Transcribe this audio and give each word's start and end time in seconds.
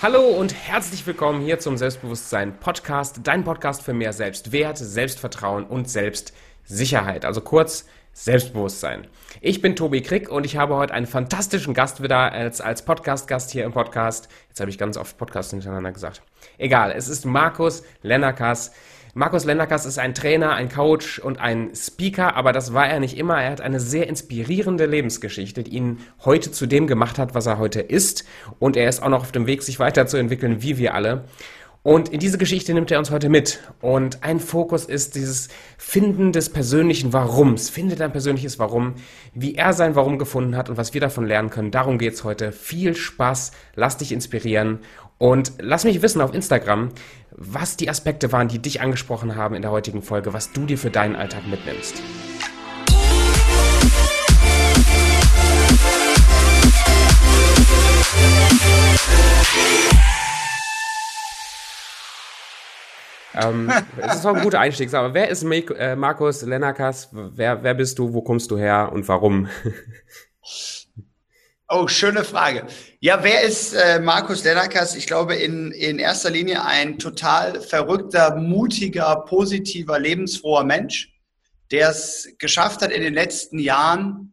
Hallo 0.00 0.22
und 0.28 0.54
herzlich 0.54 1.04
willkommen 1.08 1.40
hier 1.40 1.58
zum 1.58 1.76
Selbstbewusstsein 1.76 2.56
Podcast, 2.60 3.18
dein 3.24 3.42
Podcast 3.42 3.82
für 3.82 3.92
mehr 3.92 4.12
Selbstwert, 4.12 4.78
Selbstvertrauen 4.78 5.64
und 5.64 5.90
Selbstsicherheit. 5.90 7.24
Also 7.24 7.40
kurz 7.40 7.84
Selbstbewusstsein. 8.12 9.08
Ich 9.40 9.60
bin 9.60 9.74
Tobi 9.74 10.00
Krick 10.00 10.28
und 10.28 10.46
ich 10.46 10.56
habe 10.56 10.76
heute 10.76 10.94
einen 10.94 11.08
fantastischen 11.08 11.74
Gast 11.74 12.00
wieder 12.00 12.30
als, 12.30 12.60
als 12.60 12.84
Podcast-Gast 12.84 13.50
hier 13.50 13.64
im 13.64 13.72
Podcast. 13.72 14.28
Jetzt 14.46 14.60
habe 14.60 14.70
ich 14.70 14.78
ganz 14.78 14.96
oft 14.96 15.18
Podcast 15.18 15.50
hintereinander 15.50 15.90
gesagt. 15.90 16.22
Egal, 16.58 16.92
es 16.92 17.08
ist 17.08 17.24
Markus 17.24 17.82
Lennerkas. 18.02 18.70
Markus 19.18 19.44
Lenderkas 19.44 19.84
ist 19.84 19.98
ein 19.98 20.14
Trainer, 20.14 20.52
ein 20.52 20.68
Coach 20.68 21.18
und 21.18 21.40
ein 21.40 21.74
Speaker, 21.74 22.36
aber 22.36 22.52
das 22.52 22.72
war 22.72 22.86
er 22.86 23.00
nicht 23.00 23.18
immer. 23.18 23.42
Er 23.42 23.50
hat 23.50 23.60
eine 23.60 23.80
sehr 23.80 24.06
inspirierende 24.06 24.86
Lebensgeschichte, 24.86 25.64
die 25.64 25.72
ihn 25.72 25.98
heute 26.24 26.52
zu 26.52 26.66
dem 26.66 26.86
gemacht 26.86 27.18
hat, 27.18 27.34
was 27.34 27.46
er 27.46 27.58
heute 27.58 27.80
ist. 27.80 28.24
Und 28.60 28.76
er 28.76 28.88
ist 28.88 29.02
auch 29.02 29.08
noch 29.08 29.22
auf 29.22 29.32
dem 29.32 29.48
Weg, 29.48 29.64
sich 29.64 29.80
weiterzuentwickeln, 29.80 30.62
wie 30.62 30.78
wir 30.78 30.94
alle. 30.94 31.24
Und 31.82 32.10
in 32.10 32.20
diese 32.20 32.38
Geschichte 32.38 32.72
nimmt 32.74 32.92
er 32.92 33.00
uns 33.00 33.10
heute 33.10 33.28
mit. 33.28 33.58
Und 33.80 34.22
ein 34.22 34.38
Fokus 34.38 34.84
ist 34.84 35.16
dieses 35.16 35.48
Finden 35.78 36.30
des 36.30 36.50
persönlichen 36.50 37.12
Warums. 37.12 37.70
Finde 37.70 37.96
dein 37.96 38.12
persönliches 38.12 38.60
Warum, 38.60 38.94
wie 39.34 39.56
er 39.56 39.72
sein 39.72 39.96
Warum 39.96 40.18
gefunden 40.18 40.56
hat 40.56 40.70
und 40.70 40.76
was 40.76 40.94
wir 40.94 41.00
davon 41.00 41.26
lernen 41.26 41.50
können. 41.50 41.72
Darum 41.72 41.98
geht's 41.98 42.22
heute. 42.22 42.52
Viel 42.52 42.94
Spaß, 42.94 43.50
lass 43.74 43.96
dich 43.96 44.12
inspirieren 44.12 44.78
und 45.18 45.52
lass 45.58 45.84
mich 45.84 46.00
wissen 46.00 46.20
auf 46.20 46.32
Instagram, 46.32 46.90
was 47.32 47.76
die 47.76 47.90
Aspekte 47.90 48.32
waren, 48.32 48.48
die 48.48 48.60
dich 48.60 48.80
angesprochen 48.80 49.36
haben 49.36 49.54
in 49.54 49.62
der 49.62 49.70
heutigen 49.70 50.02
Folge, 50.02 50.32
was 50.32 50.52
du 50.52 50.64
dir 50.64 50.78
für 50.78 50.90
deinen 50.90 51.16
Alltag 51.16 51.46
mitnimmst. 51.46 52.02
ähm, 63.34 63.72
es 63.96 64.16
ist 64.16 64.26
auch 64.26 64.34
ein 64.34 64.42
guter 64.42 64.60
Einstieg. 64.60 64.92
Aber 64.94 65.14
wer 65.14 65.28
ist 65.28 65.44
äh, 65.44 65.96
Markus 65.96 66.42
Lennakas? 66.42 67.08
Wer, 67.12 67.62
wer 67.62 67.74
bist 67.74 67.98
du? 67.98 68.12
Wo 68.12 68.22
kommst 68.22 68.50
du 68.50 68.58
her 68.58 68.90
und 68.92 69.06
warum? 69.08 69.48
Oh, 71.70 71.86
schöne 71.86 72.24
Frage. 72.24 72.66
Ja, 72.98 73.22
wer 73.22 73.42
ist 73.42 73.74
äh, 73.74 74.00
Markus 74.00 74.42
Lennakas? 74.42 74.96
Ich 74.96 75.06
glaube, 75.06 75.34
in, 75.34 75.70
in 75.72 75.98
erster 75.98 76.30
Linie 76.30 76.64
ein 76.64 76.98
total 76.98 77.60
verrückter, 77.60 78.36
mutiger, 78.36 79.14
positiver, 79.26 79.98
lebensfroher 79.98 80.64
Mensch, 80.64 81.12
der 81.70 81.90
es 81.90 82.30
geschafft 82.38 82.80
hat, 82.80 82.90
in 82.90 83.02
den 83.02 83.12
letzten 83.12 83.58
Jahren 83.58 84.32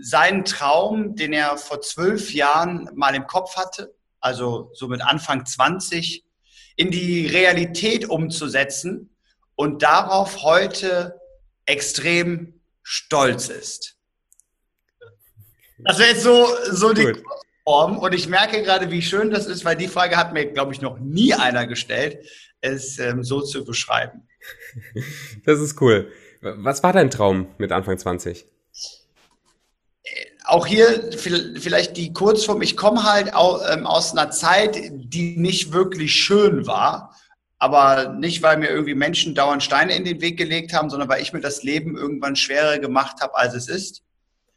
seinen 0.00 0.46
Traum, 0.46 1.16
den 1.16 1.34
er 1.34 1.58
vor 1.58 1.82
zwölf 1.82 2.32
Jahren 2.32 2.88
mal 2.94 3.14
im 3.14 3.26
Kopf 3.26 3.58
hatte, 3.58 3.94
also 4.20 4.70
so 4.72 4.88
mit 4.88 5.02
Anfang 5.02 5.44
20, 5.44 6.24
in 6.76 6.90
die 6.90 7.26
Realität 7.26 8.08
umzusetzen 8.08 9.14
und 9.54 9.82
darauf 9.82 10.42
heute 10.42 11.20
extrem 11.66 12.58
stolz 12.82 13.50
ist. 13.50 13.93
Das 15.84 15.98
wäre 15.98 16.10
jetzt 16.10 16.22
so, 16.22 16.46
so 16.70 16.92
die 16.92 17.12
Form. 17.64 17.98
Und 17.98 18.14
ich 18.14 18.28
merke 18.28 18.62
gerade, 18.62 18.90
wie 18.90 19.02
schön 19.02 19.30
das 19.30 19.46
ist, 19.46 19.64
weil 19.64 19.76
die 19.76 19.88
Frage 19.88 20.16
hat 20.16 20.32
mir, 20.32 20.46
glaube 20.46 20.72
ich, 20.72 20.80
noch 20.80 20.98
nie 20.98 21.34
einer 21.34 21.66
gestellt, 21.66 22.18
es 22.60 22.98
ähm, 22.98 23.22
so 23.22 23.40
zu 23.40 23.64
beschreiben. 23.64 24.26
Das 25.46 25.60
ist 25.60 25.80
cool. 25.80 26.10
Was 26.40 26.82
war 26.82 26.92
dein 26.92 27.10
Traum 27.10 27.48
mit 27.56 27.72
Anfang 27.72 27.96
20? 27.96 28.44
Äh, 30.02 30.10
auch 30.44 30.66
hier 30.66 31.10
vielleicht 31.12 31.96
die 31.96 32.12
Kurzform. 32.12 32.60
Ich 32.60 32.76
komme 32.76 33.04
halt 33.04 33.28
ähm, 33.28 33.86
aus 33.86 34.12
einer 34.12 34.30
Zeit, 34.30 34.76
die 34.92 35.36
nicht 35.38 35.72
wirklich 35.72 36.14
schön 36.14 36.66
war. 36.66 37.16
Aber 37.58 38.10
nicht, 38.18 38.42
weil 38.42 38.58
mir 38.58 38.68
irgendwie 38.68 38.94
Menschen 38.94 39.34
dauernd 39.34 39.62
Steine 39.62 39.96
in 39.96 40.04
den 40.04 40.20
Weg 40.20 40.36
gelegt 40.36 40.74
haben, 40.74 40.90
sondern 40.90 41.08
weil 41.08 41.22
ich 41.22 41.32
mir 41.32 41.40
das 41.40 41.62
Leben 41.62 41.96
irgendwann 41.96 42.36
schwerer 42.36 42.78
gemacht 42.78 43.22
habe, 43.22 43.36
als 43.36 43.54
es 43.54 43.68
ist. 43.68 44.03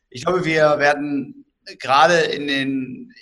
Ich 0.09 0.23
glaube, 0.23 0.45
wir 0.45 0.79
werden 0.79 1.45
gerade 1.79 2.19
in 2.19 2.47
den, 2.47 3.13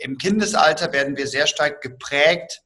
im 0.00 0.18
Kindesalter 0.18 0.92
werden 0.92 1.16
wir 1.16 1.26
sehr 1.26 1.46
stark 1.46 1.80
geprägt 1.80 2.62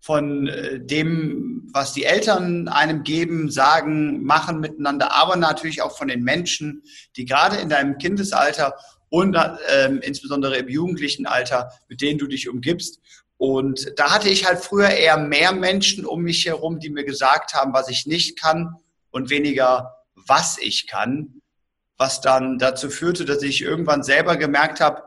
von 0.00 0.48
äh, 0.48 0.80
dem, 0.80 1.68
was 1.72 1.92
die 1.92 2.04
Eltern 2.04 2.68
einem 2.68 3.02
geben, 3.02 3.50
sagen, 3.50 4.22
machen 4.22 4.60
miteinander, 4.60 5.14
aber 5.14 5.36
natürlich 5.36 5.82
auch 5.82 5.96
von 5.96 6.08
den 6.08 6.22
Menschen, 6.22 6.82
die 7.16 7.24
gerade 7.24 7.56
in 7.56 7.68
deinem 7.68 7.98
Kindesalter 7.98 8.74
und 9.08 9.34
äh, 9.34 9.90
insbesondere 10.02 10.58
im 10.58 10.68
jugendlichen 10.68 11.26
Alter, 11.26 11.70
mit 11.88 12.00
denen 12.00 12.18
du 12.18 12.26
dich 12.26 12.48
umgibst. 12.48 13.00
Und 13.36 13.92
da 13.96 14.12
hatte 14.12 14.28
ich 14.28 14.46
halt 14.46 14.58
früher 14.58 14.90
eher 14.90 15.16
mehr 15.16 15.52
Menschen 15.52 16.04
um 16.04 16.22
mich 16.22 16.46
herum, 16.46 16.78
die 16.78 16.90
mir 16.90 17.04
gesagt 17.04 17.54
haben, 17.54 17.72
was 17.72 17.88
ich 17.88 18.06
nicht 18.06 18.38
kann 18.40 18.74
und 19.10 19.30
weniger, 19.30 19.94
was 20.14 20.58
ich 20.58 20.86
kann 20.86 21.40
was 21.96 22.20
dann 22.20 22.58
dazu 22.58 22.90
führte, 22.90 23.24
dass 23.24 23.42
ich 23.42 23.62
irgendwann 23.62 24.02
selber 24.02 24.36
gemerkt 24.36 24.80
habe, 24.80 25.02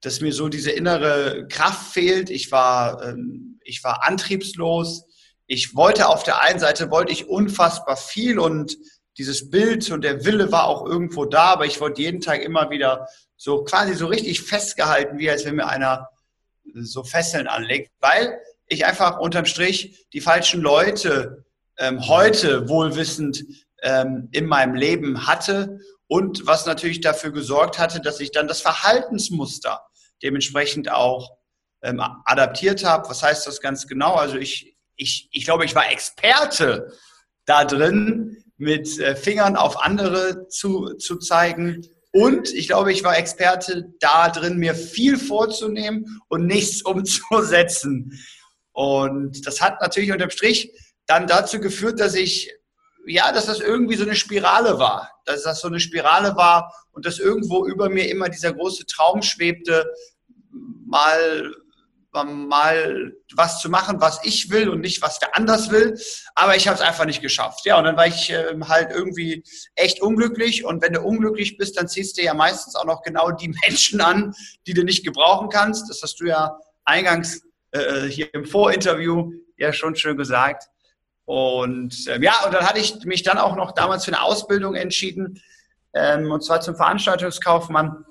dass 0.00 0.20
mir 0.20 0.32
so 0.32 0.48
diese 0.48 0.70
innere 0.70 1.46
Kraft 1.48 1.92
fehlt. 1.92 2.30
Ich 2.30 2.52
war, 2.52 3.02
ähm, 3.02 3.60
ich 3.64 3.82
war 3.84 4.06
antriebslos. 4.06 5.04
Ich 5.46 5.74
wollte 5.74 6.08
auf 6.08 6.22
der 6.22 6.40
einen 6.42 6.58
Seite 6.58 6.90
wollte 6.90 7.12
ich 7.12 7.28
unfassbar 7.28 7.96
viel 7.96 8.38
und 8.38 8.76
dieses 9.18 9.50
Bild 9.50 9.90
und 9.90 10.02
der 10.02 10.24
Wille 10.24 10.50
war 10.50 10.66
auch 10.66 10.86
irgendwo 10.86 11.24
da, 11.24 11.52
aber 11.52 11.66
ich 11.66 11.80
wollte 11.80 12.02
jeden 12.02 12.20
Tag 12.20 12.42
immer 12.42 12.70
wieder 12.70 13.06
so 13.36 13.62
quasi 13.62 13.94
so 13.94 14.06
richtig 14.06 14.42
festgehalten, 14.42 15.18
wie 15.18 15.30
als 15.30 15.44
wenn 15.44 15.56
mir 15.56 15.68
einer 15.68 16.08
so 16.74 17.04
Fesseln 17.04 17.46
anlegt, 17.46 17.92
weil 18.00 18.38
ich 18.66 18.86
einfach 18.86 19.18
unterm 19.18 19.44
Strich 19.44 20.06
die 20.12 20.20
falschen 20.20 20.62
Leute 20.62 21.44
ähm, 21.78 22.08
heute 22.08 22.68
wohlwissend 22.68 23.44
ähm, 23.82 24.28
in 24.32 24.46
meinem 24.46 24.74
Leben 24.74 25.26
hatte 25.26 25.78
und 26.14 26.46
was 26.46 26.64
natürlich 26.64 27.00
dafür 27.00 27.32
gesorgt 27.32 27.80
hatte, 27.80 28.00
dass 28.00 28.20
ich 28.20 28.30
dann 28.30 28.46
das 28.46 28.60
Verhaltensmuster 28.60 29.84
dementsprechend 30.22 30.88
auch 30.88 31.36
ähm, 31.82 32.00
adaptiert 32.24 32.84
habe. 32.84 33.10
Was 33.10 33.24
heißt 33.24 33.48
das 33.48 33.60
ganz 33.60 33.88
genau? 33.88 34.14
Also 34.14 34.36
ich, 34.36 34.76
ich, 34.94 35.28
ich 35.32 35.44
glaube, 35.44 35.64
ich 35.64 35.74
war 35.74 35.90
Experte 35.90 36.92
da 37.46 37.64
drin, 37.64 38.44
mit 38.58 38.96
äh, 39.00 39.16
Fingern 39.16 39.56
auf 39.56 39.82
andere 39.82 40.46
zu, 40.46 40.94
zu 40.98 41.18
zeigen. 41.18 41.84
Und 42.12 42.54
ich 42.54 42.68
glaube, 42.68 42.92
ich 42.92 43.02
war 43.02 43.18
Experte 43.18 43.92
da 43.98 44.28
drin, 44.28 44.58
mir 44.58 44.76
viel 44.76 45.18
vorzunehmen 45.18 46.20
und 46.28 46.46
nichts 46.46 46.82
umzusetzen. 46.84 48.12
Und 48.70 49.44
das 49.48 49.60
hat 49.60 49.80
natürlich 49.80 50.12
unterm 50.12 50.30
Strich 50.30 50.70
dann 51.06 51.26
dazu 51.26 51.58
geführt, 51.58 51.98
dass 51.98 52.14
ich 52.14 52.52
ja, 53.06 53.32
dass 53.32 53.46
das 53.46 53.60
irgendwie 53.60 53.96
so 53.96 54.04
eine 54.04 54.14
Spirale 54.14 54.78
war. 54.78 55.10
Dass 55.24 55.42
das 55.42 55.60
so 55.60 55.68
eine 55.68 55.80
Spirale 55.80 56.36
war 56.36 56.72
und 56.92 57.06
dass 57.06 57.18
irgendwo 57.18 57.66
über 57.66 57.88
mir 57.88 58.08
immer 58.10 58.28
dieser 58.28 58.52
große 58.52 58.86
Traum 58.86 59.22
schwebte, 59.22 59.86
mal, 60.86 61.52
mal 62.12 63.12
was 63.34 63.60
zu 63.60 63.68
machen, 63.68 64.00
was 64.00 64.20
ich 64.24 64.50
will 64.50 64.68
und 64.68 64.80
nicht, 64.80 65.02
was 65.02 65.18
der 65.18 65.36
anders 65.36 65.70
will. 65.70 65.98
Aber 66.34 66.56
ich 66.56 66.68
habe 66.68 66.76
es 66.76 66.82
einfach 66.82 67.06
nicht 67.06 67.22
geschafft. 67.22 67.64
Ja, 67.64 67.78
und 67.78 67.84
dann 67.84 67.96
war 67.96 68.06
ich 68.06 68.30
äh, 68.30 68.54
halt 68.68 68.90
irgendwie 68.90 69.42
echt 69.74 70.00
unglücklich. 70.00 70.64
Und 70.64 70.82
wenn 70.82 70.92
du 70.92 71.00
unglücklich 71.00 71.56
bist, 71.56 71.76
dann 71.76 71.88
ziehst 71.88 72.18
du 72.18 72.22
ja 72.22 72.34
meistens 72.34 72.76
auch 72.76 72.84
noch 72.84 73.02
genau 73.02 73.30
die 73.32 73.48
Menschen 73.66 74.00
an, 74.00 74.34
die 74.66 74.74
du 74.74 74.84
nicht 74.84 75.04
gebrauchen 75.04 75.48
kannst. 75.48 75.90
Das 75.90 76.02
hast 76.02 76.20
du 76.20 76.26
ja 76.26 76.56
eingangs 76.84 77.42
äh, 77.72 78.02
hier 78.02 78.32
im 78.34 78.44
Vorinterview 78.44 79.32
ja 79.56 79.72
schon 79.72 79.96
schön 79.96 80.16
gesagt. 80.16 80.68
Und 81.24 82.06
ähm, 82.08 82.22
ja, 82.22 82.44
und 82.44 82.52
dann 82.52 82.66
hatte 82.66 82.80
ich 82.80 83.04
mich 83.04 83.22
dann 83.22 83.38
auch 83.38 83.56
noch 83.56 83.72
damals 83.72 84.04
für 84.04 84.12
eine 84.12 84.22
Ausbildung 84.22 84.74
entschieden, 84.74 85.42
ähm, 85.94 86.30
und 86.30 86.44
zwar 86.44 86.60
zum 86.60 86.76
Veranstaltungskaufmann, 86.76 88.04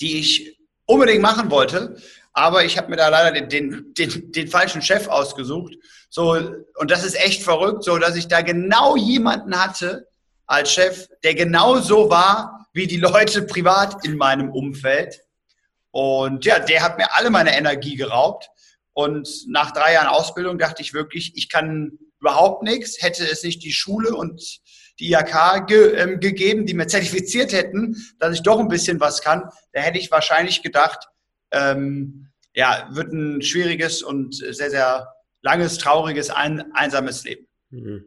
die 0.00 0.18
ich 0.18 0.58
unbedingt 0.86 1.22
machen 1.22 1.50
wollte. 1.50 1.96
Aber 2.32 2.64
ich 2.64 2.76
habe 2.76 2.90
mir 2.90 2.96
da 2.96 3.08
leider 3.08 3.32
den, 3.32 3.48
den, 3.48 3.94
den, 3.94 4.32
den 4.32 4.48
falschen 4.48 4.82
Chef 4.82 5.08
ausgesucht. 5.08 5.74
So, 6.08 6.32
und 6.76 6.90
das 6.90 7.04
ist 7.04 7.14
echt 7.14 7.42
verrückt, 7.42 7.84
so 7.84 7.98
dass 7.98 8.16
ich 8.16 8.28
da 8.28 8.42
genau 8.42 8.96
jemanden 8.96 9.60
hatte 9.60 10.08
als 10.46 10.72
Chef, 10.72 11.08
der 11.22 11.34
genau 11.34 11.78
so 11.78 12.10
war 12.10 12.68
wie 12.72 12.86
die 12.86 12.98
Leute 12.98 13.42
privat 13.42 14.04
in 14.04 14.16
meinem 14.16 14.50
Umfeld. 14.50 15.20
Und 15.90 16.44
ja, 16.44 16.58
der 16.58 16.82
hat 16.82 16.98
mir 16.98 17.14
alle 17.14 17.30
meine 17.30 17.56
Energie 17.56 17.96
geraubt. 17.96 18.50
Und 18.92 19.28
nach 19.48 19.72
drei 19.72 19.94
Jahren 19.94 20.08
Ausbildung 20.08 20.58
dachte 20.58 20.82
ich 20.82 20.92
wirklich, 20.92 21.36
ich 21.36 21.48
kann 21.48 21.98
überhaupt 22.20 22.62
nichts. 22.62 23.02
Hätte 23.02 23.24
es 23.24 23.42
nicht 23.42 23.62
die 23.64 23.72
Schule 23.72 24.14
und 24.14 24.60
die 24.98 25.12
IHK 25.12 25.66
ge, 25.66 25.94
ähm, 25.96 26.20
gegeben, 26.20 26.66
die 26.66 26.74
mir 26.74 26.86
zertifiziert 26.86 27.52
hätten, 27.52 27.96
dass 28.18 28.34
ich 28.34 28.42
doch 28.42 28.60
ein 28.60 28.68
bisschen 28.68 29.00
was 29.00 29.22
kann, 29.22 29.48
da 29.72 29.80
hätte 29.80 29.98
ich 29.98 30.10
wahrscheinlich 30.10 30.62
gedacht, 30.62 31.08
ähm, 31.52 32.28
ja, 32.54 32.88
wird 32.92 33.12
ein 33.12 33.42
schwieriges 33.42 34.02
und 34.02 34.34
sehr, 34.34 34.70
sehr 34.70 35.14
langes, 35.42 35.78
trauriges, 35.78 36.30
ein, 36.30 36.72
einsames 36.74 37.24
Leben. 37.24 37.46
Mhm. 37.70 38.04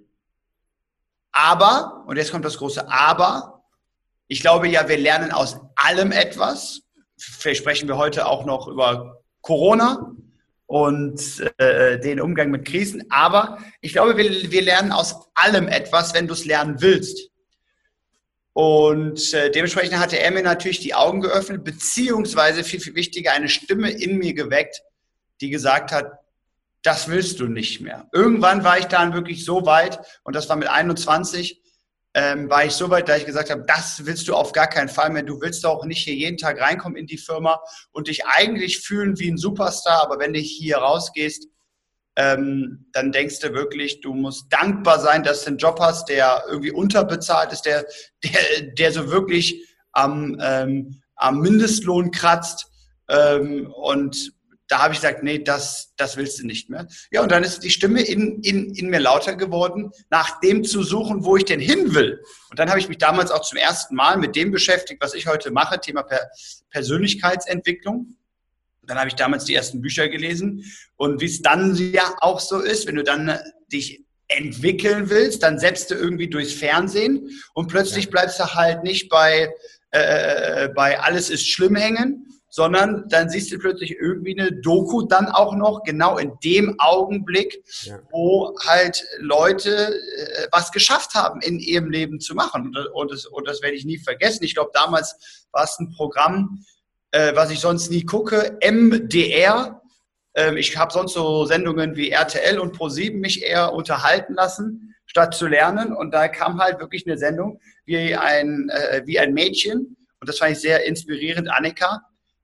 Aber, 1.31 2.03
und 2.05 2.17
jetzt 2.17 2.31
kommt 2.31 2.45
das 2.45 2.57
große 2.57 2.89
Aber, 2.89 3.63
ich 4.27 4.41
glaube 4.41 4.67
ja, 4.67 4.87
wir 4.87 4.97
lernen 4.97 5.31
aus 5.31 5.59
allem 5.75 6.11
etwas. 6.11 6.81
Vielleicht 7.17 7.61
sprechen 7.61 7.87
wir 7.87 7.97
heute 7.97 8.27
auch 8.27 8.45
noch 8.45 8.67
über 8.67 9.23
Corona 9.41 10.15
und 10.65 11.21
äh, 11.57 11.99
den 11.99 12.19
Umgang 12.19 12.51
mit 12.51 12.65
Krisen. 12.65 13.05
Aber 13.09 13.59
ich 13.81 13.93
glaube, 13.93 14.17
wir, 14.17 14.51
wir 14.51 14.61
lernen 14.61 14.91
aus 14.91 15.15
allem 15.35 15.67
etwas, 15.67 16.13
wenn 16.13 16.27
du 16.27 16.33
es 16.33 16.45
lernen 16.45 16.81
willst. 16.81 17.29
Und 18.53 19.33
äh, 19.33 19.49
dementsprechend 19.49 19.97
hatte 19.97 20.19
er 20.19 20.31
mir 20.31 20.43
natürlich 20.43 20.79
die 20.79 20.93
Augen 20.93 21.21
geöffnet, 21.21 21.63
beziehungsweise 21.63 22.63
viel, 22.63 22.79
viel 22.79 22.95
wichtiger, 22.95 23.33
eine 23.33 23.49
Stimme 23.49 23.89
in 23.89 24.19
mir 24.19 24.33
geweckt, 24.35 24.81
die 25.41 25.49
gesagt 25.49 25.91
hat, 25.91 26.11
das 26.83 27.07
willst 27.07 27.39
du 27.39 27.47
nicht 27.47 27.81
mehr. 27.81 28.07
Irgendwann 28.11 28.63
war 28.63 28.77
ich 28.77 28.85
dann 28.85 29.13
wirklich 29.13 29.43
so 29.43 29.65
weit, 29.65 29.99
und 30.23 30.35
das 30.35 30.49
war 30.49 30.55
mit 30.55 30.67
21, 30.67 31.62
ähm, 32.13 32.49
war 32.49 32.65
ich 32.65 32.73
so 32.73 32.89
weit, 32.89 33.09
da 33.09 33.17
ich 33.17 33.25
gesagt 33.25 33.49
habe, 33.49 33.63
das 33.65 34.05
willst 34.05 34.27
du 34.27 34.35
auf 34.35 34.51
gar 34.51 34.67
keinen 34.67 34.89
Fall 34.89 35.09
mehr. 35.09 35.23
Du 35.23 35.41
willst 35.41 35.65
auch 35.65 35.83
nicht 35.85 36.03
hier 36.03 36.13
jeden 36.13 36.37
Tag 36.37 36.61
reinkommen 36.61 36.97
in 36.97 37.07
die 37.07 37.17
Firma 37.17 37.59
und 37.91 38.07
dich 38.07 38.25
eigentlich 38.25 38.79
fühlen 38.79 39.17
wie 39.19 39.29
ein 39.29 39.37
Superstar, 39.37 40.03
aber 40.03 40.19
wenn 40.19 40.33
du 40.33 40.39
hier 40.39 40.77
rausgehst, 40.77 41.47
ähm, 42.15 42.85
dann 42.91 43.11
denkst 43.11 43.39
du 43.39 43.53
wirklich, 43.53 44.01
du 44.01 44.13
musst 44.13 44.45
dankbar 44.53 44.99
sein, 44.99 45.23
dass 45.23 45.41
du 45.41 45.47
einen 45.47 45.57
Job 45.57 45.79
hast, 45.79 46.09
der 46.09 46.43
irgendwie 46.47 46.71
unterbezahlt 46.71 47.51
ist, 47.51 47.63
der, 47.63 47.85
der, 48.23 48.61
der 48.77 48.91
so 48.91 49.09
wirklich 49.09 49.67
am, 49.93 50.37
ähm, 50.39 51.01
am 51.15 51.39
Mindestlohn 51.39 52.11
kratzt. 52.11 52.67
Ähm, 53.09 53.71
und 53.75 54.31
da 54.67 54.79
habe 54.79 54.93
ich 54.93 55.01
gesagt, 55.01 55.23
nee, 55.23 55.39
das, 55.39 55.93
das 55.97 56.17
willst 56.17 56.39
du 56.39 56.45
nicht 56.45 56.69
mehr. 56.69 56.87
Ja, 57.11 57.21
und 57.21 57.31
dann 57.31 57.43
ist 57.43 57.63
die 57.63 57.69
Stimme 57.69 58.01
in, 58.01 58.41
in, 58.41 58.73
in 58.73 58.89
mir 58.89 58.99
lauter 58.99 59.35
geworden, 59.35 59.91
nach 60.09 60.39
dem 60.39 60.63
zu 60.63 60.83
suchen, 60.83 61.25
wo 61.25 61.35
ich 61.37 61.45
denn 61.45 61.59
hin 61.59 61.93
will. 61.93 62.21
Und 62.49 62.59
dann 62.59 62.69
habe 62.69 62.79
ich 62.79 62.87
mich 62.87 62.97
damals 62.97 63.31
auch 63.31 63.41
zum 63.41 63.57
ersten 63.57 63.95
Mal 63.95 64.17
mit 64.17 64.35
dem 64.35 64.51
beschäftigt, 64.51 65.01
was 65.01 65.13
ich 65.13 65.27
heute 65.27 65.51
mache, 65.51 65.79
Thema 65.79 66.03
per 66.03 66.29
Persönlichkeitsentwicklung. 66.71 68.15
Dann 68.85 68.97
habe 68.97 69.09
ich 69.09 69.15
damals 69.15 69.45
die 69.45 69.55
ersten 69.55 69.81
Bücher 69.81 70.09
gelesen. 70.09 70.63
Und 70.95 71.21
wie 71.21 71.25
es 71.25 71.41
dann 71.41 71.75
ja 71.75 72.15
auch 72.19 72.39
so 72.39 72.59
ist, 72.59 72.87
wenn 72.87 72.95
du 72.95 73.03
dann 73.03 73.39
dich 73.71 74.03
entwickeln 74.27 75.09
willst, 75.09 75.43
dann 75.43 75.59
setzt 75.59 75.91
du 75.91 75.95
irgendwie 75.95 76.29
durchs 76.29 76.53
Fernsehen 76.53 77.29
und 77.53 77.67
plötzlich 77.67 78.09
bleibst 78.09 78.39
du 78.39 78.45
halt 78.55 78.83
nicht 78.83 79.09
bei, 79.09 79.53
äh, 79.91 80.69
bei 80.69 80.99
alles 80.99 81.29
ist 81.29 81.47
schlimm 81.47 81.75
hängen, 81.75 82.32
sondern 82.55 83.09
dann 83.09 83.31
siehst 83.31 83.51
du 83.51 83.57
plötzlich 83.57 83.97
irgendwie 83.99 84.39
eine 84.39 84.51
Doku 84.51 85.01
dann 85.01 85.25
auch 85.27 85.55
noch 85.55 85.81
genau 85.81 86.19
in 86.19 86.33
dem 86.43 86.75
Augenblick, 86.77 87.63
ja. 87.81 87.97
wo 88.11 88.55
halt 88.63 89.03
Leute 89.17 89.87
äh, 89.87 90.47
was 90.51 90.71
geschafft 90.71 91.15
haben 91.15 91.41
in 91.41 91.57
ihrem 91.57 91.89
Leben 91.89 92.19
zu 92.19 92.35
machen. 92.35 92.67
Und, 92.67 92.77
und, 92.93 93.11
das, 93.11 93.25
und 93.25 93.47
das 93.47 93.63
werde 93.63 93.75
ich 93.75 93.85
nie 93.85 93.97
vergessen. 93.97 94.43
Ich 94.43 94.53
glaube, 94.53 94.69
damals 94.71 95.47
war 95.51 95.63
es 95.63 95.79
ein 95.79 95.89
Programm, 95.93 96.63
äh, 97.09 97.35
was 97.35 97.49
ich 97.49 97.59
sonst 97.59 97.89
nie 97.89 98.05
gucke, 98.05 98.55
MDR. 98.61 99.81
Ähm, 100.35 100.55
ich 100.55 100.77
habe 100.77 100.93
sonst 100.93 101.13
so 101.13 101.45
Sendungen 101.45 101.95
wie 101.95 102.11
RTL 102.11 102.59
und 102.59 102.77
Pro7 102.77 103.17
mich 103.17 103.41
eher 103.41 103.73
unterhalten 103.73 104.35
lassen, 104.35 104.93
statt 105.07 105.33
zu 105.33 105.47
lernen. 105.47 105.91
Und 105.91 106.13
da 106.13 106.27
kam 106.27 106.61
halt 106.61 106.79
wirklich 106.79 107.07
eine 107.07 107.17
Sendung 107.17 107.59
wie 107.85 108.15
ein, 108.15 108.69
äh, 108.69 109.01
wie 109.05 109.17
ein 109.17 109.33
Mädchen. 109.33 109.97
Und 110.19 110.29
das 110.29 110.37
fand 110.37 110.51
ich 110.51 110.59
sehr 110.59 110.85
inspirierend, 110.85 111.49
Annika, 111.49 112.03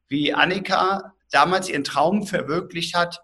wie 0.10 0.34
Annika 0.34 1.14
damals 1.32 1.70
ihren 1.70 1.84
Traum 1.84 2.26
verwirklicht 2.26 2.96
hat, 2.96 3.22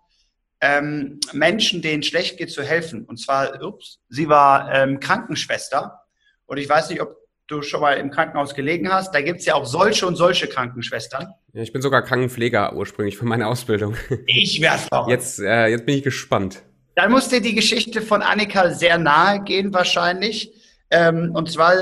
ähm, 0.62 1.20
Menschen, 1.34 1.82
denen 1.82 2.04
schlecht 2.04 2.38
geht, 2.38 2.52
zu 2.52 2.64
helfen. 2.64 3.06
Und 3.06 3.18
zwar, 3.18 3.62
ups, 3.62 4.00
sie 4.10 4.30
war 4.30 4.72
ähm, 4.74 5.00
Krankenschwester. 5.00 6.00
Und 6.46 6.58
ich 6.58 6.70
weiß 6.70 6.90
nicht, 6.90 7.02
ob 7.02 7.18
du 7.48 7.62
schon 7.62 7.82
mal 7.82 7.94
im 7.94 8.10
Krankenhaus 8.10 8.56
gelegen 8.56 8.92
hast. 8.92 9.14
Da 9.14 9.22
gibt 9.22 9.40
es 9.40 9.46
ja 9.46 9.56
auch 9.56 9.66
solche 9.66 10.08
und 10.08 10.16
solche 10.16 10.48
Krankenschwestern. 10.48 11.28
Ja, 11.54 11.62
ich 11.62 11.72
bin 11.72 11.82
sogar 11.82 12.02
Krankenpfleger 12.02 12.76
ursprünglich 12.76 13.18
für 13.18 13.26
meine 13.26 13.48
Ausbildung. 13.48 13.96
Ich 14.26 14.62
werde 14.62 14.80
verrückt. 14.80 15.12
Jetzt, 15.12 15.40
äh, 15.40 15.68
jetzt 15.68 15.86
bin 15.86 15.96
ich 15.96 16.04
gespannt. 16.04 16.64
Dann 16.96 17.12
muss 17.12 17.28
dir 17.28 17.42
die 17.42 17.54
Geschichte 17.54 18.02
von 18.02 18.22
Annika 18.22 18.72
sehr 18.72 18.98
nahe 18.98 19.44
gehen 19.44 19.74
wahrscheinlich. 19.74 20.54
Ähm, 20.90 21.32
und 21.34 21.52
zwar, 21.52 21.74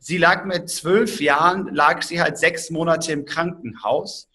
sie 0.00 0.18
lag 0.18 0.44
mit 0.44 0.68
zwölf 0.68 1.20
Jahren, 1.20 1.68
lag 1.74 2.02
sie 2.02 2.20
halt 2.20 2.38
sechs 2.38 2.70
Monate 2.70 3.12
im 3.12 3.24
Krankenhaus. 3.24 4.28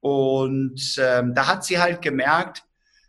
Und 0.00 0.96
ähm, 0.98 1.34
da 1.34 1.46
hat 1.46 1.64
sie 1.64 1.78
halt 1.78 2.02
gemerkt, 2.02 2.64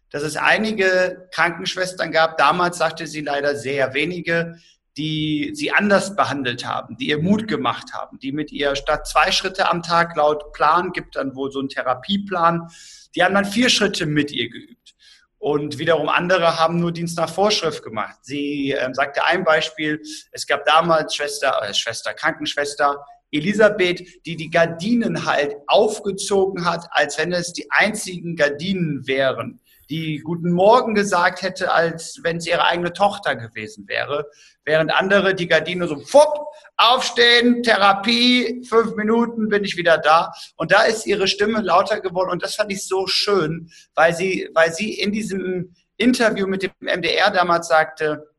dass 0.09 0.23
es 0.23 0.35
einige 0.35 1.29
Krankenschwestern 1.31 2.11
gab. 2.11 2.38
Damals 2.38 2.77
sagte 2.77 3.07
sie 3.07 3.21
leider 3.21 3.55
sehr 3.55 3.93
wenige, 3.93 4.57
die 4.97 5.51
sie 5.53 5.71
anders 5.71 6.15
behandelt 6.15 6.65
haben, 6.65 6.97
die 6.97 7.07
ihr 7.07 7.21
Mut 7.21 7.47
gemacht 7.47 7.93
haben, 7.93 8.19
die 8.19 8.33
mit 8.33 8.51
ihr 8.51 8.75
statt 8.75 9.07
zwei 9.07 9.31
Schritte 9.31 9.69
am 9.69 9.81
Tag 9.81 10.15
laut 10.17 10.51
Plan, 10.51 10.91
gibt 10.91 11.15
dann 11.15 11.35
wohl 11.35 11.49
so 11.51 11.59
einen 11.59 11.69
Therapieplan, 11.69 12.67
die 13.15 13.23
haben 13.23 13.33
dann 13.33 13.45
vier 13.45 13.69
Schritte 13.69 14.05
mit 14.05 14.31
ihr 14.31 14.49
geübt. 14.49 14.95
Und 15.37 15.79
wiederum 15.79 16.07
andere 16.07 16.59
haben 16.59 16.79
nur 16.79 16.91
Dienst 16.91 17.17
nach 17.17 17.29
Vorschrift 17.29 17.83
gemacht. 17.83 18.17
Sie 18.21 18.73
äh, 18.73 18.94
sagte 18.94 19.23
ein 19.23 19.44
Beispiel, 19.44 19.99
es 20.31 20.45
gab 20.45 20.65
damals 20.65 21.15
Schwester, 21.15 21.59
äh, 21.63 21.73
Schwester, 21.73 22.13
Krankenschwester 22.13 23.03
Elisabeth, 23.31 24.25
die 24.25 24.36
die 24.36 24.50
Gardinen 24.50 25.25
halt 25.25 25.56
aufgezogen 25.68 26.66
hat, 26.66 26.88
als 26.92 27.18
wenn 27.18 27.31
es 27.31 27.54
die 27.54 27.69
einzigen 27.72 28.36
Gardinen 28.36 29.07
wären 29.07 29.62
die 29.92 30.19
Guten 30.19 30.51
Morgen 30.51 30.95
gesagt 30.95 31.42
hätte, 31.42 31.72
als 31.72 32.22
wenn 32.24 32.38
es 32.38 32.48
ihre 32.48 32.63
eigene 32.63 32.94
Tochter 32.94 33.36
gewesen 33.36 33.88
wäre. 33.89 34.25
Während 34.63 34.89
andere 34.89 35.36
die 35.36 35.48
Gardine 35.48 35.86
so, 35.88 36.00
fupp, 36.00 36.45
aufstehen, 36.78 37.62
Therapie, 37.62 38.63
fünf 38.68 38.95
Minuten 38.95 39.50
bin 39.50 39.66
ich 39.66 39.75
wieder 39.75 39.98
da. 39.98 40.31
Und 40.56 40.72
da 40.72 40.83
ist 40.83 41.06
ihre 41.06 41.28
Stimme 41.28 41.62
lauter 41.62 42.00
geworden. 42.00 42.31
Und 42.31 42.42
das 42.42 42.56
fand 42.56 42.72
ich 42.72 42.88
so 42.88 43.06
schön, 43.06 43.69
weil 43.94 44.16
sie, 44.16 44.50
weil 44.54 44.74
sie 44.74 44.94
in 44.94 45.12
diesem 45.12 45.75
Interview 45.98 46.48
mit 46.48 46.63
dem 46.63 46.72
MDR 46.80 47.30
damals 47.30 47.68
sagte, 47.68 48.30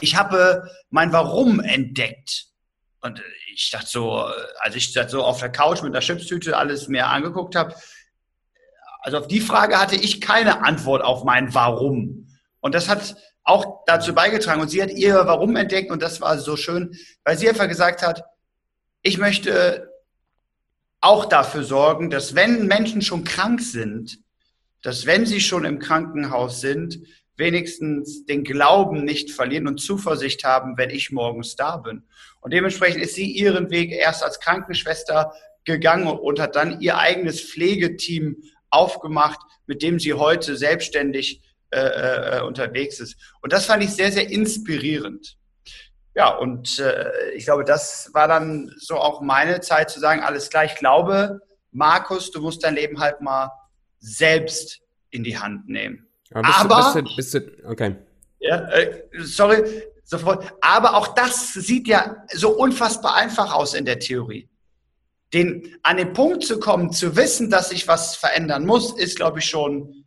ich 0.00 0.16
habe 0.16 0.70
mein 0.90 1.12
Warum 1.12 1.60
entdeckt. 1.60 2.48
Und 3.00 3.22
ich 3.58 3.70
dachte 3.72 3.88
so, 3.88 4.12
als 4.60 4.76
ich 4.76 4.92
das 4.92 5.10
so 5.10 5.24
auf 5.24 5.40
der 5.40 5.50
Couch 5.50 5.82
mit 5.82 5.92
der 5.92 6.00
Chipstüte 6.00 6.56
alles 6.56 6.86
mir 6.86 7.08
angeguckt 7.08 7.56
habe, 7.56 7.74
also 9.00 9.18
auf 9.18 9.26
die 9.26 9.40
Frage 9.40 9.80
hatte 9.80 9.96
ich 9.96 10.20
keine 10.20 10.64
Antwort 10.64 11.02
auf 11.02 11.24
mein 11.24 11.54
Warum. 11.54 12.28
Und 12.60 12.74
das 12.74 12.88
hat 12.88 13.16
auch 13.42 13.82
dazu 13.86 14.14
beigetragen. 14.14 14.60
Und 14.60 14.68
sie 14.68 14.80
hat 14.80 14.90
ihr 14.90 15.14
Warum 15.14 15.56
entdeckt 15.56 15.90
und 15.90 16.02
das 16.02 16.20
war 16.20 16.38
so 16.38 16.56
schön, 16.56 16.96
weil 17.24 17.36
sie 17.36 17.48
einfach 17.48 17.68
gesagt 17.68 18.02
hat, 18.02 18.22
ich 19.02 19.18
möchte 19.18 19.90
auch 21.00 21.24
dafür 21.24 21.64
sorgen, 21.64 22.10
dass 22.10 22.36
wenn 22.36 22.66
Menschen 22.66 23.02
schon 23.02 23.24
krank 23.24 23.60
sind, 23.60 24.18
dass 24.82 25.06
wenn 25.06 25.26
sie 25.26 25.40
schon 25.40 25.64
im 25.64 25.80
Krankenhaus 25.80 26.60
sind, 26.60 26.98
wenigstens 27.38 28.26
den 28.26 28.44
Glauben 28.44 29.04
nicht 29.04 29.30
verlieren 29.30 29.68
und 29.68 29.78
Zuversicht 29.78 30.44
haben, 30.44 30.76
wenn 30.76 30.90
ich 30.90 31.10
morgens 31.10 31.56
da 31.56 31.76
bin. 31.76 32.02
Und 32.40 32.52
dementsprechend 32.52 33.02
ist 33.02 33.14
sie 33.14 33.30
ihren 33.30 33.70
Weg 33.70 33.92
erst 33.92 34.22
als 34.22 34.40
Krankenschwester 34.40 35.32
gegangen 35.64 36.08
und 36.08 36.40
hat 36.40 36.56
dann 36.56 36.80
ihr 36.80 36.98
eigenes 36.98 37.40
Pflegeteam 37.40 38.36
aufgemacht, 38.70 39.38
mit 39.66 39.82
dem 39.82 39.98
sie 39.98 40.14
heute 40.14 40.56
selbstständig 40.56 41.42
äh, 41.70 42.38
äh, 42.38 42.42
unterwegs 42.42 42.98
ist. 42.98 43.16
Und 43.40 43.52
das 43.52 43.66
fand 43.66 43.84
ich 43.84 43.90
sehr, 43.90 44.10
sehr 44.10 44.28
inspirierend. 44.28 45.36
Ja, 46.14 46.30
und 46.30 46.80
äh, 46.80 47.30
ich 47.36 47.44
glaube, 47.44 47.64
das 47.64 48.10
war 48.12 48.26
dann 48.26 48.74
so 48.78 48.96
auch 48.96 49.20
meine 49.20 49.60
Zeit 49.60 49.90
zu 49.90 50.00
sagen, 50.00 50.22
alles 50.22 50.50
klar, 50.50 50.64
ich 50.64 50.74
glaube, 50.74 51.40
Markus, 51.70 52.30
du 52.32 52.40
musst 52.40 52.64
dein 52.64 52.74
Leben 52.74 52.98
halt 52.98 53.20
mal 53.20 53.52
selbst 54.00 54.80
in 55.10 55.22
die 55.22 55.38
Hand 55.38 55.68
nehmen. 55.68 56.07
Aber, 56.32 56.46
bist 56.46 56.58
Aber 56.60 57.00
du, 57.02 57.16
bist 57.16 57.34
du, 57.34 57.40
bist 57.40 57.60
du, 57.64 57.68
okay. 57.68 57.96
Ja, 58.40 58.68
äh, 58.70 59.02
sorry, 59.20 59.82
sofort. 60.04 60.52
Aber 60.60 60.94
auch 60.94 61.08
das 61.08 61.52
sieht 61.54 61.88
ja 61.88 62.24
so 62.32 62.50
unfassbar 62.50 63.14
einfach 63.14 63.52
aus 63.52 63.74
in 63.74 63.84
der 63.84 63.98
Theorie 63.98 64.48
den, 65.32 65.76
an 65.82 65.96
den 65.96 66.12
Punkt 66.12 66.44
zu 66.44 66.58
kommen, 66.58 66.92
zu 66.92 67.16
wissen, 67.16 67.50
dass 67.50 67.70
sich 67.70 67.86
was 67.86 68.16
verändern 68.16 68.66
muss, 68.66 68.98
ist, 68.98 69.16
glaube 69.16 69.40
ich, 69.40 69.46
schon 69.46 70.04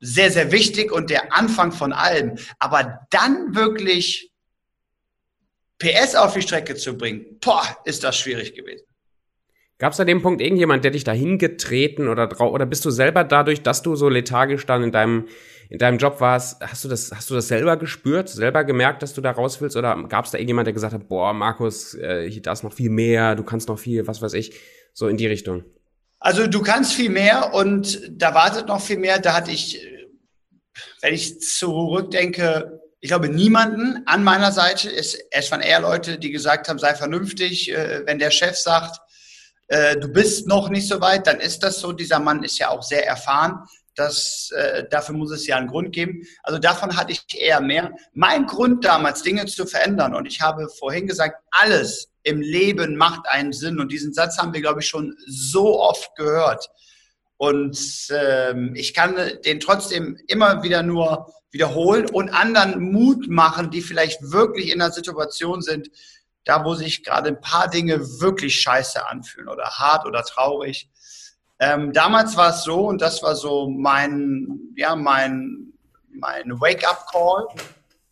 sehr, 0.00 0.30
sehr 0.30 0.52
wichtig 0.52 0.92
und 0.92 1.10
der 1.10 1.32
Anfang 1.34 1.72
von 1.72 1.92
allem. 1.92 2.36
Aber 2.58 3.06
dann 3.10 3.54
wirklich 3.54 4.32
PS 5.78 6.14
auf 6.14 6.34
die 6.34 6.42
Strecke 6.42 6.76
zu 6.76 6.96
bringen, 6.96 7.38
boah, 7.40 7.64
ist 7.84 8.04
das 8.04 8.16
schwierig 8.16 8.54
gewesen. 8.54 8.84
Gab 9.78 9.92
es 9.92 10.00
an 10.00 10.08
dem 10.08 10.22
Punkt 10.22 10.40
irgendjemand, 10.40 10.82
der 10.82 10.90
dich 10.90 11.04
dahin 11.04 11.38
getreten 11.38 12.08
oder 12.08 12.40
oder 12.40 12.66
bist 12.66 12.84
du 12.84 12.90
selber 12.90 13.22
dadurch, 13.24 13.62
dass 13.62 13.82
du 13.82 13.94
so 13.94 14.08
lethargisch 14.08 14.66
dann 14.66 14.82
in 14.82 14.92
deinem 14.92 15.28
in 15.70 15.78
deinem 15.78 15.98
Job 15.98 16.20
warst, 16.20 16.60
hast 16.62 16.84
du 16.84 16.88
das 16.88 17.12
hast 17.14 17.30
du 17.30 17.34
das 17.34 17.48
selber 17.48 17.76
gespürt, 17.76 18.28
selber 18.28 18.64
gemerkt, 18.64 19.02
dass 19.02 19.14
du 19.14 19.20
da 19.20 19.30
raus 19.30 19.60
willst 19.60 19.76
oder 19.76 20.02
gab 20.08 20.24
es 20.24 20.32
da 20.32 20.38
irgendjemand, 20.38 20.66
der 20.66 20.72
gesagt 20.72 20.94
hat, 20.94 21.08
boah, 21.08 21.32
Markus, 21.32 21.94
äh, 21.94 22.40
da 22.40 22.52
ist 22.52 22.64
noch 22.64 22.72
viel 22.72 22.90
mehr, 22.90 23.34
du 23.36 23.44
kannst 23.44 23.68
noch 23.68 23.78
viel, 23.78 24.06
was 24.06 24.20
weiß 24.20 24.32
ich, 24.34 24.52
so 24.94 25.06
in 25.08 25.16
die 25.16 25.26
Richtung? 25.26 25.64
Also 26.20 26.46
du 26.46 26.62
kannst 26.62 26.94
viel 26.94 27.10
mehr 27.10 27.54
und 27.54 28.00
da 28.10 28.34
wartet 28.34 28.66
noch 28.66 28.80
viel 28.80 28.98
mehr. 28.98 29.18
Da 29.20 29.34
hatte 29.34 29.52
ich, 29.52 29.80
wenn 31.00 31.14
ich 31.14 31.40
zurückdenke, 31.40 32.80
ich 33.00 33.08
glaube, 33.08 33.28
niemanden 33.28 34.02
an 34.06 34.24
meiner 34.24 34.50
Seite. 34.50 34.90
Es, 34.90 35.16
es 35.30 35.50
waren 35.52 35.60
eher 35.60 35.80
Leute, 35.80 36.18
die 36.18 36.32
gesagt 36.32 36.68
haben, 36.68 36.80
sei 36.80 36.94
vernünftig, 36.94 37.72
äh, 37.72 38.02
wenn 38.06 38.18
der 38.18 38.32
Chef 38.32 38.56
sagt, 38.56 39.00
äh, 39.68 39.96
du 39.96 40.08
bist 40.08 40.46
noch 40.46 40.70
nicht 40.70 40.88
so 40.88 41.00
weit, 41.00 41.26
dann 41.26 41.40
ist 41.40 41.62
das 41.62 41.80
so. 41.80 41.92
Dieser 41.92 42.18
Mann 42.18 42.42
ist 42.42 42.58
ja 42.58 42.70
auch 42.70 42.82
sehr 42.82 43.06
erfahren. 43.06 43.64
Das, 43.94 44.50
äh, 44.56 44.84
dafür 44.88 45.14
muss 45.14 45.32
es 45.32 45.46
ja 45.46 45.56
einen 45.56 45.68
Grund 45.68 45.92
geben. 45.92 46.22
Also 46.42 46.58
davon 46.58 46.96
hatte 46.96 47.12
ich 47.12 47.22
eher 47.34 47.60
mehr. 47.60 47.92
Mein 48.14 48.46
Grund 48.46 48.84
damals, 48.84 49.22
Dinge 49.22 49.44
zu 49.46 49.66
verändern, 49.66 50.14
und 50.14 50.26
ich 50.26 50.40
habe 50.40 50.68
vorhin 50.68 51.06
gesagt, 51.06 51.42
alles 51.50 52.08
im 52.22 52.40
Leben 52.40 52.96
macht 52.96 53.26
einen 53.28 53.52
Sinn. 53.52 53.80
Und 53.80 53.92
diesen 53.92 54.12
Satz 54.14 54.38
haben 54.38 54.52
wir, 54.52 54.60
glaube 54.60 54.80
ich, 54.80 54.88
schon 54.88 55.16
so 55.26 55.80
oft 55.80 56.14
gehört. 56.16 56.68
Und 57.36 57.78
ähm, 58.10 58.74
ich 58.74 58.94
kann 58.94 59.16
den 59.44 59.60
trotzdem 59.60 60.18
immer 60.26 60.62
wieder 60.62 60.82
nur 60.82 61.32
wiederholen 61.50 62.06
und 62.10 62.30
anderen 62.30 62.80
Mut 62.92 63.28
machen, 63.28 63.70
die 63.70 63.80
vielleicht 63.80 64.32
wirklich 64.32 64.72
in 64.72 64.80
einer 64.80 64.92
Situation 64.92 65.62
sind, 65.62 65.88
da 66.48 66.64
wo 66.64 66.74
sich 66.74 67.04
gerade 67.04 67.28
ein 67.28 67.40
paar 67.42 67.68
Dinge 67.68 68.00
wirklich 68.20 68.58
scheiße 68.58 69.06
anfühlen 69.06 69.48
oder 69.48 69.64
hart 69.64 70.06
oder 70.06 70.22
traurig. 70.22 70.88
Ähm, 71.60 71.92
damals 71.92 72.38
war 72.38 72.50
es 72.50 72.64
so, 72.64 72.86
und 72.86 73.02
das 73.02 73.22
war 73.22 73.36
so 73.36 73.68
mein, 73.68 74.58
ja, 74.74 74.96
mein, 74.96 75.74
mein 76.08 76.58
Wake-up-Call. 76.58 77.48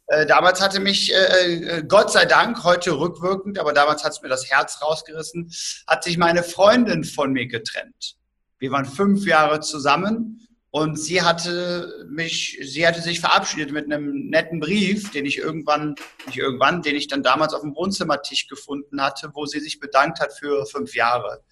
Äh, 0.09 0.27
damals 0.27 0.61
hatte 0.61 0.81
mich, 0.81 1.15
äh, 1.15 1.55
äh, 1.79 1.83
Gott 1.85 2.13
sei 2.13 2.27
Dank, 2.27 2.63
heute 2.63 2.99
rückwirkend, 2.99 3.59
aber 3.59 3.73
damals 3.73 4.05
hat 4.05 4.13
es 4.13 4.21
mir 4.21 4.29
das 4.29 4.51
Herz 4.51 4.83
rausgerissen, 4.83 5.51
hat 5.87 6.05
sich 6.05 6.19
meine 6.19 6.43
Freundin 6.43 7.05
von 7.05 7.33
mir 7.33 7.47
getrennt. 7.47 8.17
Wir 8.59 8.71
waren 8.71 8.85
fünf 8.85 9.25
Jahre 9.25 9.61
zusammen 9.61 10.46
und 10.77 10.99
sie 10.99 11.23
hatte 11.23 12.07
mich, 12.11 12.59
sie 12.61 12.87
hatte 12.87 13.01
sich 13.01 13.21
verabschiedet 13.21 13.73
mit 13.73 13.87
einem 13.87 14.29
netten 14.29 14.61
Brief, 14.61 15.11
den 15.11 15.25
ich 15.25 15.39
irgendwann, 15.39 15.95
nicht 16.27 16.37
irgendwann, 16.37 16.83
den 16.83 16.97
ich 16.97 17.09
dann 17.09 17.23
damals 17.23 17.55
auf 17.55 17.63
dem 17.63 17.75
Wohnzimmertisch 17.75 18.47
gefunden 18.47 19.01
hatte, 19.01 19.31
wo 19.33 19.47
sie 19.47 19.61
sich 19.61 19.81
bedankt 19.81 20.21
hat 20.21 20.35
für 20.35 20.67
fünf 20.67 20.95
Jahre. 20.95 21.43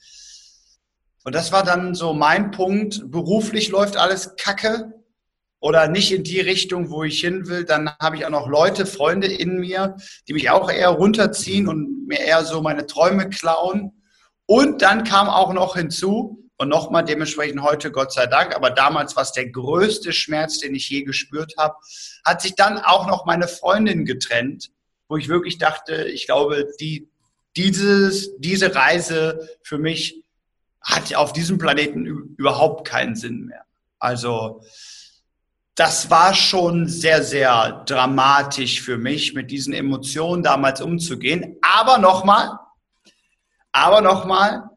Und 1.24 1.34
das 1.34 1.52
war 1.52 1.62
dann 1.62 1.94
so 1.94 2.12
mein 2.12 2.50
Punkt. 2.50 3.10
Beruflich 3.10 3.70
läuft 3.70 3.96
alles 3.96 4.36
kacke 4.36 4.92
oder 5.58 5.88
nicht 5.88 6.12
in 6.12 6.22
die 6.22 6.40
Richtung, 6.40 6.90
wo 6.90 7.02
ich 7.02 7.18
hin 7.18 7.48
will. 7.48 7.64
Dann 7.64 7.92
habe 8.02 8.16
ich 8.16 8.26
auch 8.26 8.30
noch 8.30 8.46
Leute, 8.46 8.84
Freunde 8.84 9.28
in 9.28 9.58
mir, 9.58 9.96
die 10.28 10.34
mich 10.34 10.50
auch 10.50 10.70
eher 10.70 10.90
runterziehen 10.90 11.66
und 11.66 12.08
mir 12.08 12.20
eher 12.20 12.44
so 12.44 12.60
meine 12.60 12.84
Träume 12.84 13.30
klauen. 13.30 14.02
Und 14.44 14.82
dann 14.82 15.02
kam 15.02 15.30
auch 15.30 15.54
noch 15.54 15.76
hinzu, 15.76 16.43
und 16.56 16.68
nochmal 16.68 17.04
dementsprechend 17.04 17.62
heute 17.62 17.90
Gott 17.90 18.12
sei 18.12 18.26
Dank, 18.26 18.54
aber 18.54 18.70
damals 18.70 19.16
war 19.16 19.22
es 19.22 19.32
der 19.32 19.48
größte 19.48 20.12
Schmerz, 20.12 20.58
den 20.58 20.74
ich 20.74 20.88
je 20.88 21.02
gespürt 21.02 21.54
habe, 21.58 21.74
hat 22.24 22.42
sich 22.42 22.54
dann 22.54 22.78
auch 22.78 23.06
noch 23.06 23.26
meine 23.26 23.48
Freundin 23.48 24.04
getrennt, 24.04 24.70
wo 25.08 25.16
ich 25.16 25.28
wirklich 25.28 25.58
dachte, 25.58 26.04
ich 26.04 26.26
glaube, 26.26 26.68
die, 26.80 27.08
dieses, 27.56 28.36
diese 28.38 28.74
Reise 28.74 29.48
für 29.62 29.78
mich 29.78 30.22
hat 30.80 31.14
auf 31.14 31.32
diesem 31.32 31.58
Planeten 31.58 32.06
überhaupt 32.36 32.86
keinen 32.86 33.16
Sinn 33.16 33.46
mehr. 33.46 33.64
Also 33.98 34.62
das 35.74 36.08
war 36.10 36.34
schon 36.34 36.88
sehr, 36.88 37.22
sehr 37.22 37.82
dramatisch 37.86 38.80
für 38.80 38.96
mich, 38.96 39.34
mit 39.34 39.50
diesen 39.50 39.72
Emotionen 39.72 40.42
damals 40.42 40.80
umzugehen. 40.80 41.56
Aber 41.62 41.98
nochmal, 41.98 42.58
aber 43.72 44.00
nochmal, 44.00 44.70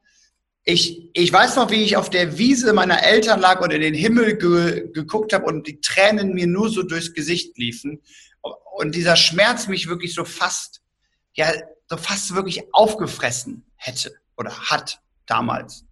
ich, 0.64 1.07
ich 1.18 1.34
weiß 1.34 1.56
noch, 1.56 1.72
wie 1.72 1.84
ich 1.84 1.98
auf 1.98 2.12
der 2.12 2.38
Wiese 2.38 2.74
meiner 2.74 3.02
Eltern 3.02 3.40
lag 3.40 3.60
und 3.62 3.72
in 3.72 3.82
den 3.82 3.96
Himmel 3.96 4.38
ge, 4.38 4.92
geguckt 4.94 5.34
habe 5.34 5.46
und 5.46 5.66
die 5.66 5.82
Tränen 5.82 6.34
mir 6.34 6.46
nur 6.46 6.70
so 6.70 6.84
durchs 6.84 7.14
Gesicht 7.14 7.58
liefen. 7.58 8.04
Und 8.76 8.94
dieser 8.94 9.16
Schmerz 9.16 9.68
mich 9.68 9.88
wirklich 9.88 10.14
so 10.14 10.26
fast, 10.26 10.82
ja, 11.34 11.52
so 11.90 11.98
fast 11.98 12.36
wirklich 12.36 12.72
aufgefressen 12.72 13.66
hätte 13.78 14.14
oder 14.38 14.52
hat 14.52 15.00
damals. 15.26 15.86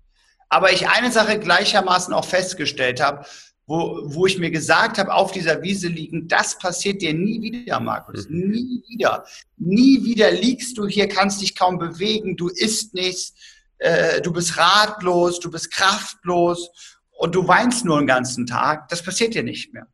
Aber 0.50 0.72
ich 0.72 0.88
eine 0.88 1.12
Sache 1.12 1.40
gleichermaßen 1.40 2.14
auch 2.14 2.26
festgestellt 2.26 3.02
habe, 3.02 3.26
wo, 3.66 4.02
wo 4.04 4.28
ich 4.28 4.38
mir 4.38 4.52
gesagt 4.52 5.00
habe, 5.00 5.12
auf 5.12 5.32
dieser 5.32 5.64
Wiese 5.64 5.88
liegen, 5.88 6.28
das 6.28 6.60
passiert 6.60 7.02
dir 7.02 7.16
nie 7.16 7.42
wieder, 7.42 7.80
Markus. 7.80 8.30
Mhm. 8.30 8.52
Nie 8.52 8.84
wieder. 8.88 9.26
Nie 9.58 10.04
wieder 10.04 10.30
liegst 10.32 10.78
du 10.78 10.86
hier, 10.86 11.08
kannst 11.08 11.42
dich 11.42 11.56
kaum 11.56 11.80
bewegen, 11.80 12.38
du 12.38 12.50
isst 12.50 12.94
nichts, 12.94 13.34
äh, 13.80 14.22
du 14.22 14.32
bist 14.32 14.58
ratlos, 14.58 15.40
du 15.40 15.52
bist 15.52 15.72
kraftlos 15.72 16.70
und 17.12 17.36
du 17.36 17.48
weinst 17.48 17.86
nur 17.86 18.00
den 18.00 18.08
ganzen 18.08 18.46
Tag, 18.46 18.90
das 18.90 19.04
passiert 19.04 19.34
dir 19.34 19.44
nicht 19.44 19.74
mehr. 19.74 19.88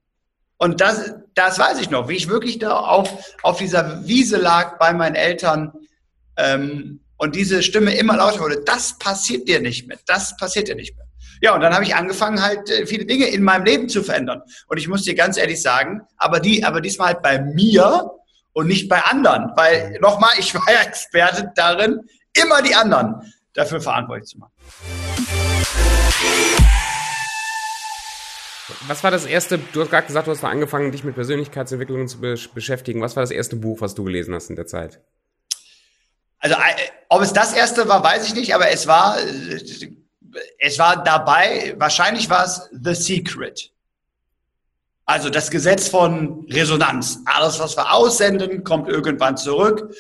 Und 0.58 0.80
das, 0.80 1.14
das 1.34 1.58
weiß 1.58 1.80
ich 1.80 1.90
noch, 1.90 2.08
wie 2.08 2.16
ich 2.16 2.28
wirklich 2.28 2.60
da 2.60 2.78
auf, 2.78 3.10
auf 3.42 3.58
dieser 3.58 4.06
Wiese 4.08 4.38
lag 4.38 4.78
bei 4.78 4.94
meinen 4.94 5.16
Eltern 5.16 5.74
ähm, 6.38 7.00
und 7.18 7.36
diese 7.36 7.64
Stimme 7.64 7.96
immer 7.96 8.18
lauter 8.18 8.40
wurde, 8.40 8.64
das 8.64 8.98
passiert 9.00 9.48
dir 9.48 9.60
nicht 9.60 9.88
mehr, 9.88 9.98
das 10.06 10.38
passiert 10.38 10.68
dir 10.68 10.76
nicht 10.76 10.96
mehr. 10.96 11.08
Ja, 11.42 11.56
und 11.56 11.62
dann 11.62 11.74
habe 11.74 11.84
ich 11.84 11.96
angefangen, 11.96 12.42
halt 12.42 12.70
äh, 12.70 12.86
viele 12.86 13.06
Dinge 13.06 13.26
in 13.26 13.42
meinem 13.42 13.66
Leben 13.66 13.90
zu 13.90 14.04
verändern. 14.04 14.44
Und 14.68 14.78
ich 14.78 14.88
muss 14.88 15.02
dir 15.02 15.16
ganz 15.16 15.38
ehrlich 15.38 15.60
sagen, 15.62 16.02
aber 16.18 16.40
die, 16.40 16.64
aber 16.64 16.82
diesmal 16.82 17.14
halt 17.14 17.24
bei 17.24 17.40
mir 17.40 18.12
und 18.54 18.68
nicht 18.68 18.88
bei 18.88 19.02
anderen. 19.04 19.52
Weil, 19.56 19.98
nochmal, 20.00 20.32
ich 20.38 20.54
war 20.54 20.72
ja 20.72 20.82
Experte 20.86 21.52
darin, 21.56 22.02
immer 22.34 22.62
die 22.62 22.76
anderen 22.76 23.34
dafür 23.54 23.82
verantwortlich 23.82 24.30
zu 24.30 24.40
machen. 24.40 24.52
Was 28.88 29.04
war 29.04 29.12
das 29.12 29.26
erste, 29.26 29.58
du 29.58 29.82
hast 29.82 29.90
gerade 29.90 30.08
gesagt, 30.08 30.28
du 30.28 30.32
hast 30.32 30.44
angefangen, 30.44 30.92
dich 30.92 31.04
mit 31.04 31.16
Persönlichkeitsentwicklung 31.16 32.08
zu 32.08 32.20
beschäftigen. 32.20 33.02
Was 33.02 33.16
war 33.16 33.24
das 33.24 33.32
erste 33.32 33.56
Buch, 33.58 33.82
was 33.82 33.96
du 33.96 34.04
gelesen 34.04 34.34
hast 34.34 34.50
in 34.50 34.56
der 34.56 34.68
Zeit? 34.68 35.02
Also, 36.40 36.56
ob 37.10 37.22
es 37.22 37.34
das 37.34 37.54
erste 37.54 37.88
war, 37.88 38.04
weiß 38.04 38.26
ich 38.28 38.34
nicht, 38.34 38.56
aber 38.56 38.70
es 38.72 38.88
war, 38.88 39.18
es 40.58 40.80
war 40.80 41.04
dabei, 41.04 41.76
wahrscheinlich 41.78 42.30
war 42.30 42.46
es 42.46 42.70
The 42.72 42.96
Secret. 42.96 43.72
Also 45.06 45.30
das 45.30 45.52
Gesetz 45.52 45.90
von 45.90 46.46
Resonanz. 46.50 47.20
Alles, 47.26 47.60
was 47.60 47.76
wir 47.76 47.92
aussenden, 47.94 48.64
kommt 48.64 48.88
irgendwann 48.88 49.36
zurück. 49.36 49.94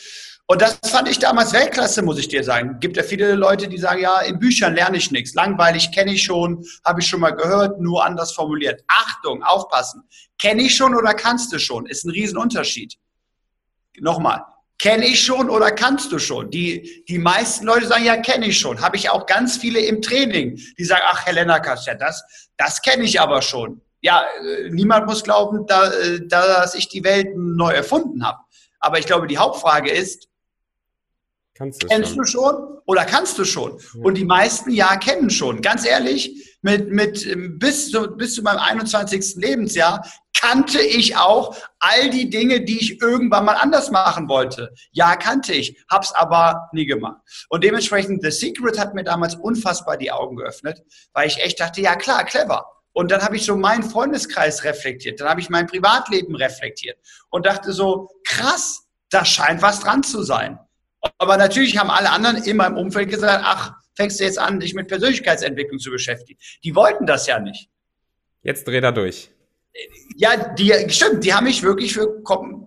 Und 0.52 0.62
das 0.62 0.78
fand 0.84 1.08
ich 1.08 1.18
damals 1.18 1.54
Weltklasse, 1.54 2.02
muss 2.02 2.20
ich 2.20 2.28
dir 2.28 2.44
sagen. 2.44 2.78
Gibt 2.82 2.98
ja 2.98 3.04
viele 3.04 3.36
Leute, 3.36 3.70
die 3.70 3.78
sagen, 3.78 4.02
ja, 4.02 4.20
in 4.20 4.38
Büchern 4.38 4.76
lerne 4.76 4.98
ich 4.98 5.10
nichts. 5.10 5.34
Langweilig 5.34 5.94
kenne 5.94 6.12
ich 6.12 6.24
schon, 6.24 6.66
habe 6.84 7.00
ich 7.00 7.08
schon 7.08 7.22
mal 7.22 7.32
gehört, 7.32 7.80
nur 7.80 8.04
anders 8.04 8.34
formuliert. 8.34 8.84
Achtung, 8.88 9.44
aufpassen. 9.44 10.04
Kenne 10.38 10.64
ich 10.64 10.76
schon 10.76 10.94
oder 10.94 11.14
kannst 11.14 11.54
du 11.54 11.58
schon? 11.58 11.86
Ist 11.86 12.04
ein 12.04 12.10
Riesenunterschied. 12.10 12.98
Nochmal. 14.02 14.44
Kenne 14.78 15.06
ich 15.06 15.24
schon 15.24 15.50
oder 15.50 15.72
kannst 15.72 16.12
du 16.12 16.20
schon? 16.20 16.50
Die, 16.52 17.06
die 17.08 17.18
meisten 17.18 17.66
Leute 17.66 17.88
sagen, 17.88 18.04
ja, 18.04 18.18
kenne 18.18 18.48
ich 18.48 18.60
schon. 18.60 18.82
Habe 18.82 18.98
ich 18.98 19.10
auch 19.10 19.28
ganz 19.28 19.56
viele 19.56 19.80
im 19.80 20.02
Training, 20.02 20.60
die 20.78 20.84
sagen, 20.84 21.04
ach, 21.06 21.26
Helena 21.26 21.60
Kassia, 21.60 21.96
das, 21.96 22.26
das 22.58 22.82
kenne 22.82 23.06
ich 23.06 23.22
aber 23.22 23.42
schon. 23.42 23.80
Ja, 24.02 24.26
äh, 24.46 24.70
niemand 24.70 25.06
muss 25.06 25.24
glauben, 25.24 25.66
da, 25.66 25.94
äh, 25.94 26.28
dass 26.28 26.76
ich 26.76 26.90
die 26.90 27.06
Welt 27.06 27.38
neu 27.38 27.72
erfunden 27.72 28.26
habe. 28.26 28.40
Aber 28.82 29.00
ich 29.00 29.06
glaube, 29.06 29.28
die 29.28 29.38
Hauptfrage 29.38 29.90
ist, 29.90 30.28
Kannst 31.62 31.84
du 31.84 31.88
Kennst 31.88 32.10
schon. 32.10 32.18
du 32.18 32.26
schon 32.26 32.78
oder 32.88 33.06
kannst 33.06 33.38
du 33.38 33.46
schon? 33.46 33.78
Ja. 33.94 34.02
Und 34.02 34.16
die 34.16 34.26
meisten 34.26 34.72
ja 34.72 34.96
kennen 34.96 35.30
schon. 35.30 35.62
Ganz 35.62 35.86
ehrlich, 35.86 36.58
mit, 36.64 36.90
mit, 36.90 37.60
bis, 37.60 37.92
zu, 37.92 38.18
bis 38.18 38.34
zu 38.34 38.42
meinem 38.42 38.58
21. 38.58 39.36
Lebensjahr 39.36 40.04
kannte 40.34 40.82
ich 40.82 41.18
auch 41.18 41.56
all 41.78 42.10
die 42.10 42.32
Dinge, 42.32 42.62
die 42.62 42.80
ich 42.80 43.00
irgendwann 43.00 43.46
mal 43.46 43.54
anders 43.54 43.92
machen 43.92 44.28
wollte. 44.28 44.74
Ja, 44.92 45.16
kannte 45.16 45.54
ich, 45.54 45.80
hab's 45.88 46.12
aber 46.16 46.68
nie 46.74 46.88
gemacht. 46.88 47.22
Und 47.50 47.64
dementsprechend, 47.64 48.24
The 48.24 48.32
Secret 48.32 48.80
hat 48.80 48.96
mir 48.96 49.04
damals 49.04 49.36
unfassbar 49.36 49.98
die 49.98 50.12
Augen 50.12 50.38
geöffnet, 50.38 50.82
weil 51.14 51.28
ich 51.28 51.38
echt 51.44 51.60
dachte, 51.60 51.80
ja 51.80 51.96
klar, 51.96 52.26
clever. 52.26 52.66
Und 52.94 53.12
dann 53.12 53.22
habe 53.22 53.36
ich 53.36 53.46
so 53.46 53.56
meinen 53.56 53.84
Freundeskreis 53.84 54.64
reflektiert, 54.64 55.22
dann 55.22 55.30
habe 55.30 55.42
ich 55.42 55.52
mein 55.52 55.68
Privatleben 55.68 56.36
reflektiert 56.36 56.98
und 57.30 57.46
dachte 57.46 57.72
so, 57.72 58.10
krass, 58.28 58.88
da 59.12 59.24
scheint 59.26 59.62
was 59.62 59.82
dran 59.82 60.02
zu 60.02 60.24
sein. 60.24 60.58
Aber 61.18 61.38
natürlich 61.38 61.78
haben 61.78 61.90
alle 61.90 62.12
anderen 62.12 62.44
in 62.44 62.58
meinem 62.58 62.78
Umfeld 62.78 63.10
gesagt, 63.10 63.44
ach, 63.46 63.74
fängst 63.96 64.20
du 64.20 64.24
jetzt 64.24 64.40
an, 64.40 64.60
dich 64.60 64.74
mit 64.74 64.88
Persönlichkeitsentwicklung 64.88 65.80
zu 65.80 65.90
beschäftigen. 65.90 66.40
Die 66.64 66.76
wollten 66.76 67.06
das 67.06 67.28
ja 67.28 67.40
nicht. 67.40 67.70
Jetzt 68.44 68.68
dreht 68.68 68.84
er 68.84 68.92
durch. 68.92 69.32
Ja, 70.16 70.36
die, 70.54 70.74
stimmt, 70.90 71.24
die 71.24 71.34
haben 71.34 71.46
mich 71.46 71.64
wirklich 71.64 71.94
für, 71.94 72.22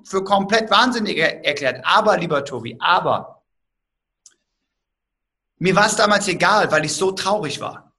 für 0.04 0.24
komplett 0.24 0.70
wahnsinnig 0.70 1.18
erklärt. 1.18 1.84
Aber, 1.84 2.16
lieber 2.16 2.44
Tobi, 2.44 2.76
aber 2.78 3.42
mir 5.58 5.76
war 5.76 5.86
es 5.86 5.96
damals 5.96 6.28
egal, 6.28 6.70
weil 6.70 6.84
ich 6.84 6.92
so 6.94 7.12
traurig 7.12 7.60
war. 7.60 7.94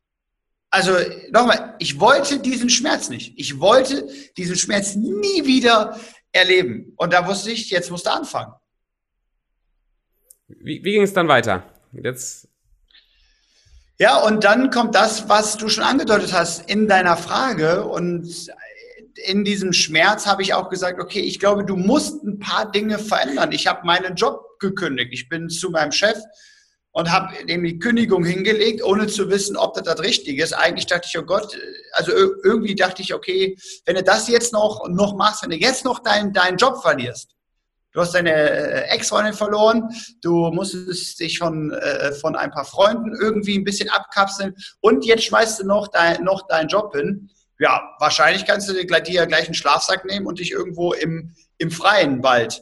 Also 0.69 0.91
nochmal, 1.31 1.75
ich 1.79 1.99
wollte 1.99 2.39
diesen 2.39 2.69
Schmerz 2.69 3.09
nicht. 3.09 3.33
Ich 3.37 3.59
wollte 3.59 4.07
diesen 4.37 4.55
Schmerz 4.55 4.95
nie 4.95 5.45
wieder 5.45 5.97
erleben. 6.31 6.93
Und 6.97 7.13
da 7.13 7.25
wusste 7.27 7.51
ich, 7.51 7.69
jetzt 7.69 7.91
musste 7.91 8.11
anfangen. 8.11 8.53
Wie, 10.47 10.83
wie 10.83 10.91
ging 10.93 11.01
es 11.01 11.13
dann 11.13 11.27
weiter? 11.27 11.63
Jetzt 11.91 12.47
ja, 13.97 14.17
und 14.17 14.43
dann 14.43 14.71
kommt 14.71 14.93
das, 14.93 15.29
was 15.29 15.55
du 15.55 15.69
schon 15.69 15.85
angedeutet 15.85 16.33
hast 16.33 16.69
in 16.69 16.89
deiner 16.89 17.15
Frage. 17.15 17.85
Und 17.85 18.51
in 19.25 19.45
diesem 19.45 19.71
Schmerz 19.71 20.25
habe 20.25 20.41
ich 20.41 20.53
auch 20.53 20.69
gesagt, 20.69 20.99
okay, 20.99 21.21
ich 21.21 21.39
glaube, 21.39 21.63
du 21.63 21.77
musst 21.77 22.21
ein 22.23 22.39
paar 22.39 22.69
Dinge 22.69 22.99
verändern. 22.99 23.53
Ich 23.53 23.67
habe 23.67 23.85
meinen 23.85 24.15
Job 24.15 24.59
gekündigt. 24.59 25.11
Ich 25.13 25.29
bin 25.29 25.47
zu 25.49 25.69
meinem 25.69 25.93
Chef 25.93 26.17
und 26.91 27.09
habe 27.09 27.45
dem 27.45 27.63
die 27.63 27.79
Kündigung 27.79 28.25
hingelegt, 28.25 28.83
ohne 28.83 29.07
zu 29.07 29.29
wissen, 29.29 29.55
ob 29.55 29.75
das 29.75 29.83
das 29.83 30.01
Richtige 30.01 30.43
ist. 30.43 30.51
Eigentlich 30.51 30.87
dachte 30.87 31.07
ich, 31.07 31.17
oh 31.17 31.23
Gott, 31.23 31.57
also 31.93 32.11
irgendwie 32.11 32.75
dachte 32.75 33.01
ich, 33.01 33.13
okay, 33.13 33.57
wenn 33.85 33.95
du 33.95 34.03
das 34.03 34.27
jetzt 34.27 34.51
noch, 34.51 34.89
noch 34.89 35.15
machst, 35.15 35.43
wenn 35.43 35.51
du 35.51 35.57
jetzt 35.57 35.85
noch 35.85 35.99
deinen, 35.99 36.33
deinen 36.33 36.57
Job 36.57 36.81
verlierst, 36.81 37.34
du 37.95 38.01
hast 38.01 38.13
deine 38.13 38.33
äh, 38.33 38.89
Ex-Freundin 38.89 39.33
verloren, 39.33 39.89
du 40.21 40.51
musstest 40.51 41.19
dich 41.19 41.39
von, 41.39 41.71
äh, 41.71 42.11
von 42.11 42.35
ein 42.35 42.51
paar 42.51 42.65
Freunden 42.65 43.15
irgendwie 43.19 43.57
ein 43.57 43.63
bisschen 43.63 43.89
abkapseln 43.89 44.53
und 44.81 45.05
jetzt 45.05 45.23
schmeißt 45.23 45.61
du 45.61 45.65
noch, 45.65 45.87
dein, 45.87 46.23
noch 46.23 46.45
deinen 46.47 46.67
Job 46.67 46.93
hin. 46.93 47.29
Ja, 47.57 47.81
wahrscheinlich 47.99 48.45
kannst 48.45 48.67
du 48.67 48.73
dir 48.73 48.85
gleich, 48.85 49.03
dir 49.03 49.25
gleich 49.25 49.45
einen 49.45 49.53
Schlafsack 49.53 50.03
nehmen 50.03 50.27
und 50.27 50.39
dich 50.39 50.51
irgendwo 50.51 50.91
im, 50.91 51.33
im 51.57 51.71
freien 51.71 52.21
Wald 52.21 52.61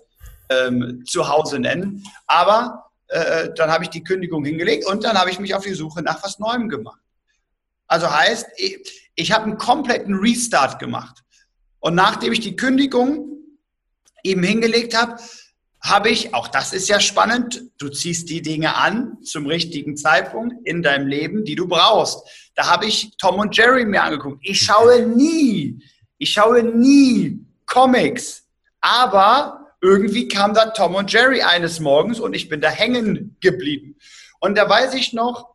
ähm, 0.50 1.04
zu 1.08 1.28
Hause 1.28 1.58
nennen. 1.58 2.04
Aber 2.28 2.92
äh, 3.08 3.50
dann 3.56 3.72
habe 3.72 3.86
ich 3.86 3.90
die 3.90 4.04
Kündigung 4.04 4.46
hingelegt 4.46 4.86
und 4.86 5.04
dann 5.04 5.18
habe 5.18 5.32
ich 5.32 5.40
mich 5.40 5.56
auf 5.56 5.64
die 5.64 5.74
Suche 5.74 6.04
nach 6.04 6.24
was 6.24 6.38
Neuem 6.38 6.70
gemacht. 6.70 7.02
Also 7.88 8.12
heißt, 8.12 8.50
ich, 8.58 9.12
ich 9.16 9.32
habe 9.32 9.46
einen 9.46 9.58
kompletten 9.58 10.14
Restart 10.14 10.78
gemacht. 10.78 11.24
Und 11.80 11.96
nachdem 11.96 12.32
ich 12.32 12.40
die 12.40 12.56
Kündigung 12.56 13.33
eben 14.24 14.44
hingelegt 14.44 14.98
habe, 14.98 15.18
habe 15.84 16.10
ich, 16.10 16.34
auch 16.34 16.48
das 16.48 16.72
ist 16.72 16.88
ja 16.88 17.00
spannend, 17.02 17.64
du 17.78 17.90
ziehst 17.90 18.30
die 18.30 18.42
Dinge 18.42 18.76
an 18.76 19.18
zum 19.22 19.46
richtigen 19.48 19.98
Zeitpunkt 19.98 20.56
in 20.66 20.82
deinem 20.82 21.08
Leben, 21.08 21.44
die 21.44 21.56
du 21.56 21.68
brauchst. 21.68 22.20
Da 22.56 22.68
habe 22.68 22.86
ich 22.86 23.12
Tom 23.18 23.40
und 23.40 23.56
Jerry 23.56 23.86
mir 23.86 24.04
angeguckt. 24.04 24.40
Ich 24.44 24.62
schaue 24.66 25.06
nie, 25.06 25.84
ich 26.18 26.32
schaue 26.32 26.64
nie 26.64 27.46
Comics, 27.66 28.46
aber 28.80 29.74
irgendwie 29.82 30.30
kam 30.30 30.54
da 30.54 30.68
Tom 30.68 30.96
und 30.96 31.12
Jerry 31.12 31.42
eines 31.42 31.82
Morgens 31.82 32.20
und 32.20 32.34
ich 32.34 32.48
bin 32.48 32.62
da 32.62 32.70
hängen 32.70 33.36
geblieben. 33.42 33.98
Und 34.40 34.58
da 34.58 34.70
weiß 34.70 34.94
ich 34.94 35.12
noch, 35.12 35.54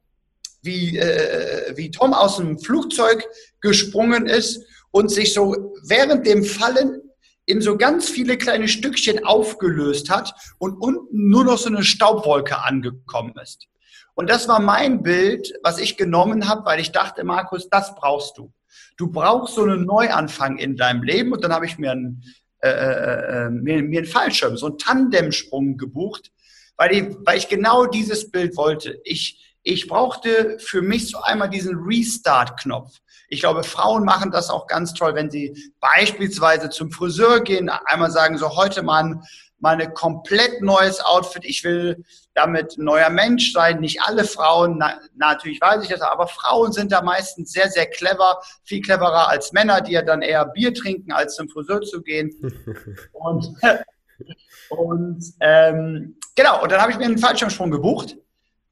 wie, 0.60 0.98
äh, 0.98 1.72
wie 1.76 1.90
Tom 1.90 2.12
aus 2.12 2.36
dem 2.36 2.58
Flugzeug 2.58 3.26
gesprungen 3.62 4.26
ist 4.26 4.62
und 4.90 5.10
sich 5.10 5.32
so 5.32 5.74
während 5.86 6.26
dem 6.26 6.44
Fallen 6.44 7.00
in 7.48 7.62
so 7.62 7.78
ganz 7.78 8.10
viele 8.10 8.36
kleine 8.36 8.68
Stückchen 8.68 9.24
aufgelöst 9.24 10.10
hat 10.10 10.34
und 10.58 10.74
unten 10.74 11.30
nur 11.30 11.44
noch 11.44 11.56
so 11.56 11.68
eine 11.70 11.82
Staubwolke 11.82 12.62
angekommen 12.62 13.32
ist. 13.42 13.66
Und 14.14 14.28
das 14.28 14.48
war 14.48 14.60
mein 14.60 15.02
Bild, 15.02 15.54
was 15.62 15.78
ich 15.78 15.96
genommen 15.96 16.46
habe, 16.46 16.66
weil 16.66 16.78
ich 16.78 16.92
dachte, 16.92 17.24
Markus, 17.24 17.70
das 17.70 17.94
brauchst 17.94 18.36
du. 18.36 18.52
Du 18.98 19.10
brauchst 19.10 19.54
so 19.54 19.62
einen 19.62 19.86
Neuanfang 19.86 20.58
in 20.58 20.76
deinem 20.76 21.02
Leben. 21.02 21.32
Und 21.32 21.42
dann 21.42 21.52
habe 21.52 21.64
ich 21.64 21.78
mir 21.78 21.92
einen, 21.92 22.22
äh, 22.60 22.68
äh, 22.68 23.46
äh, 23.46 23.50
mir, 23.50 23.82
mir 23.82 24.00
einen 24.00 24.08
Fallschirm, 24.08 24.58
so 24.58 24.66
einen 24.66 24.78
Tandemsprung 24.78 25.78
gebucht, 25.78 26.30
weil 26.76 26.92
ich, 26.92 27.16
weil 27.24 27.38
ich 27.38 27.48
genau 27.48 27.86
dieses 27.86 28.30
Bild 28.30 28.56
wollte. 28.58 29.00
Ich, 29.04 29.47
ich 29.68 29.86
brauchte 29.86 30.56
für 30.58 30.80
mich 30.80 31.10
so 31.10 31.20
einmal 31.20 31.50
diesen 31.50 31.76
Restart-Knopf. 31.76 32.90
Ich 33.28 33.40
glaube, 33.40 33.62
Frauen 33.62 34.04
machen 34.04 34.30
das 34.30 34.48
auch 34.48 34.66
ganz 34.66 34.94
toll, 34.94 35.14
wenn 35.14 35.30
sie 35.30 35.72
beispielsweise 35.78 36.70
zum 36.70 36.90
Friseur 36.90 37.40
gehen, 37.40 37.68
einmal 37.68 38.10
sagen, 38.10 38.38
so 38.38 38.56
heute 38.56 38.82
mal 38.82 39.04
ein, 39.04 39.22
mal 39.58 39.78
ein 39.78 39.92
komplett 39.92 40.62
neues 40.62 41.04
Outfit. 41.04 41.44
Ich 41.44 41.64
will 41.64 42.02
damit 42.32 42.78
ein 42.78 42.84
neuer 42.84 43.10
Mensch 43.10 43.52
sein. 43.52 43.80
Nicht 43.80 44.00
alle 44.00 44.24
Frauen, 44.24 44.78
na, 44.78 44.98
natürlich 45.16 45.60
weiß 45.60 45.82
ich 45.82 45.90
das, 45.90 46.00
aber 46.00 46.28
Frauen 46.28 46.72
sind 46.72 46.90
da 46.90 47.02
meistens 47.02 47.52
sehr, 47.52 47.68
sehr 47.68 47.90
clever, 47.90 48.40
viel 48.64 48.80
cleverer 48.80 49.28
als 49.28 49.52
Männer, 49.52 49.82
die 49.82 49.92
ja 49.92 50.02
dann 50.02 50.22
eher 50.22 50.46
Bier 50.46 50.72
trinken, 50.72 51.12
als 51.12 51.34
zum 51.34 51.50
Friseur 51.50 51.82
zu 51.82 52.00
gehen. 52.00 52.32
und 53.12 53.54
und 54.70 55.24
ähm, 55.40 56.16
genau, 56.34 56.62
und 56.62 56.72
dann 56.72 56.80
habe 56.80 56.90
ich 56.90 56.98
mir 56.98 57.04
einen 57.04 57.18
Fallschirmsprung 57.18 57.70
gebucht. 57.70 58.16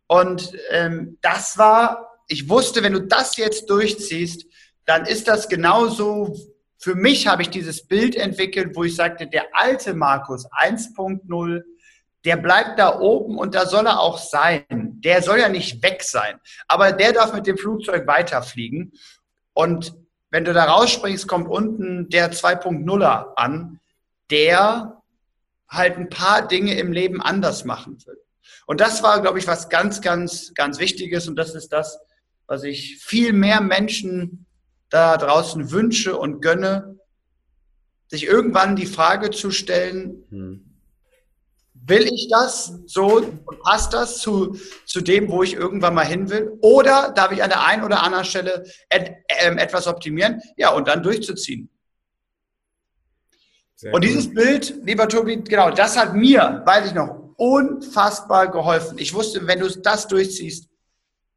Und 0.07 0.53
ähm, 0.71 1.19
das 1.21 1.59
war 1.59 2.07
ich 2.29 2.49
wusste, 2.49 2.83
wenn 2.83 2.93
du 2.93 3.03
das 3.03 3.37
jetzt 3.37 3.71
durchziehst, 3.71 4.47
dann 4.85 5.07
ist 5.07 5.29
das 5.29 5.49
genauso. 5.49 6.37
Für 6.79 6.95
mich 6.95 7.27
habe 7.27 7.43
ich 7.43 7.51
dieses 7.51 7.87
Bild 7.87 8.17
entwickelt, 8.17 8.77
wo 8.77 8.85
ich 8.85 8.95
sagte, 8.95 9.27
der 9.27 9.47
alte 9.53 9.95
Markus 9.95 10.47
1.0, 10.53 11.63
der 12.25 12.37
bleibt 12.37 12.79
da 12.79 12.99
oben 13.01 13.39
und 13.39 13.55
da 13.55 13.67
soll 13.67 13.87
er 13.87 14.01
auch 14.01 14.19
sein. 14.19 14.65
Der 14.71 15.23
soll 15.23 15.39
ja 15.39 15.49
nicht 15.49 15.83
weg 15.83 16.03
sein, 16.03 16.39
aber 16.69 16.93
der 16.93 17.13
darf 17.13 17.33
mit 17.33 17.47
dem 17.47 17.57
Flugzeug 17.57 18.07
weiterfliegen. 18.07 18.93
Und 19.55 19.95
wenn 20.31 20.45
du 20.45 20.53
da 20.53 20.65
rausspringst, 20.65 21.27
kommt 21.29 21.49
unten 21.49 22.09
der 22.11 22.33
2.0er 22.33 23.35
an, 23.37 23.81
der 24.31 25.03
halt 25.69 25.97
ein 25.97 26.09
paar 26.09 26.47
Dinge 26.47 26.75
im 26.75 26.93
Leben 26.93 27.23
anders 27.23 27.65
machen 27.65 27.97
will. 28.07 28.19
Und 28.67 28.81
das 28.81 29.03
war, 29.03 29.21
glaube 29.23 29.39
ich, 29.39 29.47
was 29.47 29.69
ganz, 29.69 30.01
ganz, 30.01 30.53
ganz 30.55 30.79
Wichtiges. 30.79 31.29
Und 31.29 31.37
das 31.37 31.55
ist 31.55 31.73
das, 31.73 31.99
was 32.47 32.63
ich 32.65 32.99
viel 32.99 33.33
mehr 33.33 33.61
Menschen 33.61 34.47
da 34.89 35.17
draußen 35.17 35.71
wünsche 35.71 36.17
und 36.17 36.41
gönne, 36.41 36.99
sich 38.09 38.25
irgendwann 38.25 38.77
die 38.77 38.87
Frage 38.87 39.31
zu 39.31 39.51
stellen, 39.51 40.25
hm. 40.31 40.79
will 41.75 42.07
ich 42.07 42.29
das 42.31 42.73
so 42.87 43.17
und 43.17 43.61
passt 43.63 43.93
das 43.93 44.19
zu, 44.19 44.57
zu 44.85 45.01
dem, 45.01 45.29
wo 45.29 45.43
ich 45.43 45.55
irgendwann 45.55 45.95
mal 45.95 46.07
hin 46.07 46.31
will? 46.31 46.53
Oder 46.61 47.13
darf 47.13 47.33
ich 47.33 47.43
an 47.43 47.51
der 47.51 47.65
einen 47.65 47.83
oder 47.83 48.03
anderen 48.03 48.25
Stelle 48.25 48.65
et, 48.91 49.17
äh, 49.27 49.57
etwas 49.57 49.87
optimieren? 49.87 50.41
Ja, 50.57 50.71
und 50.71 50.87
dann 50.87 51.03
durchzuziehen. 51.03 51.69
Sehr 53.75 53.93
und 53.93 54.05
dieses 54.05 54.33
Bild, 54.33 54.75
lieber 54.85 55.09
Tobi, 55.09 55.37
genau, 55.43 55.71
das 55.71 55.99
hat 55.99 56.15
mir, 56.15 56.63
weiß 56.65 56.87
ich 56.87 56.95
noch, 56.95 57.26
unfassbar 57.37 58.51
geholfen. 58.51 58.99
Ich 58.99 59.15
wusste, 59.15 59.47
wenn 59.47 59.61
du 59.61 59.69
das 59.69 60.09
durchziehst, 60.09 60.69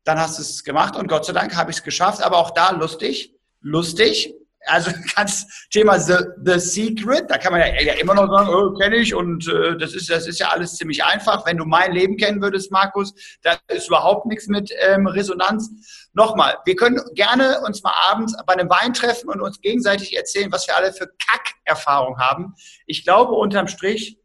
dann 0.04 0.20
hast 0.20 0.38
du 0.38 0.42
es 0.42 0.64
gemacht 0.64 0.96
und 0.96 1.08
Gott 1.08 1.26
sei 1.26 1.34
Dank 1.34 1.56
habe 1.56 1.72
ich 1.72 1.78
es 1.78 1.84
geschafft. 1.84 2.22
Aber 2.24 2.38
auch 2.38 2.52
da 2.52 2.72
lustig, 2.72 3.36
lustig. 3.62 4.34
Also 4.66 4.92
ganz 5.16 5.68
Thema 5.72 6.00
The, 6.00 6.18
The 6.44 6.60
Secret, 6.60 7.30
da 7.30 7.38
kann 7.38 7.54
man 7.54 7.62
ja, 7.62 7.82
ja 7.82 7.94
immer 7.94 8.14
noch 8.14 8.30
sagen, 8.30 8.50
oh, 8.50 8.74
kenne 8.78 8.98
ich 8.98 9.14
und 9.14 9.48
äh, 9.48 9.78
das, 9.78 9.94
ist, 9.94 10.10
das 10.10 10.28
ist 10.28 10.40
ja 10.40 10.50
alles 10.50 10.76
ziemlich 10.76 11.04
einfach. 11.04 11.46
Wenn 11.46 11.58
du 11.58 11.66
mein 11.66 11.94
Leben 11.94 12.18
kennen 12.18 12.42
würdest, 12.42 12.72
Markus, 12.72 13.14
da 13.42 13.58
ist 13.68 13.88
überhaupt 13.88 14.26
nichts 14.26 14.48
mit 14.48 14.72
ähm, 14.80 15.08
Resonanz. 15.08 15.70
Nochmal, 16.14 16.58
wir 16.66 16.76
können 16.76 17.00
gerne 17.14 17.62
uns 17.66 17.84
mal 17.84 17.94
abends 18.10 18.36
bei 18.46 18.54
einem 18.54 18.70
Wein 18.70 18.94
treffen 18.94 19.30
und 19.30 19.42
uns 19.42 19.62
gegenseitig 19.62 20.16
erzählen, 20.16 20.52
was 20.52 20.68
wir 20.68 20.76
alle 20.76 20.92
für 20.92 21.08
Kack-Erfahrung 21.08 22.20
haben. 22.20 22.56
Ich 22.86 23.04
glaube, 23.04 23.34
unterm 23.34 23.68
Strich 23.68 24.20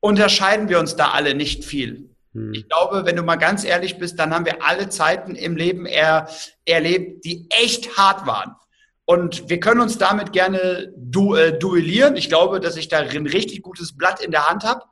unterscheiden 0.00 0.68
wir 0.68 0.78
uns 0.78 0.96
da 0.96 1.10
alle 1.10 1.34
nicht 1.34 1.64
viel. 1.64 2.10
Hm. 2.32 2.54
Ich 2.54 2.68
glaube, 2.68 3.04
wenn 3.06 3.16
du 3.16 3.22
mal 3.22 3.36
ganz 3.36 3.64
ehrlich 3.64 3.98
bist, 3.98 4.18
dann 4.18 4.34
haben 4.34 4.46
wir 4.46 4.64
alle 4.64 4.88
Zeiten 4.88 5.34
im 5.34 5.56
Leben 5.56 5.86
er, 5.86 6.28
erlebt, 6.64 7.24
die 7.24 7.46
echt 7.50 7.96
hart 7.96 8.26
waren. 8.26 8.56
Und 9.04 9.48
wir 9.48 9.58
können 9.58 9.80
uns 9.80 9.98
damit 9.98 10.32
gerne 10.32 10.92
du, 10.96 11.34
äh, 11.34 11.58
duellieren. 11.58 12.16
Ich 12.16 12.28
glaube, 12.28 12.60
dass 12.60 12.76
ich 12.76 12.88
da 12.88 12.98
ein 12.98 13.26
richtig 13.26 13.62
gutes 13.62 13.96
Blatt 13.96 14.20
in 14.20 14.30
der 14.30 14.48
Hand 14.48 14.62
habe 14.62 14.84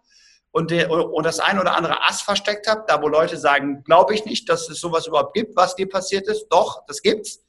und, 0.50 0.72
und 0.72 1.24
das 1.24 1.38
ein 1.38 1.60
oder 1.60 1.76
andere 1.76 2.02
Ass 2.08 2.22
versteckt 2.22 2.66
habe, 2.66 2.84
da 2.88 3.00
wo 3.00 3.06
Leute 3.06 3.36
sagen, 3.36 3.84
glaube 3.84 4.14
ich 4.14 4.24
nicht, 4.24 4.48
dass 4.48 4.68
es 4.68 4.80
sowas 4.80 5.06
überhaupt 5.06 5.34
gibt, 5.34 5.54
was 5.54 5.76
dir 5.76 5.88
passiert 5.88 6.26
ist. 6.26 6.48
Doch, 6.48 6.84
das 6.86 7.00
gibt's. 7.02 7.44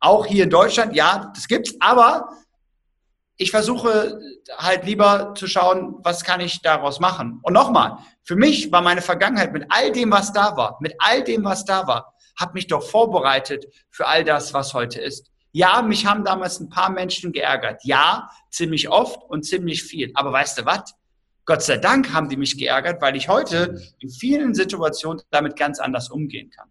Auch 0.00 0.24
hier 0.24 0.44
in 0.44 0.50
Deutschland, 0.50 0.94
ja, 0.94 1.30
das 1.34 1.46
gibt's. 1.46 1.74
Aber 1.80 2.30
ich 3.38 3.52
versuche 3.52 4.18
halt 4.56 4.84
lieber 4.84 5.32
zu 5.36 5.46
schauen, 5.46 5.94
was 6.02 6.24
kann 6.24 6.40
ich 6.40 6.60
daraus 6.60 6.98
machen. 6.98 7.38
Und 7.42 7.52
nochmal, 7.52 7.98
für 8.24 8.34
mich 8.34 8.70
war 8.72 8.82
meine 8.82 9.00
Vergangenheit 9.00 9.52
mit 9.52 9.66
all 9.68 9.92
dem, 9.92 10.10
was 10.10 10.32
da 10.32 10.56
war, 10.56 10.76
mit 10.80 10.94
all 10.98 11.22
dem, 11.22 11.44
was 11.44 11.64
da 11.64 11.86
war, 11.86 12.14
hat 12.36 12.54
mich 12.54 12.66
doch 12.66 12.82
vorbereitet 12.82 13.66
für 13.90 14.06
all 14.06 14.24
das, 14.24 14.52
was 14.54 14.74
heute 14.74 15.00
ist. 15.00 15.30
Ja, 15.52 15.82
mich 15.82 16.04
haben 16.04 16.24
damals 16.24 16.60
ein 16.60 16.68
paar 16.68 16.90
Menschen 16.90 17.32
geärgert. 17.32 17.80
Ja, 17.84 18.28
ziemlich 18.50 18.88
oft 18.88 19.22
und 19.30 19.44
ziemlich 19.44 19.84
viel. 19.84 20.10
Aber 20.14 20.32
weißt 20.32 20.58
du 20.58 20.66
was? 20.66 20.94
Gott 21.46 21.62
sei 21.62 21.78
Dank 21.78 22.12
haben 22.12 22.28
die 22.28 22.36
mich 22.36 22.58
geärgert, 22.58 23.00
weil 23.00 23.16
ich 23.16 23.28
heute 23.28 23.80
in 24.00 24.10
vielen 24.10 24.54
Situationen 24.54 25.22
damit 25.30 25.56
ganz 25.56 25.78
anders 25.78 26.10
umgehen 26.10 26.50
kann 26.50 26.68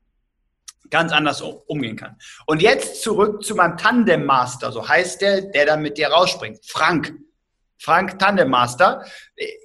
ganz 0.90 1.12
anders 1.12 1.42
umgehen 1.42 1.96
kann. 1.96 2.18
Und 2.46 2.62
jetzt 2.62 3.02
zurück 3.02 3.44
zu 3.44 3.56
meinem 3.56 3.78
Tandem 3.78 4.26
Master, 4.26 4.72
so 4.72 4.88
heißt 4.88 5.22
der, 5.22 5.42
der 5.42 5.66
dann 5.66 5.82
mit 5.82 5.98
dir 5.98 6.10
rausspringt. 6.10 6.60
Frank. 6.66 7.14
Frank 7.80 8.20
Tandem 8.20 8.50
Master. 8.50 9.06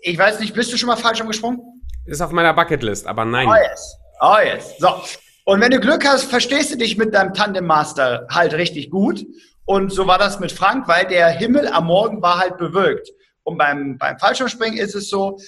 Ich 0.02 0.18
weiß 0.18 0.40
nicht, 0.40 0.54
bist 0.54 0.72
du 0.72 0.76
schon 0.76 0.88
mal 0.88 0.96
falsch 0.96 1.20
umgesprungen? 1.20 1.60
Ist 2.04 2.20
auf 2.20 2.32
meiner 2.32 2.52
Bucketlist, 2.52 3.06
aber 3.06 3.24
nein. 3.24 3.48
Oh 3.48 3.54
yes. 3.54 3.96
Oh 4.20 4.36
yes. 4.44 4.74
So. 4.78 5.02
Und 5.44 5.60
wenn 5.60 5.70
du 5.70 5.80
Glück 5.80 6.06
hast, 6.06 6.24
verstehst 6.24 6.72
du 6.72 6.76
dich 6.76 6.96
mit 6.96 7.14
deinem 7.14 7.34
Tandem 7.34 7.66
Master 7.66 8.26
halt 8.30 8.54
richtig 8.54 8.90
gut. 8.90 9.24
Und 9.64 9.92
so 9.92 10.06
war 10.06 10.18
das 10.18 10.40
mit 10.40 10.52
Frank, 10.52 10.88
weil 10.88 11.06
der 11.06 11.28
Himmel 11.28 11.68
am 11.68 11.86
Morgen 11.86 12.22
war 12.22 12.38
halt 12.38 12.58
bewölkt. 12.58 13.08
Und 13.44 13.58
beim, 13.58 13.98
beim 13.98 14.18
Fallschirmspringen 14.18 14.78
ist 14.78 14.94
es 14.94 15.08
so, 15.08 15.38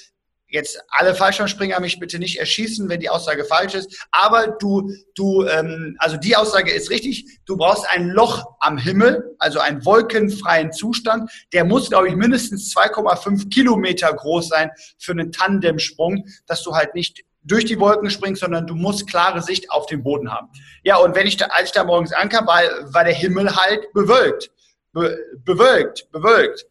jetzt 0.54 0.80
alle 0.88 1.14
Fallschirmspringer 1.14 1.80
mich 1.80 1.98
bitte 1.98 2.18
nicht 2.18 2.38
erschießen, 2.38 2.88
wenn 2.88 3.00
die 3.00 3.10
Aussage 3.10 3.44
falsch 3.44 3.74
ist. 3.74 4.06
Aber 4.12 4.56
du, 4.58 4.90
du, 5.14 5.44
ähm, 5.44 5.96
also 5.98 6.16
die 6.16 6.36
Aussage 6.36 6.70
ist 6.72 6.90
richtig. 6.90 7.40
Du 7.44 7.56
brauchst 7.56 7.86
ein 7.88 8.08
Loch 8.08 8.44
am 8.60 8.78
Himmel, 8.78 9.34
also 9.38 9.58
einen 9.58 9.84
wolkenfreien 9.84 10.72
Zustand. 10.72 11.30
Der 11.52 11.64
muss, 11.64 11.90
glaube 11.90 12.08
ich, 12.08 12.14
mindestens 12.14 12.74
2,5 12.74 13.50
Kilometer 13.50 14.12
groß 14.12 14.48
sein 14.48 14.70
für 14.98 15.12
einen 15.12 15.32
Tandemsprung, 15.32 16.24
dass 16.46 16.62
du 16.62 16.74
halt 16.74 16.94
nicht 16.94 17.24
durch 17.42 17.64
die 17.66 17.78
Wolken 17.78 18.08
springst, 18.08 18.40
sondern 18.40 18.66
du 18.66 18.74
musst 18.74 19.08
klare 19.08 19.42
Sicht 19.42 19.70
auf 19.70 19.86
den 19.86 20.02
Boden 20.02 20.32
haben. 20.32 20.48
Ja, 20.82 20.96
und 20.96 21.14
wenn 21.14 21.26
ich 21.26 21.36
da, 21.36 21.46
als 21.46 21.66
ich 21.66 21.72
da 21.72 21.84
morgens 21.84 22.12
ankam, 22.12 22.46
war, 22.46 22.62
war 22.94 23.04
der 23.04 23.12
Himmel 23.12 23.54
halt 23.54 23.92
bewölkt. 23.92 24.50
Be, 24.92 25.18
bewölkt, 25.44 26.10
bewölkt. 26.12 26.64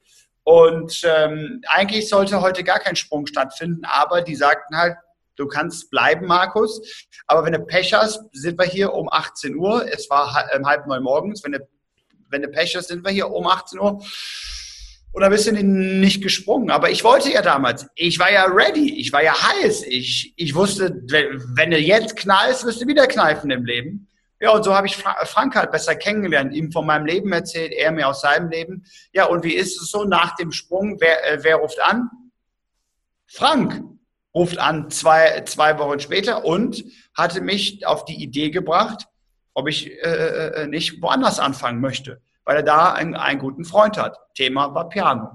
Und 0.44 1.02
ähm, 1.06 1.62
eigentlich 1.68 2.10
sollte 2.10 2.42
heute 2.42 2.64
gar 2.64 2.80
kein 2.80 2.96
Sprung 2.96 3.26
stattfinden, 3.28 3.86
aber 3.86 4.22
die 4.22 4.36
sagten 4.36 4.78
halt, 4.78 4.96
du 5.36 5.48
kannst 5.48 5.90
bleiben, 5.90 6.28
Markus. 6.28 6.82
Aber 7.28 7.46
wenn 7.46 7.54
du 7.54 7.60
Pech 7.60 7.94
hast, 7.94 8.22
sind 8.34 8.60
wir 8.60 8.66
hier 8.66 8.94
um 8.94 9.10
18 9.10 9.56
Uhr. 9.56 9.86
Es 9.92 10.10
war 10.10 10.34
halb 10.34 10.88
neun 10.88 11.04
morgens. 11.04 11.44
Wenn 11.44 11.54
du, 11.54 11.60
wenn 12.30 12.42
du 12.42 12.50
Pech 12.50 12.76
hast, 12.76 12.90
sind 12.90 13.06
wir 13.06 13.12
hier 13.12 13.30
um 13.30 13.48
18 13.48 13.80
Uhr. 13.80 14.04
Und 15.14 15.22
dann 15.22 15.32
bist 15.32 15.48
du 15.48 15.52
nicht 15.52 16.24
gesprungen. 16.24 16.72
Aber 16.72 16.90
ich 16.90 17.04
wollte 17.04 17.32
ja 17.32 17.42
damals. 17.42 17.88
Ich 17.96 18.20
war 18.20 18.32
ja 18.32 18.46
ready. 18.46 19.00
Ich 19.00 19.14
war 19.14 19.24
ja 19.24 19.34
heiß. 19.34 19.84
Ich, 19.84 20.34
ich 20.36 20.56
wusste, 20.56 21.02
wenn 21.56 21.72
du 21.72 21.78
jetzt 21.78 22.16
knallst, 22.16 22.66
wirst 22.66 22.82
du 22.82 22.88
wieder 22.88 23.08
kneifen 23.08 23.52
im 23.52 23.64
Leben. 23.64 24.08
Ja, 24.44 24.52
und 24.52 24.64
so 24.64 24.76
habe 24.76 24.88
ich 24.88 24.98
Frank 24.98 25.56
halt 25.56 25.72
besser 25.72 25.96
kennengelernt, 25.96 26.54
ihm 26.54 26.70
von 26.70 26.86
meinem 26.86 27.06
Leben 27.06 27.32
erzählt, 27.32 27.72
er 27.72 27.94
mir 27.94 28.10
aus 28.10 28.20
seinem 28.20 28.50
Leben. 28.50 28.84
Ja, 29.14 29.28
und 29.28 29.46
wie 29.46 29.54
ist 29.54 29.82
es 29.82 29.90
so 29.90 30.04
nach 30.04 30.36
dem 30.36 30.52
Sprung? 30.52 31.00
Wer, 31.00 31.32
äh, 31.32 31.44
wer 31.46 31.56
ruft 31.56 31.82
an? 31.82 32.10
Frank 33.26 33.82
ruft 34.36 34.58
an 34.58 34.90
zwei, 34.90 35.44
zwei 35.46 35.80
Wochen 35.80 36.02
später 36.02 36.44
und 36.44 36.84
hatte 37.16 37.40
mich 37.40 37.88
auf 37.88 38.04
die 38.04 38.22
Idee 38.22 38.50
gebracht, 38.50 39.08
ob 39.54 39.70
ich 39.70 39.90
äh, 39.90 40.64
äh 40.64 40.68
nicht 40.68 41.02
woanders 41.02 41.40
anfangen 41.40 41.80
möchte, 41.80 42.22
weil 42.44 42.58
er 42.58 42.64
da 42.64 42.92
einen, 42.92 43.16
einen 43.16 43.40
guten 43.40 43.64
Freund 43.64 43.98
hat. 43.98 44.18
Thema 44.36 44.76
war 44.76 44.90
Piano. 44.90 45.30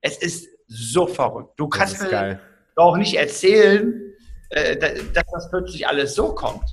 Es 0.00 0.16
ist 0.18 0.48
so 0.66 1.06
verrückt. 1.06 1.52
Du 1.56 1.68
kannst 1.68 2.02
mir 2.02 2.08
geil. 2.08 2.40
doch 2.74 2.96
nicht 2.96 3.14
erzählen, 3.14 4.12
äh, 4.48 4.76
dass 4.76 5.26
das 5.30 5.50
plötzlich 5.50 5.86
alles 5.86 6.16
so 6.16 6.34
kommt. 6.34 6.64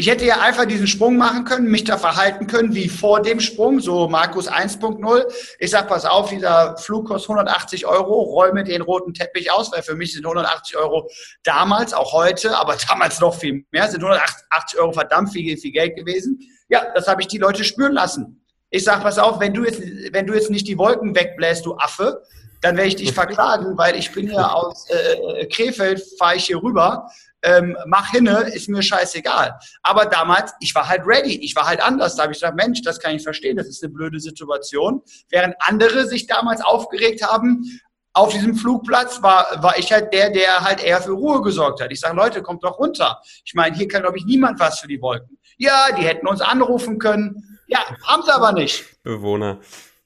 Ich 0.00 0.08
hätte 0.08 0.24
ja 0.24 0.40
einfach 0.40 0.64
diesen 0.64 0.86
Sprung 0.86 1.16
machen 1.16 1.44
können, 1.44 1.72
mich 1.72 1.82
da 1.82 1.98
verhalten 1.98 2.46
können 2.46 2.72
wie 2.72 2.88
vor 2.88 3.20
dem 3.20 3.40
Sprung, 3.40 3.80
so 3.80 4.06
Markus 4.06 4.48
1.0. 4.48 5.24
Ich 5.58 5.70
sag, 5.72 5.88
pass 5.88 6.04
auf, 6.04 6.30
dieser 6.30 6.76
Flug 6.76 7.08
kostet 7.08 7.30
180 7.30 7.84
Euro, 7.84 8.22
räume 8.22 8.62
den 8.62 8.82
roten 8.82 9.12
Teppich 9.12 9.50
aus, 9.50 9.72
weil 9.72 9.82
für 9.82 9.96
mich 9.96 10.12
sind 10.12 10.24
180 10.24 10.76
Euro 10.76 11.10
damals, 11.42 11.94
auch 11.94 12.12
heute, 12.12 12.56
aber 12.56 12.76
damals 12.88 13.18
noch 13.18 13.34
viel 13.34 13.64
mehr, 13.72 13.88
sind 13.88 14.04
180 14.04 14.78
Euro 14.78 14.92
verdammt 14.92 15.32
viel, 15.32 15.56
viel 15.56 15.72
Geld 15.72 15.96
gewesen. 15.96 16.38
Ja, 16.68 16.92
das 16.94 17.08
habe 17.08 17.22
ich 17.22 17.26
die 17.26 17.38
Leute 17.38 17.64
spüren 17.64 17.94
lassen. 17.94 18.46
Ich 18.70 18.84
sag, 18.84 19.02
pass 19.02 19.18
auf, 19.18 19.40
wenn 19.40 19.52
du 19.52 19.64
jetzt, 19.64 19.82
wenn 20.12 20.28
du 20.28 20.34
jetzt 20.34 20.50
nicht 20.50 20.68
die 20.68 20.78
Wolken 20.78 21.16
wegbläst, 21.16 21.66
du 21.66 21.74
Affe, 21.76 22.22
dann 22.60 22.76
werde 22.76 22.88
ich 22.88 22.96
dich 22.96 23.12
verklagen, 23.12 23.76
weil 23.76 23.96
ich 23.96 24.12
bin 24.12 24.30
ja 24.30 24.52
aus 24.52 24.86
äh, 24.90 25.46
Krefeld, 25.46 26.00
fahre 26.18 26.36
ich 26.36 26.44
hier 26.44 26.62
rüber 26.62 27.08
ähm, 27.48 27.76
mach 27.86 28.10
hinne, 28.10 28.50
ist 28.52 28.68
mir 28.68 28.82
scheißegal. 28.82 29.58
Aber 29.82 30.06
damals, 30.06 30.52
ich 30.60 30.74
war 30.74 30.88
halt 30.88 31.02
ready, 31.06 31.36
ich 31.42 31.56
war 31.56 31.66
halt 31.66 31.80
anders. 31.80 32.16
Da 32.16 32.24
habe 32.24 32.32
ich 32.32 32.40
gesagt, 32.40 32.56
Mensch, 32.56 32.82
das 32.82 33.00
kann 33.00 33.14
ich 33.14 33.22
verstehen, 33.22 33.56
das 33.56 33.68
ist 33.68 33.82
eine 33.82 33.92
blöde 33.92 34.20
Situation. 34.20 35.02
Während 35.30 35.54
andere 35.60 36.06
sich 36.06 36.26
damals 36.26 36.60
aufgeregt 36.60 37.22
haben, 37.22 37.80
auf 38.12 38.32
diesem 38.32 38.54
Flugplatz 38.56 39.22
war, 39.22 39.62
war 39.62 39.78
ich 39.78 39.92
halt 39.92 40.12
der, 40.12 40.30
der 40.30 40.60
halt 40.60 40.82
eher 40.82 41.00
für 41.00 41.12
Ruhe 41.12 41.40
gesorgt 41.40 41.80
hat. 41.80 41.92
Ich 41.92 42.00
sage, 42.00 42.16
Leute, 42.16 42.42
kommt 42.42 42.64
doch 42.64 42.78
runter. 42.78 43.20
Ich 43.44 43.54
meine, 43.54 43.76
hier 43.76 43.86
kann, 43.86 44.02
glaube 44.02 44.18
ich, 44.18 44.24
niemand 44.24 44.58
was 44.58 44.80
für 44.80 44.88
die 44.88 45.00
Wolken. 45.00 45.38
Ja, 45.56 45.88
die 45.96 46.02
hätten 46.02 46.26
uns 46.26 46.40
anrufen 46.40 46.98
können. 46.98 47.58
Ja, 47.68 47.80
haben 48.04 48.22
sie 48.22 48.34
aber 48.34 48.52
nicht. 48.52 48.84
Bewohner. 49.02 49.60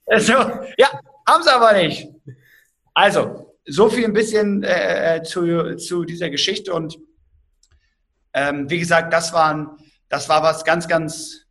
Also, 0.07 0.33
ja, 0.77 1.01
haben 1.27 1.43
sie 1.43 1.55
aber 1.55 1.73
nicht. 1.73 2.09
Also, 2.93 3.55
so 3.65 3.89
viel 3.89 4.05
ein 4.05 4.13
bisschen 4.13 4.63
äh, 4.63 5.23
zu, 5.25 5.77
zu 5.77 6.05
dieser 6.05 6.29
Geschichte 6.31 6.75
und 6.75 6.99
ähm, 8.35 8.69
wie 8.71 8.79
gesagt, 8.79 9.13
das, 9.13 9.33
waren, 9.33 9.77
das 10.09 10.29
war 10.29 10.43
was 10.43 10.65
ganz, 10.65 10.89
ganz 10.89 11.43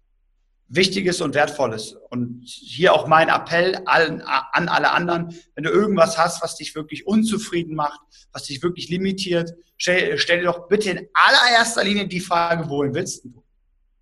Wichtiges 0.67 1.19
und 1.19 1.35
Wertvolles. 1.35 1.97
Und 2.09 2.43
hier 2.45 2.93
auch 2.93 3.05
mein 3.05 3.27
Appell 3.27 3.81
an, 3.85 4.21
an 4.21 4.69
alle 4.69 4.91
anderen, 4.91 5.35
wenn 5.55 5.65
du 5.65 5.69
irgendwas 5.69 6.17
hast, 6.17 6.41
was 6.41 6.55
dich 6.55 6.75
wirklich 6.75 7.05
unzufrieden 7.05 7.75
macht, 7.75 7.99
was 8.31 8.43
dich 8.43 8.63
wirklich 8.63 8.89
limitiert, 8.89 9.53
stell, 9.77 10.17
stell 10.17 10.39
dir 10.39 10.45
doch 10.45 10.69
bitte 10.69 10.91
in 10.91 11.07
allererster 11.13 11.83
Linie 11.83 12.07
die 12.07 12.21
Frage, 12.21 12.69
wohin 12.69 12.93
willst 12.93 13.25
du? 13.25 13.43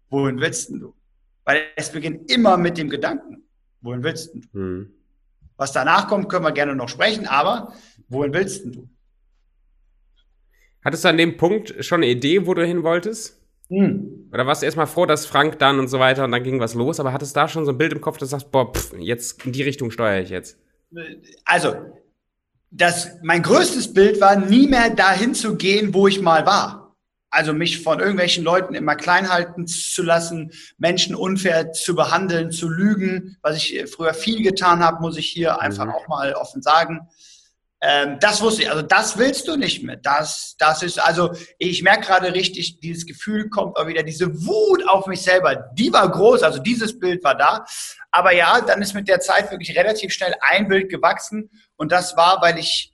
Wohin 0.09 0.39
willst 0.39 0.69
du? 0.69 0.93
Weil 1.43 1.63
es 1.75 1.89
beginnt 1.91 2.29
immer 2.31 2.55
mit 2.57 2.77
dem 2.77 2.89
Gedanken, 2.89 3.43
wohin 3.81 4.03
willst 4.03 4.35
du? 4.35 4.41
Hm. 4.53 4.93
Was 5.57 5.71
danach 5.71 6.07
kommt, 6.07 6.29
können 6.29 6.45
wir 6.45 6.51
gerne 6.51 6.75
noch 6.75 6.87
sprechen, 6.87 7.27
aber 7.27 7.73
wohin 8.07 8.33
willst 8.33 8.65
du? 8.65 8.87
Hattest 10.83 11.03
du 11.03 11.09
an 11.09 11.17
dem 11.17 11.37
Punkt 11.37 11.75
schon 11.83 12.01
eine 12.01 12.11
Idee, 12.11 12.45
wo 12.45 12.53
du 12.53 12.65
hin 12.65 12.83
wolltest? 12.83 13.39
Hm. 13.69 14.29
Oder 14.31 14.47
warst 14.47 14.61
du 14.61 14.65
erstmal 14.65 14.87
froh, 14.87 15.05
dass 15.05 15.25
Frank 15.25 15.59
dann 15.59 15.79
und 15.79 15.87
so 15.87 15.99
weiter 15.99 16.23
und 16.23 16.31
dann 16.31 16.43
ging 16.43 16.59
was 16.59 16.73
los, 16.73 16.99
aber 16.99 17.13
hattest 17.13 17.35
du 17.35 17.39
da 17.39 17.47
schon 17.47 17.65
so 17.65 17.71
ein 17.71 17.77
Bild 17.77 17.93
im 17.93 18.01
Kopf, 18.01 18.17
dass 18.17 18.29
du 18.29 18.37
sagst, 18.37 18.51
boah, 18.51 18.73
pff, 18.73 18.93
jetzt 18.97 19.45
in 19.45 19.51
die 19.51 19.63
Richtung 19.63 19.91
steuere 19.91 20.21
ich 20.21 20.29
jetzt? 20.29 20.57
Also, 21.45 21.75
das, 22.71 23.11
mein 23.21 23.43
größtes 23.43 23.93
Bild 23.93 24.21
war, 24.21 24.35
nie 24.35 24.67
mehr 24.67 24.89
dahin 24.89 25.33
zu 25.33 25.55
gehen, 25.55 25.93
wo 25.93 26.07
ich 26.07 26.21
mal 26.21 26.45
war. 26.45 26.95
Also 27.31 27.53
mich 27.53 27.83
von 27.83 27.99
irgendwelchen 27.99 28.43
Leuten 28.43 28.73
immer 28.73 28.95
klein 28.95 29.29
halten 29.29 29.67
zu 29.67 30.01
lassen, 30.01 30.51
Menschen 30.79 31.13
unfair 31.13 31.73
zu 31.73 31.95
behandeln, 31.95 32.51
zu 32.51 32.67
lügen, 32.67 33.37
was 33.43 33.57
ich 33.57 33.85
früher 33.87 34.15
viel 34.15 34.41
getan 34.41 34.79
habe, 34.79 35.01
muss 35.01 35.15
ich 35.15 35.27
hier 35.27 35.61
einfach 35.61 35.85
mhm. 35.85 35.91
auch 35.91 36.07
mal 36.07 36.33
offen 36.33 36.63
sagen. 36.63 37.07
Ähm, 37.81 38.17
das 38.19 38.41
wusste 38.41 38.63
ich. 38.63 38.69
Also 38.69 38.81
das 38.81 39.17
willst 39.17 39.47
du 39.47 39.55
nicht 39.55 39.83
mehr. 39.83 39.95
Das, 39.95 40.55
das 40.57 40.83
ist, 40.83 40.99
also 40.99 41.31
ich 41.57 41.81
merke 41.81 42.07
gerade 42.07 42.33
richtig, 42.33 42.79
dieses 42.79 43.05
Gefühl 43.05 43.49
kommt 43.49 43.77
auch 43.77 43.87
wieder, 43.87 44.03
diese 44.03 44.27
Wut 44.45 44.85
auf 44.87 45.07
mich 45.07 45.21
selber, 45.21 45.55
die 45.73 45.91
war 45.93 46.09
groß, 46.09 46.43
also 46.43 46.59
dieses 46.59 46.99
Bild 46.99 47.23
war 47.23 47.35
da. 47.35 47.65
Aber 48.11 48.33
ja, 48.33 48.59
dann 48.61 48.81
ist 48.81 48.93
mit 48.93 49.07
der 49.07 49.21
Zeit 49.21 49.49
wirklich 49.51 49.77
relativ 49.77 50.11
schnell 50.11 50.35
ein 50.41 50.67
Bild 50.67 50.89
gewachsen. 50.89 51.49
Und 51.77 51.91
das 51.91 52.17
war, 52.17 52.41
weil 52.41 52.57
ich 52.57 52.91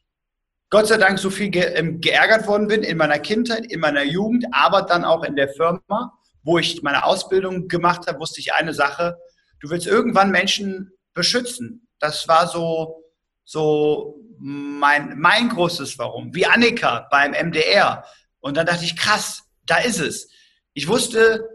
Gott 0.70 0.88
sei 0.88 0.98
Dank 0.98 1.18
so 1.20 1.30
viel 1.30 1.50
ge 1.50 1.64
ähm, 1.76 2.02
geärgert 2.02 2.48
worden 2.48 2.68
bin 2.68 2.84
in 2.84 2.98
meiner 2.98 3.20
Kindheit, 3.20 3.66
in 3.72 3.80
meiner 3.80 4.04
Jugend, 4.04 4.46
aber 4.52 4.84
dann 4.84 5.06
auch 5.06 5.24
in 5.24 5.36
der 5.36 5.50
Firma, 5.50 6.14
wo 6.44 6.60
ich 6.60 6.84
meine 6.84 7.06
Ausbildung 7.06 7.68
gemacht 7.68 8.08
habe, 8.08 8.20
wusste 8.20 8.40
ich 8.40 8.54
eine 8.54 8.74
Sache. 8.74 9.18
Du 9.62 9.70
willst 9.70 9.88
irgendwann 9.88 10.32
Menschen 10.32 10.92
beschützen. 11.14 11.88
Das 12.00 12.28
war 12.28 12.48
so, 12.48 13.04
so 13.46 14.20
mein, 14.40 15.18
mein 15.20 15.50
großes 15.50 15.98
Warum, 15.98 16.34
wie 16.34 16.46
Annika 16.46 17.08
beim 17.12 17.32
MDR. 17.32 18.06
Und 18.40 18.58
dann 18.58 18.66
dachte 18.66 18.86
ich, 18.86 18.96
krass, 18.96 19.44
da 19.66 19.78
ist 19.78 20.00
es. 20.00 20.30
Ich 20.74 20.88
wusste, 20.88 21.48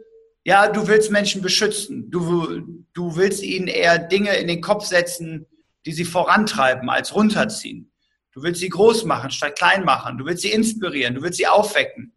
ja, 0.45 0.69
du 0.69 0.89
willst 0.89 1.11
Menschen 1.11 1.43
beschützen. 1.43 2.11
Du, 2.11 2.85
du 2.93 3.17
willst 3.17 3.43
ihnen 3.43 3.69
eher 3.69 3.99
Dinge 3.99 4.35
in 4.37 4.49
den 4.49 4.61
Kopf 4.61 4.87
setzen, 4.87 5.47
die 5.87 5.93
sie 5.93 6.05
vorantreiben, 6.05 6.89
als 6.89 7.15
runterziehen. 7.15 7.93
Du 8.33 8.43
willst 8.43 8.61
sie 8.61 8.69
groß 8.69 9.05
machen 9.05 9.31
statt 9.31 9.57
klein 9.57 9.85
machen. 9.85 10.19
Du 10.19 10.25
willst 10.25 10.43
sie 10.43 10.53
inspirieren. 10.53 11.15
Du 11.15 11.23
willst 11.23 11.39
sie 11.39 11.47
aufwecken. 11.47 12.15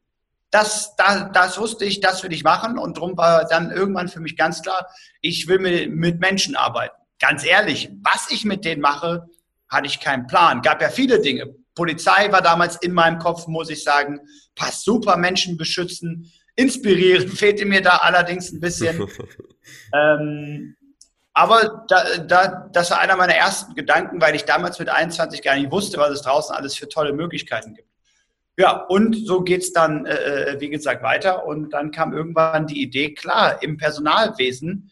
Das, 0.52 0.96
das, 0.96 1.32
das 1.34 1.60
wusste 1.60 1.86
ich, 1.86 2.00
das 2.00 2.24
will 2.24 2.32
ich 2.32 2.44
machen. 2.44 2.78
Und 2.78 2.98
darum 2.98 3.18
war 3.18 3.46
dann 3.46 3.72
irgendwann 3.72 4.08
für 4.08 4.20
mich 4.20 4.38
ganz 4.38 4.62
klar, 4.62 4.88
ich 5.22 5.48
will 5.48 5.60
mit, 5.60 5.92
mit 5.92 6.20
Menschen 6.20 6.56
arbeiten. 6.56 6.96
Ganz 7.20 7.46
ehrlich, 7.46 7.90
was 8.02 8.30
ich 8.30 8.46
mit 8.46 8.64
denen 8.64 8.82
mache, 8.82 9.28
hatte 9.74 9.88
ich 9.88 10.00
keinen 10.00 10.28
Plan. 10.28 10.62
Gab 10.62 10.82
ja 10.82 10.90
viele 10.90 11.20
Dinge. 11.20 11.54
Polizei 11.76 12.32
war 12.32 12.42
damals 12.42 12.78
in 12.78 12.94
meinem 12.94 13.18
Kopf, 13.20 13.48
muss 13.48 13.70
ich 13.70 13.84
sagen. 13.84 14.20
Passt 14.56 14.86
super, 14.86 15.18
Menschen 15.18 15.58
beschützen. 15.58 16.32
Inspirieren 16.56 17.28
fehlte 17.36 17.66
mir 17.66 17.82
da 17.82 17.98
allerdings 17.98 18.52
ein 18.52 18.60
bisschen. 18.60 19.08
ähm, 19.94 20.76
aber 21.34 21.86
da, 21.88 22.18
da, 22.20 22.70
das 22.72 22.92
war 22.92 23.00
einer 23.00 23.16
meiner 23.16 23.34
ersten 23.34 23.74
Gedanken, 23.74 24.22
weil 24.22 24.36
ich 24.36 24.46
damals 24.46 24.78
mit 24.78 24.90
21 24.90 25.42
gar 25.42 25.56
nicht 25.56 25.72
wusste, 25.72 25.98
was 25.98 26.12
es 26.12 26.22
draußen 26.22 26.56
alles 26.56 26.76
für 26.76 26.88
tolle 26.88 27.12
Möglichkeiten 27.12 27.74
gibt. 27.74 27.90
Ja, 28.56 28.86
und 28.88 29.16
so 29.26 29.42
geht's 29.42 29.74
dann, 29.74 30.06
äh, 30.06 30.54
äh 30.54 30.62
wie 30.62 30.70
gesagt, 30.70 31.02
weiter. 31.02 31.48
Und 31.48 31.72
dann 31.72 31.90
kam 31.90 32.14
irgendwann 32.14 32.68
die 32.68 32.84
Idee, 32.84 33.16
klar, 33.16 33.64
im 33.64 33.78
Personalwesen 33.78 34.92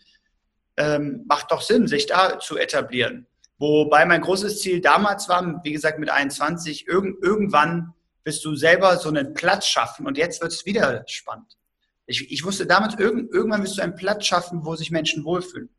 ähm, 0.78 1.26
macht 1.28 1.52
doch 1.52 1.62
Sinn, 1.62 1.88
sich 1.88 2.08
da 2.08 2.40
zu 2.40 2.58
etablieren. 2.58 3.28
Wobei 3.62 4.08
mein 4.08 4.22
großes 4.22 4.60
Ziel 4.60 4.82
damals 4.82 5.30
war, 5.30 5.62
wie 5.64 5.72
gesagt, 5.72 6.00
mit 6.00 6.10
21, 6.10 6.88
irgend, 6.88 7.24
irgendwann 7.24 7.94
wirst 8.24 8.44
du 8.44 8.56
selber 8.56 8.98
so 8.98 9.10
einen 9.10 9.36
Platz 9.36 9.68
schaffen 9.68 10.08
und 10.08 10.18
jetzt 10.18 10.42
wird 10.42 10.52
es 10.52 10.66
wieder 10.66 11.04
spannend. 11.06 11.60
Ich, 12.08 12.32
ich 12.32 12.44
wusste 12.44 12.66
damals, 12.66 12.96
irgend, 12.98 13.32
irgendwann 13.32 13.62
wirst 13.62 13.78
du 13.78 13.84
einen 13.84 13.94
Platz 13.94 14.26
schaffen, 14.26 14.66
wo 14.66 14.76
sich 14.76 14.90
Menschen 14.90 15.26
wohlfühlen. 15.26 15.70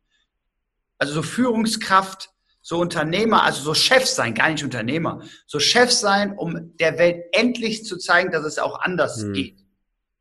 Also 0.98 1.12
so 1.12 1.22
Führungskraft, 1.22 2.30
so 2.60 2.78
Unternehmer, 2.78 3.42
also 3.42 3.62
so 3.62 3.74
Chef 3.74 4.06
sein, 4.06 4.34
gar 4.34 4.50
nicht 4.50 4.62
Unternehmer, 4.62 5.24
so 5.48 5.58
Chef 5.58 5.90
sein, 5.90 6.38
um 6.38 6.76
der 6.76 6.98
Welt 6.98 7.24
endlich 7.32 7.84
zu 7.84 7.96
zeigen, 7.96 8.30
dass 8.30 8.44
es 8.44 8.60
auch 8.60 8.78
anders 8.80 9.22
hm. 9.22 9.32
geht 9.32 9.61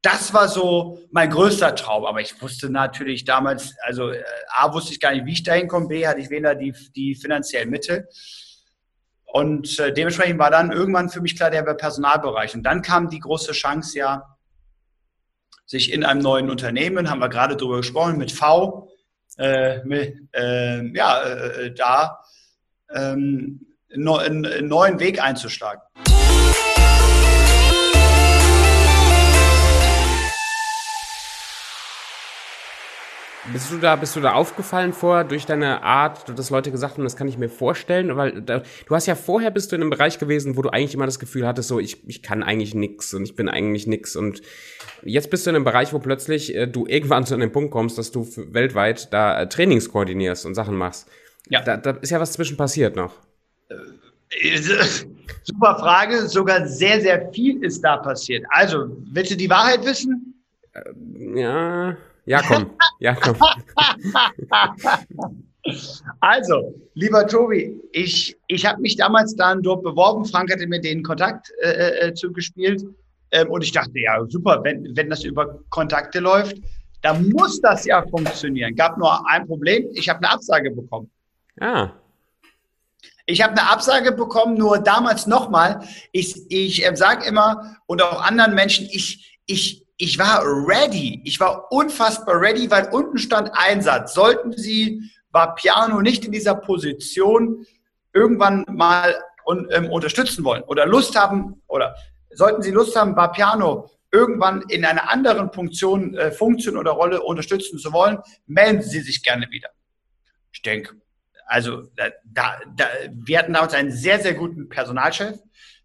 das 0.02 0.34
war 0.34 0.48
so 0.48 1.00
mein 1.12 1.30
größter 1.30 1.76
Traum. 1.76 2.06
Aber 2.06 2.22
ich 2.22 2.42
wusste 2.42 2.70
natürlich 2.70 3.26
damals, 3.26 3.76
also 3.84 4.10
äh, 4.10 4.24
A, 4.48 4.74
wusste 4.74 4.94
ich 4.94 5.00
gar 5.00 5.14
nicht, 5.14 5.26
wie 5.26 5.34
ich 5.34 5.44
da 5.44 5.54
hinkomme, 5.54 5.88
B, 5.88 6.08
hatte 6.08 6.20
ich 6.20 6.30
weder 6.30 6.56
die, 6.56 6.74
die 6.96 7.16
finanziellen 7.16 7.70
Mittel. 7.70 8.08
Und 9.26 9.80
äh, 9.80 9.94
dementsprechend 9.94 10.40
war 10.40 10.52
dann 10.52 10.72
irgendwann 10.72 11.10
für 11.10 11.22
mich 11.22 11.36
klar, 11.36 11.52
der 11.52 11.62
Personalbereich. 11.62 12.56
Und 12.56 12.64
dann 12.64 12.82
kam 12.82 13.10
die 13.10 13.20
große 13.20 13.54
Chance 13.54 13.98
ja, 13.98 14.38
sich 15.66 15.94
in 15.94 16.04
einem 16.04 16.22
neuen 16.22 16.50
Unternehmen, 16.50 17.10
haben 17.10 17.20
wir 17.20 17.30
gerade 17.30 17.56
drüber 17.56 17.78
gesprochen, 17.78 18.18
mit 18.18 18.32
V, 18.32 18.90
äh, 19.38 19.84
mit, 19.86 20.16
äh, 20.34 20.86
ja, 20.94 21.24
äh, 21.24 21.74
da 21.74 22.20
ähm, 22.94 23.66
einen 23.94 24.68
neuen 24.68 25.00
Weg 25.00 25.24
einzuschlagen. 25.24 25.82
Bist 33.52 33.72
du 33.72 33.78
da, 33.78 33.96
bist 33.96 34.16
du 34.16 34.22
da 34.22 34.34
aufgefallen 34.34 34.94
vor 34.94 35.24
durch 35.24 35.46
deine 35.46 35.84
Art, 35.84 36.38
dass 36.38 36.50
Leute 36.50 36.72
gesagt 36.72 36.96
haben, 36.96 37.04
das 37.04 37.16
kann 37.16 37.28
ich 37.28 37.38
mir 37.38 37.50
vorstellen? 37.50 38.16
Weil 38.16 38.42
da, 38.42 38.62
du 38.86 38.96
hast 38.96 39.08
ja 39.08 39.16
vorher 39.16 39.52
bist 39.52 39.72
du 39.72 39.76
in 39.76 39.82
einem 39.82 39.90
Bereich 39.90 40.20
gewesen, 40.20 40.58
wo 40.58 40.62
du 40.62 40.70
eigentlich 40.70 40.94
immer 40.94 41.06
das 41.06 41.20
Gefühl 41.20 41.46
hattest, 41.46 41.68
so 41.68 41.80
ich, 41.80 42.08
ich 42.08 42.22
kann 42.22 42.44
eigentlich 42.44 42.74
nix 42.76 43.14
und 43.14 43.24
ich 43.24 43.36
bin 43.36 43.50
eigentlich 43.50 43.88
nix. 43.88 44.16
Und 44.16 44.42
jetzt 45.04 45.30
bist 45.30 45.46
du 45.46 45.50
in 45.50 45.56
einem 45.56 45.66
Bereich, 45.66 45.92
wo 45.92 46.00
plötzlich 46.00 46.56
äh, 46.56 46.68
du 46.68 46.86
irgendwann 46.88 47.26
zu 47.26 47.34
einem 47.34 47.52
Punkt 47.52 47.72
kommst, 47.72 47.98
dass 47.98 48.12
du 48.12 48.28
weltweit 48.52 49.12
da 49.12 49.42
äh, 49.42 49.50
Trainings 49.50 49.90
koordinierst 49.92 50.46
und 50.46 50.56
Sachen 50.56 50.76
machst. 50.76 51.10
Ja. 51.50 51.62
Da, 51.62 51.78
da 51.78 51.92
ist 51.92 52.12
ja 52.12 52.20
was 52.20 52.34
zwischen 52.34 52.58
passiert 52.58 52.96
noch. 52.96 53.14
Äh, 53.70 54.58
super 55.44 55.78
Frage. 55.80 56.28
Sogar 56.28 56.68
sehr, 56.68 57.02
sehr 57.02 57.32
viel 57.32 57.64
ist 57.64 57.82
da 57.82 57.98
passiert. 57.98 58.46
Also, 58.50 58.98
willst 59.12 59.32
du 59.32 59.36
die 59.36 59.50
Wahrheit 59.50 59.86
wissen? 59.86 60.42
Äh, 60.74 61.40
ja. 61.42 61.98
Ja, 62.26 62.42
komm. 62.42 62.72
Ja, 63.00 63.16
komm. 63.16 63.38
Also, 66.22 66.74
lieber 66.96 67.28
Tobi, 67.28 67.80
ich, 67.92 68.36
ich 68.48 68.66
habe 68.66 68.82
mich 68.82 68.96
damals 68.96 69.36
dann 69.36 69.62
dort 69.62 69.84
beworben. 69.84 70.26
Frank 70.26 70.52
hatte 70.52 70.66
mir 70.66 70.82
den 70.82 71.04
Kontakt 71.04 71.52
äh, 71.62 72.08
äh, 72.08 72.14
zugespielt. 72.16 72.84
Ähm, 73.32 73.50
und 73.50 73.64
ich 73.64 73.72
dachte, 73.72 74.00
ja, 74.00 74.24
super, 74.28 74.62
wenn, 74.64 74.96
wenn 74.96 75.10
das 75.10 75.24
über 75.24 75.60
Kontakte 75.70 76.20
läuft, 76.20 76.58
dann 77.02 77.30
muss 77.30 77.62
das 77.62 77.86
ja 77.86 78.06
funktionieren. 78.08 78.76
Gab 78.76 78.98
nur 78.98 79.28
ein 79.30 79.48
Problem, 79.48 79.88
ich 79.94 80.10
habe 80.10 80.20
eine 80.20 80.32
Absage 80.32 80.72
bekommen. 80.72 81.10
Ah. 81.60 81.92
Ich 83.26 83.42
habe 83.42 83.54
eine 83.54 83.70
Absage 83.70 84.12
bekommen, 84.12 84.58
nur 84.58 84.80
damals 84.80 85.28
nochmal. 85.28 85.88
Ich, 86.12 86.36
ich 86.50 86.86
äh, 86.86 86.96
sage 86.96 87.26
immer 87.26 87.78
und 87.86 88.02
auch 88.02 88.22
anderen 88.22 88.56
Menschen, 88.56 88.88
ich, 88.92 89.40
ich, 89.46 89.81
ich 90.02 90.18
war 90.18 90.44
ready. 90.44 91.22
Ich 91.26 91.40
war 91.40 91.72
unfassbar 91.72 92.42
ready, 92.42 92.70
weil 92.72 92.90
unten 92.92 93.20
stand 93.20 93.52
Einsatz. 93.54 94.16
Sollten 94.16 94.52
Sie 94.52 95.12
war 95.30 95.54
Piano 95.54 96.02
nicht 96.02 96.26
in 96.26 96.32
dieser 96.32 96.56
Position 96.56 97.66
irgendwann 98.12 98.66
mal 98.68 99.16
un, 99.46 99.68
ähm, 99.72 99.92
unterstützen 99.92 100.44
wollen 100.44 100.64
oder 100.64 100.88
Lust 100.88 101.16
haben 101.16 101.62
oder 101.68 101.96
sollten 102.32 102.64
Sie 102.64 102.72
Lust 102.72 102.96
haben, 102.96 103.16
war 103.16 103.32
Piano 103.32 103.90
irgendwann 104.12 104.64
in 104.70 104.84
einer 104.86 105.10
anderen 105.10 105.54
Funktion, 105.54 106.16
äh, 106.16 106.32
Funktion 106.32 106.78
oder 106.78 106.92
Rolle 106.92 107.22
unterstützen 107.22 107.78
zu 107.78 107.94
wollen, 107.94 108.18
melden 108.48 108.82
Sie 108.82 109.02
sich 109.02 109.22
gerne 109.22 109.48
wieder. 109.52 109.70
Ich 110.52 110.64
denke, 110.64 110.96
also 111.46 111.84
da, 111.96 112.10
da, 112.26 112.58
wir 113.12 113.38
hatten 113.38 113.54
damals 113.54 113.74
einen 113.76 113.92
sehr, 113.92 114.20
sehr 114.20 114.34
guten 114.34 114.68
Personalchef. 114.68 115.38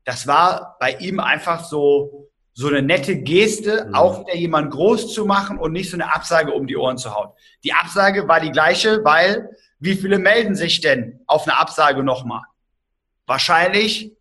Das 0.05 0.27
war 0.27 0.77
bei 0.81 0.97
ihm 0.97 1.21
einfach 1.21 1.65
so, 1.65 2.26
so 2.59 2.69
eine 2.69 2.81
nette 2.81 3.17
Geste, 3.19 3.85
mhm. 3.85 3.95
auch 3.95 4.21
wieder 4.21 4.35
jemand 4.35 4.71
groß 4.71 5.13
zu 5.13 5.27
machen 5.27 5.59
und 5.59 5.73
nicht 5.73 5.91
so 5.91 5.97
eine 5.97 6.15
Absage 6.15 6.53
um 6.53 6.67
die 6.67 6.77
Ohren 6.77 6.97
zu 6.97 7.15
hauen. 7.15 7.29
Die 7.65 7.75
Absage 7.75 8.27
war 8.29 8.41
die 8.41 8.51
gleiche, 8.51 9.05
weil 9.05 9.51
wie 9.79 9.95
viele 9.95 10.19
melden 10.19 10.55
sich 10.55 10.81
denn 10.81 11.21
auf 11.27 11.47
eine 11.47 11.59
Absage 11.59 12.03
nochmal? 12.03 12.41
Wahrscheinlich 13.27 14.17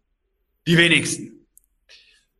die 0.68 0.78
wenigsten. 0.78 1.48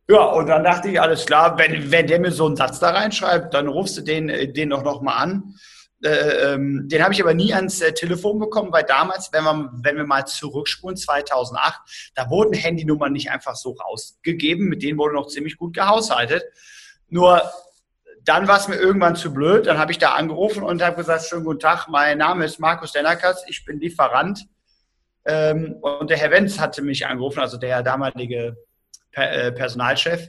Ja, 0.06 0.22
und 0.24 0.48
dann 0.48 0.64
dachte 0.64 0.90
ich, 0.90 1.00
alles 1.00 1.24
klar, 1.24 1.56
wenn, 1.56 1.90
wenn 1.90 2.06
der 2.06 2.20
mir 2.20 2.30
so 2.30 2.44
einen 2.44 2.56
Satz 2.56 2.78
da 2.78 2.90
reinschreibt, 2.90 3.54
dann 3.54 3.66
rufst 3.66 3.96
du 3.96 4.02
den, 4.02 4.52
den 4.52 4.70
doch 4.70 4.84
nochmal 4.84 5.16
an. 5.22 5.54
Äh, 6.06 6.54
ähm, 6.54 6.88
den 6.88 7.02
habe 7.02 7.12
ich 7.12 7.20
aber 7.20 7.34
nie 7.34 7.52
ans 7.52 7.80
äh, 7.80 7.92
Telefon 7.92 8.38
bekommen, 8.38 8.72
weil 8.72 8.84
damals, 8.84 9.32
wenn 9.32 9.42
wir, 9.42 9.70
wenn 9.82 9.96
wir 9.96 10.04
mal 10.04 10.24
zurückspulen, 10.24 10.96
2008, 10.96 12.12
da 12.14 12.30
wurden 12.30 12.52
Handynummern 12.52 13.12
nicht 13.12 13.30
einfach 13.30 13.56
so 13.56 13.72
rausgegeben, 13.72 14.68
mit 14.68 14.82
denen 14.82 14.98
wurde 14.98 15.14
noch 15.14 15.26
ziemlich 15.26 15.56
gut 15.56 15.74
gehaushaltet. 15.74 16.44
Nur 17.08 17.42
dann 18.22 18.46
war 18.46 18.58
es 18.58 18.68
mir 18.68 18.76
irgendwann 18.76 19.16
zu 19.16 19.32
blöd, 19.32 19.66
dann 19.66 19.78
habe 19.78 19.90
ich 19.90 19.98
da 19.98 20.14
angerufen 20.14 20.62
und 20.62 20.82
habe 20.82 20.96
gesagt, 20.96 21.24
schönen 21.24 21.44
guten 21.44 21.60
Tag, 21.60 21.88
mein 21.88 22.18
Name 22.18 22.44
ist 22.44 22.60
Markus 22.60 22.92
Dennerkas, 22.92 23.44
ich 23.48 23.64
bin 23.64 23.80
Lieferant. 23.80 24.46
Ähm, 25.24 25.76
und 25.80 26.08
der 26.08 26.18
Herr 26.18 26.30
Wenz 26.30 26.60
hatte 26.60 26.82
mich 26.82 27.04
angerufen, 27.06 27.40
also 27.40 27.56
der 27.56 27.82
damalige 27.82 28.56
äh, 29.12 29.50
Personalchef. 29.50 30.28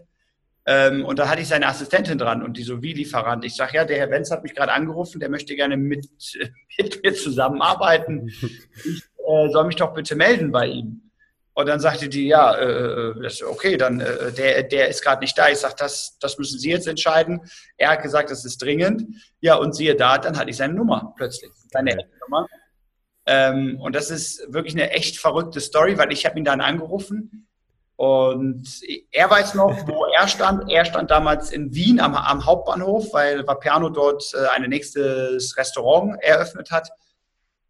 Ähm, 0.69 1.05
und 1.05 1.17
da 1.17 1.29
hatte 1.29 1.41
ich 1.41 1.47
seine 1.47 1.67
Assistentin 1.67 2.17
dran 2.17 2.43
und 2.43 2.57
die 2.57 2.63
so, 2.63 2.81
wie 2.83 2.91
Lieferant? 2.91 3.45
Ich 3.45 3.55
sage, 3.55 3.77
ja, 3.77 3.85
der 3.85 3.99
Herr 3.99 4.07
Benz 4.07 4.29
hat 4.31 4.43
mich 4.43 4.53
gerade 4.53 4.73
angerufen, 4.73 5.21
der 5.21 5.29
möchte 5.29 5.55
gerne 5.55 5.77
mit, 5.77 6.05
mit 6.77 7.01
mir 7.01 7.13
zusammenarbeiten. 7.13 8.27
Ich 8.27 9.03
äh, 9.25 9.49
soll 9.49 9.65
mich 9.65 9.77
doch 9.77 9.93
bitte 9.93 10.17
melden 10.17 10.51
bei 10.51 10.67
ihm. 10.67 11.11
Und 11.53 11.67
dann 11.67 11.79
sagte 11.79 12.09
die, 12.09 12.27
ja, 12.27 12.53
äh, 12.53 13.11
äh 13.11 13.43
okay, 13.49 13.77
dann 13.77 14.01
äh, 14.01 14.33
der, 14.33 14.63
der 14.63 14.89
ist 14.89 15.01
gerade 15.01 15.21
nicht 15.21 15.37
da. 15.37 15.47
Ich 15.49 15.59
sage, 15.59 15.75
das, 15.77 16.17
das 16.19 16.37
müssen 16.37 16.59
Sie 16.59 16.69
jetzt 16.69 16.87
entscheiden. 16.87 17.39
Er 17.77 17.91
hat 17.91 18.03
gesagt, 18.03 18.29
das 18.29 18.43
ist 18.43 18.61
dringend. 18.61 19.05
Ja, 19.39 19.55
und 19.55 19.73
siehe 19.73 19.95
da, 19.95 20.17
dann 20.17 20.37
hatte 20.37 20.49
ich 20.49 20.57
seine 20.57 20.73
Nummer 20.73 21.13
plötzlich, 21.15 21.49
seine 21.71 21.97
Nummer. 22.21 22.45
Ähm, 23.25 23.79
und 23.79 23.95
das 23.95 24.11
ist 24.11 24.53
wirklich 24.53 24.75
eine 24.75 24.91
echt 24.91 25.17
verrückte 25.17 25.61
Story, 25.61 25.97
weil 25.97 26.11
ich 26.11 26.25
habe 26.25 26.37
ihn 26.37 26.45
dann 26.45 26.59
angerufen 26.59 27.46
und 27.97 28.63
er 29.11 29.29
weiß 29.29 29.55
noch, 29.55 29.87
wo 29.87 30.05
er 30.05 30.27
stand. 30.27 30.69
Er 30.69 30.85
stand 30.85 31.09
damals 31.09 31.49
in 31.49 31.73
Wien 31.73 31.99
am, 31.99 32.13
am 32.13 32.45
Hauptbahnhof, 32.45 33.11
weil 33.11 33.45
Vapiano 33.47 33.89
dort 33.89 34.23
äh, 34.35 34.47
ein 34.55 34.69
nächstes 34.69 35.57
Restaurant 35.57 36.15
eröffnet 36.21 36.69
hat. 36.69 36.89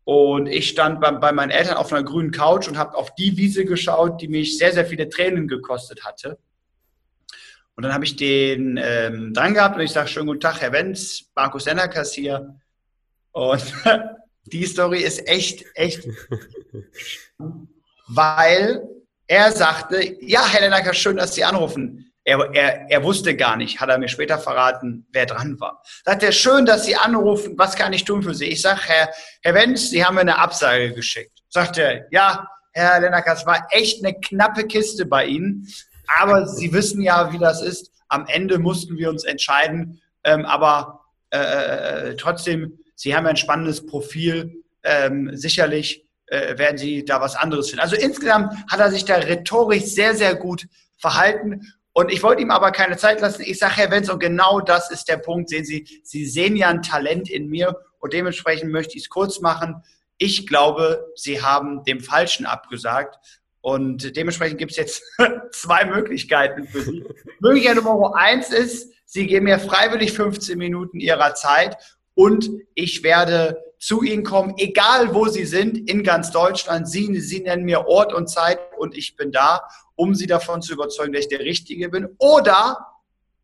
Und 0.03 0.47
ich 0.47 0.67
stand 0.67 0.99
bei, 0.99 1.11
bei 1.11 1.31
meinen 1.31 1.49
Eltern 1.49 1.77
auf 1.77 1.93
einer 1.93 2.03
grünen 2.03 2.31
Couch 2.31 2.67
und 2.67 2.77
habe 2.77 2.97
auf 2.97 3.15
die 3.15 3.37
Wiese 3.37 3.63
geschaut, 3.63 4.21
die 4.21 4.27
mich 4.27 4.57
sehr, 4.57 4.73
sehr 4.73 4.85
viele 4.85 5.07
Tränen 5.07 5.47
gekostet 5.47 6.03
hatte. 6.03 6.37
Und 7.75 7.83
dann 7.83 7.93
habe 7.93 8.03
ich 8.03 8.17
den 8.17 8.77
ähm, 8.83 9.33
dran 9.33 9.53
gehabt 9.53 9.77
und 9.77 9.81
ich 9.81 9.91
sage, 9.91 10.09
schönen 10.09 10.27
guten 10.27 10.41
Tag, 10.41 10.59
Herr 10.59 10.73
Wenz, 10.73 11.31
Markus 11.35 11.63
Sennerkas 11.63 12.11
hier. 12.11 12.53
Und 13.31 13.63
die 14.45 14.65
Story 14.65 15.03
ist 15.03 15.25
echt, 15.25 15.63
echt, 15.73 16.05
weil 18.07 18.96
er 19.27 19.51
sagte, 19.51 20.17
ja, 20.21 20.45
Herr 20.45 20.61
Lennacker, 20.61 20.93
schön, 20.93 21.17
dass 21.17 21.35
Sie 21.35 21.43
anrufen. 21.43 22.13
Er, 22.23 22.39
er, 22.53 22.89
er 22.89 23.03
wusste 23.03 23.35
gar 23.35 23.55
nicht, 23.55 23.79
hat 23.79 23.89
er 23.89 23.97
mir 23.97 24.09
später 24.09 24.37
verraten, 24.37 25.07
wer 25.11 25.25
dran 25.25 25.59
war. 25.59 25.81
Sagt 26.03 26.23
er, 26.23 26.31
schön, 26.31 26.65
dass 26.65 26.85
Sie 26.85 26.95
anrufen, 26.95 27.53
was 27.57 27.75
kann 27.75 27.93
ich 27.93 28.03
tun 28.03 28.21
für 28.23 28.33
Sie? 28.33 28.45
Ich 28.45 28.61
sage, 28.61 28.81
Herr, 28.85 29.09
Herr 29.43 29.53
Wenz, 29.53 29.89
Sie 29.89 30.03
haben 30.03 30.15
mir 30.15 30.21
eine 30.21 30.37
Absage 30.37 30.93
geschickt. 30.93 31.39
Sagt 31.49 31.77
er, 31.77 32.07
ja, 32.11 32.47
Herr 32.73 32.99
Lennacker, 32.99 33.33
es 33.33 33.45
war 33.45 33.67
echt 33.71 34.03
eine 34.03 34.13
knappe 34.19 34.65
Kiste 34.65 35.05
bei 35.05 35.25
Ihnen, 35.25 35.67
aber 36.19 36.47
Sie 36.47 36.71
wissen 36.73 37.01
ja, 37.01 37.31
wie 37.31 37.39
das 37.39 37.61
ist. 37.61 37.91
Am 38.09 38.25
Ende 38.27 38.59
mussten 38.59 38.97
wir 38.97 39.09
uns 39.09 39.23
entscheiden, 39.23 40.01
ähm, 40.23 40.45
aber 40.45 41.01
äh, 41.31 41.39
äh 42.09 42.15
trotzdem, 42.15 42.79
Sie 42.95 43.15
haben 43.15 43.27
ein 43.27 43.37
spannendes 43.37 43.85
Profil, 43.85 44.63
ähm, 44.83 45.31
sicherlich 45.33 46.06
äh, 46.27 46.57
werden 46.57 46.77
sie 46.77 47.05
da 47.05 47.21
was 47.21 47.35
anderes 47.35 47.69
finden. 47.69 47.81
Also 47.81 47.95
insgesamt 47.95 48.53
hat 48.69 48.79
er 48.79 48.91
sich 48.91 49.05
da 49.05 49.15
rhetorisch 49.15 49.85
sehr, 49.85 50.15
sehr 50.15 50.35
gut 50.35 50.67
verhalten. 50.97 51.73
Und 51.93 52.11
ich 52.11 52.21
wollte 52.21 52.41
ihm 52.41 52.51
aber 52.51 52.71
keine 52.71 52.97
Zeit 52.97 53.21
lassen. 53.21 53.43
Ich 53.45 53.57
sage, 53.57 53.77
Herr 53.77 53.91
Wenz, 53.91 54.09
und 54.09 54.19
genau 54.19 54.59
das 54.59 54.91
ist 54.91 55.09
der 55.09 55.17
Punkt. 55.17 55.49
Sehen 55.49 55.65
Sie, 55.65 55.87
Sie 56.03 56.25
sehen 56.25 56.55
ja 56.55 56.69
ein 56.69 56.81
Talent 56.83 57.29
in 57.29 57.47
mir 57.47 57.75
und 57.99 58.13
dementsprechend 58.13 58.71
möchte 58.71 58.97
ich 58.97 59.03
es 59.03 59.09
kurz 59.09 59.39
machen. 59.39 59.83
Ich 60.17 60.47
glaube, 60.47 61.11
Sie 61.15 61.41
haben 61.41 61.83
dem 61.85 62.01
Falschen 62.01 62.45
abgesagt. 62.45 63.17
Und 63.61 64.15
dementsprechend 64.15 64.59
gibt 64.59 64.71
es 64.71 64.77
jetzt 64.77 65.03
zwei 65.51 65.85
Möglichkeiten 65.85 66.67
für 66.67 66.81
Sie. 66.81 67.03
Möglichkeit 67.39 67.75
Nummer 67.75 68.15
eins 68.15 68.49
ist, 68.49 68.93
Sie 69.05 69.25
geben 69.25 69.45
mir 69.45 69.59
freiwillig 69.59 70.13
15 70.13 70.57
Minuten 70.57 70.99
Ihrer 70.99 71.33
Zeit 71.33 71.77
und 72.13 72.49
ich 72.75 73.03
werde 73.03 73.61
zu 73.79 74.01
Ihnen 74.01 74.23
kommen, 74.23 74.55
egal 74.57 75.13
wo 75.13 75.27
Sie 75.27 75.45
sind, 75.45 75.89
in 75.89 76.03
ganz 76.03 76.31
Deutschland. 76.31 76.87
Sie, 76.89 77.19
Sie 77.19 77.41
nennen 77.41 77.63
mir 77.63 77.87
Ort 77.87 78.13
und 78.13 78.27
Zeit 78.27 78.59
und 78.77 78.95
ich 78.97 79.15
bin 79.15 79.31
da, 79.31 79.61
um 79.95 80.15
Sie 80.15 80.27
davon 80.27 80.61
zu 80.61 80.73
überzeugen, 80.73 81.13
dass 81.13 81.23
ich 81.23 81.29
der 81.29 81.39
Richtige 81.39 81.89
bin. 81.89 82.07
Oder 82.17 82.77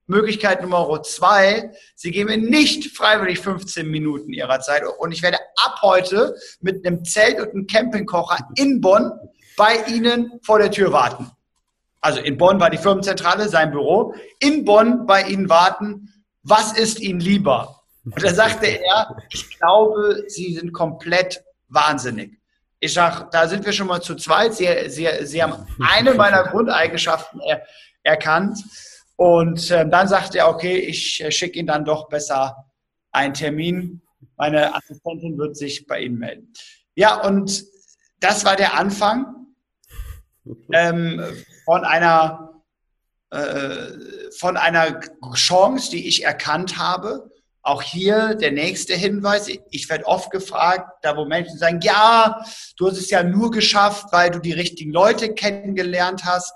Möglichkeit 0.08 0.62
Nummer 0.62 1.02
zwei, 1.04 1.72
Sie 1.96 2.12
geben 2.12 2.30
mir 2.30 2.38
nicht 2.38 2.96
freiwillig 2.96 3.40
15 3.40 3.88
Minuten 3.88 4.34
Ihrer 4.34 4.60
Zeit 4.60 4.84
und 5.00 5.12
ich 5.12 5.22
werde 5.22 5.38
ab 5.64 5.80
heute 5.82 6.36
mit 6.60 6.86
einem 6.86 7.06
Zelt 7.06 7.40
und 7.40 7.50
einem 7.50 7.68
Campingkocher 7.68 8.50
in 8.56 8.82
Bonn 8.82 9.12
bei 9.56 9.84
Ihnen 9.88 10.40
vor 10.44 10.60
der 10.60 10.72
Tür 10.72 10.92
warten. 10.92 11.32
Also 12.02 12.20
in 12.20 12.38
Bonn 12.38 12.60
war 12.60 12.70
die 12.70 12.78
Firmenzentrale, 12.78 13.48
sein 13.48 13.72
Büro. 13.72 14.14
In 14.40 14.66
Bonn 14.66 15.06
bei 15.06 15.24
Ihnen 15.24 15.48
warten. 15.48 16.10
Was 16.42 16.78
ist 16.78 17.00
Ihnen 17.00 17.22
lieber? 17.22 17.83
Und 18.06 18.22
da 18.22 18.34
sagte 18.34 18.68
er, 18.68 19.16
ich 19.30 19.58
glaube, 19.58 20.24
Sie 20.28 20.54
sind 20.54 20.74
komplett 20.74 21.44
wahnsinnig. 21.70 22.40
Ich 22.80 22.94
sage, 22.94 23.30
da 23.32 23.48
sind 23.48 23.66
wir 23.66 23.72
schon 23.72 23.88
mal 23.88 24.02
zu 24.02 24.16
zweit. 24.16 24.54
Sie, 24.54 24.68
Sie, 24.88 25.08
Sie 25.22 25.42
haben 25.42 25.66
eine 25.80 26.14
meiner 26.14 26.44
Grundeigenschaften 26.52 27.40
er, 27.40 27.64
erkannt. 28.04 28.60
Und 29.16 29.72
äh, 29.72 29.88
dann 29.88 30.08
sagte 30.08 30.40
er, 30.40 30.50
okay, 30.50 30.78
ich 30.78 31.24
äh, 31.24 31.32
schicke 31.32 31.60
Ihnen 31.60 31.68
dann 31.68 31.86
doch 31.86 32.10
besser 32.10 32.66
einen 33.12 33.34
Termin. 33.34 34.02
Meine 34.36 34.76
Assistentin 34.76 35.38
wird 35.38 35.56
sich 35.56 35.88
bei 35.88 36.02
Ihnen 36.02 36.18
melden. 36.18 36.52
Ja, 36.96 37.22
und 37.22 37.64
das 38.20 38.44
war 38.44 38.56
der 38.56 38.78
Anfang 38.78 39.48
ähm, 40.72 41.24
von 41.66 41.86
einer 41.86 42.54
äh, 43.30 44.32
von 44.38 44.58
einer 44.58 45.00
Chance, 45.34 45.92
die 45.92 46.08
ich 46.08 46.24
erkannt 46.24 46.78
habe. 46.78 47.32
Auch 47.66 47.82
hier 47.82 48.36
der 48.36 48.52
nächste 48.52 48.94
Hinweis. 48.94 49.50
Ich 49.72 49.90
werde 49.90 50.06
oft 50.06 50.32
gefragt, 50.32 50.86
da 51.02 51.16
wo 51.16 51.24
Menschen 51.24 51.58
sagen, 51.58 51.80
ja, 51.82 52.46
du 52.78 52.88
hast 52.88 52.98
es 52.98 53.10
ja 53.10 53.24
nur 53.24 53.52
geschafft, 53.52 54.08
weil 54.12 54.32
du 54.32 54.40
die 54.40 54.52
richtigen 54.52 54.92
Leute 54.92 55.34
kennengelernt 55.34 56.26
hast. 56.26 56.54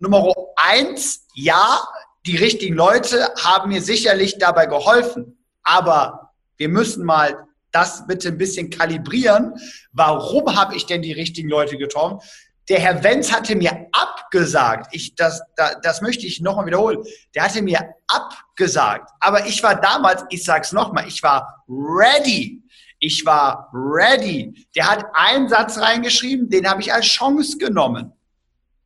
Nummer 0.00 0.32
eins, 0.56 1.26
ja, 1.34 1.86
die 2.26 2.36
richtigen 2.36 2.74
Leute 2.74 3.30
haben 3.36 3.68
mir 3.68 3.82
sicherlich 3.82 4.38
dabei 4.38 4.64
geholfen. 4.64 5.44
Aber 5.62 6.32
wir 6.56 6.70
müssen 6.70 7.04
mal 7.04 7.46
das 7.70 8.06
bitte 8.06 8.28
ein 8.28 8.38
bisschen 8.38 8.70
kalibrieren. 8.70 9.54
Warum 9.92 10.56
habe 10.56 10.74
ich 10.74 10.86
denn 10.86 11.02
die 11.02 11.12
richtigen 11.12 11.50
Leute 11.50 11.76
getroffen? 11.76 12.20
Der 12.68 12.80
Herr 12.80 13.04
Wenz 13.04 13.30
hatte 13.30 13.56
mir 13.56 13.88
abgesagt. 13.92 14.88
Ich, 14.92 15.14
das, 15.14 15.42
das, 15.56 15.76
das 15.82 16.00
möchte 16.00 16.26
ich 16.26 16.40
nochmal 16.40 16.66
wiederholen. 16.66 17.02
Der 17.34 17.44
hatte 17.44 17.60
mir 17.62 17.94
abgesagt. 18.06 19.10
Aber 19.20 19.46
ich 19.46 19.62
war 19.62 19.78
damals, 19.80 20.24
ich 20.30 20.44
sag's 20.44 20.72
nochmal, 20.72 21.06
ich 21.06 21.22
war 21.22 21.64
ready. 21.68 22.62
Ich 23.00 23.26
war 23.26 23.70
ready. 23.72 24.66
Der 24.74 24.90
hat 24.90 25.04
einen 25.12 25.48
Satz 25.48 25.78
reingeschrieben, 25.78 26.48
den 26.48 26.68
habe 26.68 26.80
ich 26.80 26.92
als 26.92 27.06
Chance 27.06 27.58
genommen. 27.58 28.12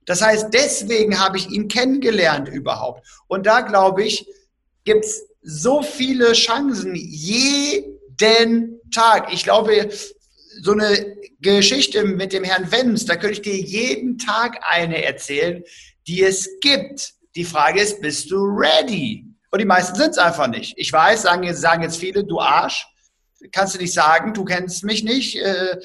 Das 0.07 0.23
heißt, 0.23 0.49
deswegen 0.53 1.21
habe 1.21 1.37
ich 1.37 1.51
ihn 1.51 1.69
kennengelernt 1.69 2.49
überhaupt. 2.49 3.07
Und 3.29 3.47
da 3.47 3.61
glaube 3.61 4.03
ich, 4.03 4.27
gibt's 4.85 5.23
so 5.43 5.83
viele 5.83 6.33
Chancen 6.33 6.95
jeden 6.95 8.81
Tag. 8.91 9.33
Ich 9.33 9.45
glaube, 9.45 9.91
so 10.63 10.73
eine 10.73 11.17
Geschichte 11.41 12.05
mit 12.05 12.33
dem 12.33 12.45
Herrn 12.45 12.71
Wenz, 12.71 13.05
da 13.05 13.17
könnte 13.17 13.35
ich 13.35 13.43
dir 13.43 13.57
jeden 13.57 14.19
Tag 14.19 14.59
eine 14.63 15.05
erzählen, 15.05 15.63
die 16.07 16.23
es 16.23 16.49
gibt. 16.61 17.15
Die 17.37 17.45
Frage 17.45 17.81
ist, 17.81 18.01
bist 18.01 18.31
du 18.31 18.37
ready? 18.37 19.25
Und 19.51 19.61
die 19.61 19.65
meisten 19.65 19.97
sind 19.97 20.11
es 20.11 20.19
einfach 20.19 20.49
nicht. 20.49 20.75
Ich 20.77 20.93
weiß, 20.93 21.23
sagen, 21.23 21.55
sagen 21.55 21.83
jetzt 21.83 21.99
viele, 21.99 22.25
du 22.25 22.41
Arsch, 22.41 22.87
kannst 23.53 23.75
du 23.75 23.79
nicht 23.79 23.93
sagen, 23.93 24.35
du 24.35 24.45
kennst 24.45 24.85
mich 24.85 25.05
nicht. 25.05 25.37
Äh, 25.37 25.79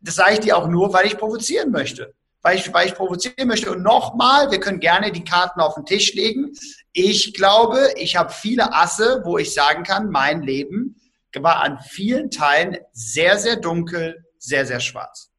das 0.00 0.16
sage 0.16 0.34
ich 0.34 0.40
dir 0.40 0.56
auch 0.56 0.68
nur, 0.68 0.92
weil 0.92 1.06
ich 1.06 1.16
provozieren 1.16 1.70
möchte. 1.70 2.14
Weil 2.42 2.56
ich, 2.56 2.72
weil 2.74 2.88
ich 2.88 2.94
provozieren 2.94 3.48
möchte. 3.48 3.70
Und 3.70 3.82
nochmal, 3.82 4.50
wir 4.50 4.60
können 4.60 4.80
gerne 4.80 5.12
die 5.12 5.24
Karten 5.24 5.60
auf 5.60 5.74
den 5.74 5.86
Tisch 5.86 6.14
legen. 6.14 6.52
Ich 6.92 7.32
glaube, 7.32 7.94
ich 7.96 8.16
habe 8.16 8.32
viele 8.32 8.74
Asse, 8.74 9.22
wo 9.24 9.38
ich 9.38 9.54
sagen 9.54 9.82
kann, 9.82 10.10
mein 10.10 10.42
Leben 10.42 10.96
war 11.42 11.62
an 11.62 11.78
vielen 11.88 12.30
Teilen 12.30 12.78
sehr, 12.92 13.38
sehr 13.38 13.56
dunkel, 13.56 14.24
sehr, 14.38 14.66
sehr 14.66 14.80
schwarz. 14.80 15.30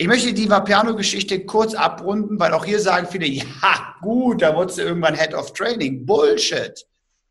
Ich 0.00 0.06
möchte 0.06 0.32
die 0.32 0.48
Vapiano-Geschichte 0.48 1.44
kurz 1.44 1.74
abrunden, 1.74 2.38
weil 2.38 2.52
auch 2.52 2.64
hier 2.64 2.78
sagen 2.78 3.08
viele, 3.10 3.26
ja 3.26 3.96
gut, 4.00 4.42
da 4.42 4.54
wurdest 4.54 4.78
du 4.78 4.82
irgendwann 4.82 5.16
Head 5.16 5.34
of 5.34 5.52
Training. 5.52 6.06
Bullshit. 6.06 6.86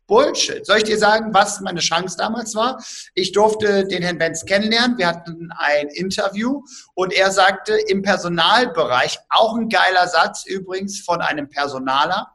Bullshit. 0.06 0.66
Soll 0.66 0.78
ich 0.78 0.84
dir 0.84 0.98
sagen, 0.98 1.32
was 1.32 1.60
meine 1.60 1.80
Chance 1.80 2.16
damals 2.18 2.54
war? 2.54 2.82
Ich 3.14 3.32
durfte 3.32 3.86
den 3.86 4.02
Herrn 4.02 4.18
Benz 4.18 4.44
kennenlernen. 4.44 4.98
Wir 4.98 5.06
hatten 5.06 5.50
ein 5.56 5.88
Interview 5.88 6.62
und 6.94 7.12
er 7.12 7.30
sagte 7.30 7.74
im 7.88 8.02
Personalbereich, 8.02 9.18
auch 9.30 9.56
ein 9.56 9.68
geiler 9.68 10.06
Satz 10.08 10.44
übrigens 10.46 11.00
von 11.00 11.22
einem 11.22 11.48
Personaler, 11.48 12.28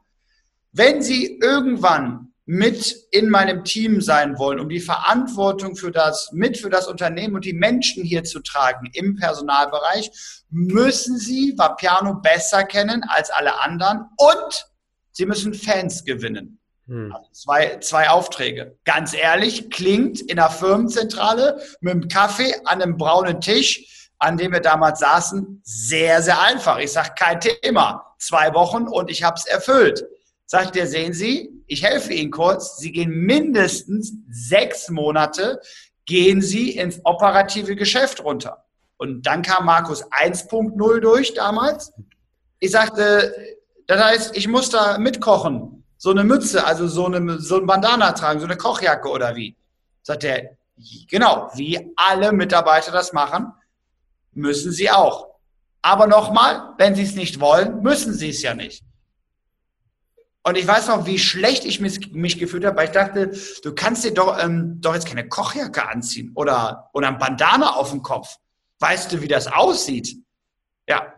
wenn 0.72 1.04
Sie 1.04 1.38
irgendwann 1.40 2.33
mit 2.46 2.94
in 3.12 3.30
meinem 3.30 3.64
Team 3.64 4.02
sein 4.02 4.38
wollen, 4.38 4.60
um 4.60 4.68
die 4.68 4.82
Verantwortung 4.82 5.76
für 5.76 5.92
das, 5.92 6.30
mit 6.34 6.58
für 6.58 6.70
das 6.70 6.88
Unternehmen 6.88 7.36
und 7.36 7.46
die 7.46 7.54
Menschen 7.54 8.04
hier 8.04 8.24
zu 8.24 8.42
tragen 8.42 8.90
im 8.94 9.16
Personalbereich, 9.16 10.12
müssen 10.50 11.18
Sie 11.18 11.54
Vapiano 11.58 12.16
besser 12.16 12.64
kennen 12.64 13.04
als 13.08 13.30
alle 13.30 13.62
anderen 13.62 14.10
und 14.18 14.68
Sie 15.12 15.26
müssen 15.26 15.54
Fans 15.54 16.04
gewinnen. 16.04 16.60
Hm. 16.88 17.14
Also 17.14 17.30
zwei, 17.32 17.78
zwei 17.80 18.10
Aufträge. 18.10 18.78
Ganz 18.84 19.14
ehrlich, 19.14 19.70
klingt 19.70 20.20
in 20.22 20.36
der 20.36 20.50
Firmenzentrale 20.50 21.62
mit 21.80 21.92
einem 21.92 22.08
Kaffee 22.10 22.54
an 22.66 22.82
einem 22.82 22.98
braunen 22.98 23.40
Tisch, 23.40 24.10
an 24.20 24.38
dem 24.38 24.52
wir 24.52 24.60
damals 24.60 25.00
saßen, 25.00 25.62
sehr, 25.64 26.22
sehr 26.22 26.42
einfach. 26.42 26.78
Ich 26.80 26.92
sage, 26.92 27.12
kein 27.18 27.40
Thema. 27.40 28.16
Zwei 28.20 28.54
Wochen 28.54 28.88
und 28.88 29.10
ich 29.10 29.24
habe 29.24 29.36
es 29.38 29.46
erfüllt. 29.46 30.06
Sagt 30.46 30.76
er, 30.76 30.88
sehen 30.88 31.14
Sie, 31.14 31.53
ich 31.74 31.84
helfe 31.84 32.14
Ihnen 32.14 32.32
kurz. 32.32 32.78
Sie 32.78 32.92
gehen 32.92 33.10
mindestens 33.10 34.14
sechs 34.30 34.90
Monate, 34.90 35.60
gehen 36.06 36.42
Sie 36.42 36.78
ins 36.78 37.02
operative 37.04 37.76
Geschäft 37.76 38.24
runter. 38.24 38.66
Und 38.98 39.26
dann 39.26 39.42
kam 39.42 39.66
Markus 39.66 40.06
1.0 40.12 41.00
durch 41.00 41.34
damals. 41.34 41.92
Ich 42.60 42.72
sagte, 42.72 43.34
das 43.88 44.02
heißt, 44.02 44.38
ich 44.38 44.48
muss 44.48 44.70
da 44.70 44.98
mitkochen. 44.98 45.84
So 45.98 46.12
eine 46.12 46.24
Mütze, 46.24 46.66
also 46.66 46.88
so, 46.88 47.06
eine, 47.06 47.40
so 47.40 47.58
ein 47.58 47.66
Bandana 47.66 48.12
tragen, 48.12 48.40
so 48.40 48.46
eine 48.46 48.58
Kochjacke 48.58 49.10
oder 49.10 49.36
wie? 49.36 49.56
Sagt 50.02 50.24
er, 50.24 50.58
genau, 51.10 51.50
wie 51.56 51.92
alle 51.96 52.32
Mitarbeiter 52.32 52.92
das 52.92 53.14
machen, 53.14 53.52
müssen 54.34 54.72
sie 54.72 54.90
auch. 54.90 55.28
Aber 55.82 56.08
nochmal, 56.08 56.74
wenn 56.78 56.96
sie 56.96 57.04
es 57.04 57.16
nicht 57.16 57.40
wollen, 57.40 57.82
müssen 57.82 58.14
sie 58.14 58.30
es 58.30 58.42
ja 58.42 58.54
nicht. 58.54 58.84
Und 60.46 60.58
ich 60.58 60.68
weiß 60.68 60.90
noch, 60.90 61.06
wie 61.06 61.20
schlecht 61.20 61.64
ich 61.64 61.80
mich, 61.80 62.12
mich 62.12 62.38
gefühlt 62.38 62.66
habe, 62.66 62.76
weil 62.76 62.88
ich 62.88 62.92
dachte, 62.92 63.32
du 63.64 63.74
kannst 63.74 64.04
dir 64.04 64.14
doch, 64.14 64.38
ähm, 64.44 64.80
doch 64.82 64.94
jetzt 64.94 65.08
keine 65.08 65.28
Kochjacke 65.28 65.88
anziehen 65.88 66.34
oder, 66.36 66.90
oder 66.94 67.08
ein 67.08 67.18
Bandana 67.18 67.76
auf 67.76 67.92
dem 67.92 68.04
Kopf. 68.04 68.38
Weißt 68.80 69.12
du, 69.12 69.22
wie 69.22 69.30
das 69.30 69.48
aussieht? 69.48 70.18
Ja. 70.88 71.14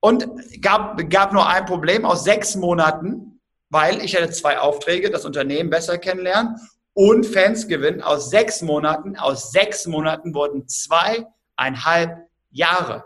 Und 0.00 0.28
gab, 0.60 1.08
gab 1.08 1.32
nur 1.32 1.48
ein 1.48 1.64
Problem 1.66 2.04
aus 2.04 2.24
sechs 2.24 2.56
Monaten, 2.56 3.40
weil 3.70 4.02
ich 4.04 4.16
hatte 4.16 4.30
zwei 4.30 4.58
Aufträge, 4.58 5.08
das 5.10 5.24
Unternehmen 5.24 5.70
besser 5.70 5.96
kennenlernen 5.96 6.56
und 6.94 7.24
Fans 7.26 7.68
gewinnen. 7.68 8.02
Aus 8.02 8.28
sechs 8.28 8.60
Monaten, 8.60 9.16
aus 9.16 9.52
sechs 9.52 9.86
Monaten 9.86 10.34
wurden 10.34 10.66
zweieinhalb 10.68 12.28
Jahre. 12.50 13.04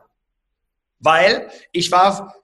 Weil 0.98 1.50
ich 1.72 1.92
war 1.92 2.34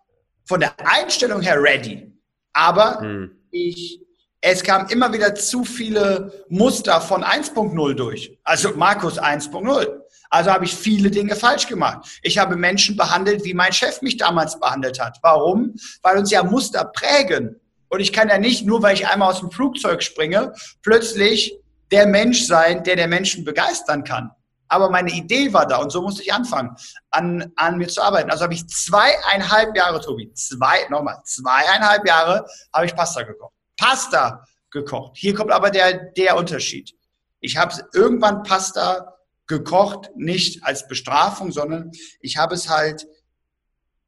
von 0.45 0.61
der 0.61 0.75
Einstellung 0.79 1.41
her 1.41 1.61
ready. 1.61 2.14
Aber 2.55 3.01
hm. 3.01 3.31
ich, 3.51 4.01
es 4.41 4.63
kam 4.63 4.87
immer 4.89 5.13
wieder 5.13 5.35
zu 5.35 5.65
viele 5.65 6.45
Muster 6.49 7.03
von 7.03 7.23
1.0 7.23 7.95
durch. 7.95 8.39
Also 8.45 8.71
Markus 8.75 9.21
1.0. 9.21 10.01
Also 10.31 10.51
habe 10.51 10.65
ich 10.65 10.75
viele 10.75 11.11
Dinge 11.11 11.37
falsch 11.37 11.69
gemacht. 11.69 12.19
Ich 12.23 12.39
habe 12.39 12.57
Menschen 12.57 12.97
behandelt, 12.97 13.45
wie 13.45 13.55
mein 13.55 13.73
Chef 13.73 14.03
mich 14.03 14.17
damals 14.17 14.59
behandelt 14.59 15.01
hat. 15.01 15.19
Warum? 15.23 15.75
Weil 16.03 16.19
uns 16.19 16.31
ja 16.31 16.43
Muster 16.43 16.85
prägen. 16.87 17.61
Und 17.89 18.01
ich 18.01 18.13
kann 18.13 18.29
ja 18.29 18.39
nicht, 18.39 18.67
nur 18.67 18.83
weil 18.83 18.95
ich 18.95 19.07
einmal 19.07 19.31
aus 19.31 19.41
dem 19.41 19.53
Flugzeug 19.53 20.03
springe, 20.03 20.53
plötzlich 20.83 21.57
der 21.93 22.07
Mensch 22.07 22.47
sein, 22.47 22.83
der 22.83 22.97
der 22.97 23.07
Menschen 23.07 23.45
begeistern 23.45 24.03
kann. 24.03 24.33
Aber 24.69 24.91
meine 24.91 25.11
Idee 25.11 25.53
war 25.53 25.67
da 25.67 25.79
und 25.79 25.91
so 25.91 26.03
musste 26.03 26.23
ich 26.23 26.33
anfangen, 26.33 26.75
an, 27.11 27.53
an 27.57 27.79
mir 27.79 27.89
zu 27.89 28.03
arbeiten. 28.03 28.31
Also 28.31 28.45
habe 28.45 28.55
ich 28.55 28.67
zweieinhalb 28.67 29.77
Jahre, 29.77 30.01
Tobi, 30.01 30.33
zwei, 30.35 30.87
nochmal, 30.89 31.21
zweieinhalb 31.25 32.07
Jahre 32.07 32.47
habe 32.73 32.87
ich 32.87 32.95
Pasta 32.95 33.23
gekocht. 33.23 33.55
Pasta 33.77 34.45
gekocht. 34.71 35.17
Hier 35.17 35.35
kommt 35.35 35.53
aber 35.53 35.71
der, 35.71 36.11
der 36.13 36.37
Unterschied. 36.37 36.95
Ich 37.41 37.57
habe 37.57 37.75
irgendwann 37.93 38.43
Pasta 38.43 39.15
gekocht, 39.47 40.11
nicht 40.17 40.65
als 40.65 40.89
Bestrafung, 40.89 41.53
sondern 41.53 41.93
ich 42.21 42.37
habe 42.37 42.55
es 42.55 42.69
halt 42.69 43.07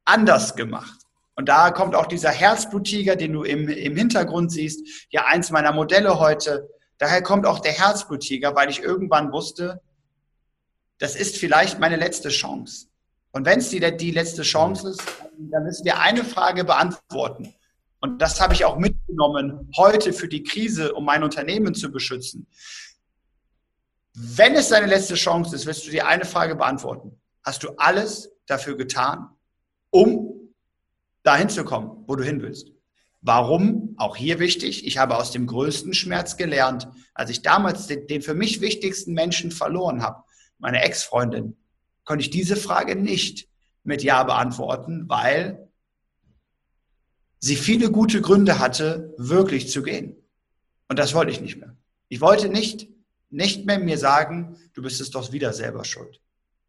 anders 0.05 0.55
gemacht. 0.55 1.01
Und 1.35 1.49
da 1.49 1.69
kommt 1.69 1.93
auch 1.93 2.07
dieser 2.07 2.31
Herzbluttiger, 2.31 3.15
den 3.15 3.33
du 3.33 3.43
im, 3.43 3.69
im 3.69 3.95
Hintergrund 3.95 4.51
siehst, 4.51 5.07
ja 5.11 5.25
eins 5.25 5.51
meiner 5.51 5.71
Modelle 5.71 6.19
heute. 6.19 6.67
Daher 6.97 7.21
kommt 7.21 7.45
auch 7.45 7.59
der 7.59 7.73
Herzbluttiger, 7.73 8.55
weil 8.55 8.71
ich 8.71 8.81
irgendwann 8.81 9.31
wusste, 9.31 9.79
das 10.99 11.15
ist 11.15 11.37
vielleicht 11.37 11.79
meine 11.79 11.95
letzte 11.95 12.29
Chance. 12.29 12.87
Und 13.31 13.45
wenn 13.45 13.59
es 13.59 13.69
die, 13.69 13.79
die 13.97 14.11
letzte 14.11 14.41
Chance 14.41 14.89
ist, 14.89 15.01
dann 15.37 15.63
müssen 15.63 15.85
wir 15.85 15.99
eine 15.99 16.23
Frage 16.23 16.63
beantworten. 16.63 17.53
Und 17.99 18.21
das 18.21 18.41
habe 18.41 18.53
ich 18.53 18.65
auch 18.65 18.77
mitgenommen 18.77 19.71
heute 19.77 20.13
für 20.13 20.27
die 20.27 20.43
Krise, 20.43 20.93
um 20.93 21.05
mein 21.05 21.23
Unternehmen 21.23 21.75
zu 21.75 21.91
beschützen. 21.91 22.47
Wenn 24.13 24.55
es 24.55 24.69
deine 24.69 24.87
letzte 24.87 25.15
Chance 25.15 25.55
ist, 25.55 25.65
wirst 25.65 25.85
du 25.85 25.91
dir 25.91 26.07
eine 26.07 26.25
Frage 26.25 26.55
beantworten. 26.55 27.19
Hast 27.43 27.63
du 27.63 27.69
alles 27.77 28.31
dafür 28.47 28.75
getan, 28.75 29.29
um 29.91 30.51
dahin 31.23 31.49
zu 31.49 31.63
kommen, 31.63 32.03
wo 32.07 32.15
du 32.15 32.23
hin 32.23 32.41
willst? 32.41 32.71
Warum? 33.21 33.93
Auch 33.97 34.15
hier 34.15 34.39
wichtig. 34.39 34.85
Ich 34.85 34.97
habe 34.97 35.17
aus 35.17 35.31
dem 35.31 35.47
größten 35.47 35.93
Schmerz 35.93 36.37
gelernt, 36.37 36.87
als 37.13 37.29
ich 37.29 37.41
damals 37.41 37.87
den, 37.87 38.07
den 38.07 38.21
für 38.21 38.33
mich 38.33 38.61
wichtigsten 38.61 39.13
Menschen 39.13 39.51
verloren 39.51 40.01
habe 40.01 40.23
meine 40.59 40.81
Ex-Freundin, 40.81 41.57
konnte 42.05 42.23
ich 42.23 42.29
diese 42.29 42.55
Frage 42.55 42.95
nicht 42.95 43.47
mit 43.83 44.03
Ja 44.03 44.23
beantworten, 44.23 45.07
weil 45.07 45.69
sie 47.39 47.55
viele 47.55 47.91
gute 47.91 48.21
Gründe 48.21 48.59
hatte, 48.59 49.13
wirklich 49.17 49.69
zu 49.69 49.83
gehen. 49.83 50.15
Und 50.89 50.99
das 50.99 51.13
wollte 51.13 51.31
ich 51.31 51.41
nicht 51.41 51.57
mehr. 51.57 51.75
Ich 52.07 52.21
wollte 52.21 52.49
nicht, 52.49 52.89
nicht 53.29 53.65
mehr 53.65 53.79
mir 53.79 53.97
sagen, 53.97 54.57
du 54.73 54.81
bist 54.81 55.01
es 55.01 55.11
doch 55.11 55.31
wieder 55.31 55.53
selber 55.53 55.83
schuld. 55.83 56.21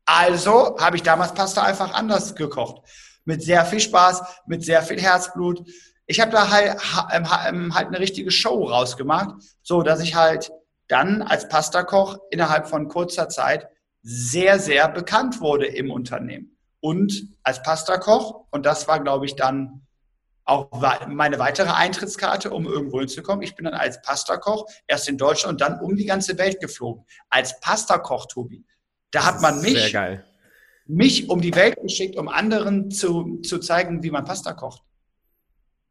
Also 0.05 0.77
habe 0.79 0.97
ich 0.97 1.03
damals 1.03 1.35
Pasta 1.35 1.63
einfach 1.63 1.93
anders 1.95 2.35
gekocht. 2.35 2.87
Mit 3.25 3.43
sehr 3.43 3.65
viel 3.65 3.81
Spaß, 3.81 4.23
mit 4.47 4.65
sehr 4.65 4.83
viel 4.83 5.01
Herzblut. 5.01 5.69
Ich 6.07 6.21
habe 6.21 6.33
da 6.33 6.51
halt, 6.51 6.81
halt 6.81 7.87
eine 7.89 8.01
richtige 8.01 8.31
Show 8.31 8.65
rausgemacht, 8.65 9.37
so 9.63 9.83
dass 9.83 10.01
ich 10.01 10.15
halt 10.15 10.51
dann 10.89 11.23
als 11.23 11.49
Pastakoch 11.49 12.19
innerhalb 12.31 12.69
von 12.69 12.89
kurzer 12.89 13.29
Zeit 13.29 13.69
sehr, 14.11 14.59
sehr 14.59 14.89
bekannt 14.89 15.43
wurde 15.43 15.67
im 15.67 15.91
Unternehmen. 15.91 16.57
Und 16.81 17.29
als 17.43 17.63
Pastakoch, 17.63 18.47
und 18.51 18.65
das 18.65 18.89
war, 18.89 19.01
glaube 19.01 19.27
ich, 19.27 19.37
dann 19.37 19.87
auch 20.47 20.71
meine 21.09 21.39
weitere 21.39 21.69
Eintrittskarte, 21.69 22.51
um 22.51 22.65
irgendwo 22.65 23.01
hinzukommen. 23.01 23.43
Ich 23.43 23.55
bin 23.55 23.67
dann 23.67 23.75
als 23.75 24.01
Pastakoch 24.01 24.65
erst 24.87 25.11
in 25.11 25.19
Deutschland 25.19 25.53
und 25.53 25.61
dann 25.61 25.79
um 25.81 25.95
die 25.95 26.07
ganze 26.07 26.39
Welt 26.39 26.59
geflogen. 26.59 27.05
Als 27.29 27.61
Pastakoch, 27.61 28.25
Tobi. 28.27 28.65
Da 29.11 29.27
hat 29.27 29.43
man 29.43 29.61
mich, 29.61 29.95
mich 30.87 31.29
um 31.29 31.43
die 31.43 31.55
Welt 31.55 31.77
geschickt, 31.83 32.17
um 32.17 32.29
anderen 32.29 32.91
zu, 32.91 33.41
zu 33.43 33.59
zeigen, 33.59 34.03
wie 34.03 34.11
man 34.11 34.25
Pasta 34.25 34.55
kocht. 34.55 34.83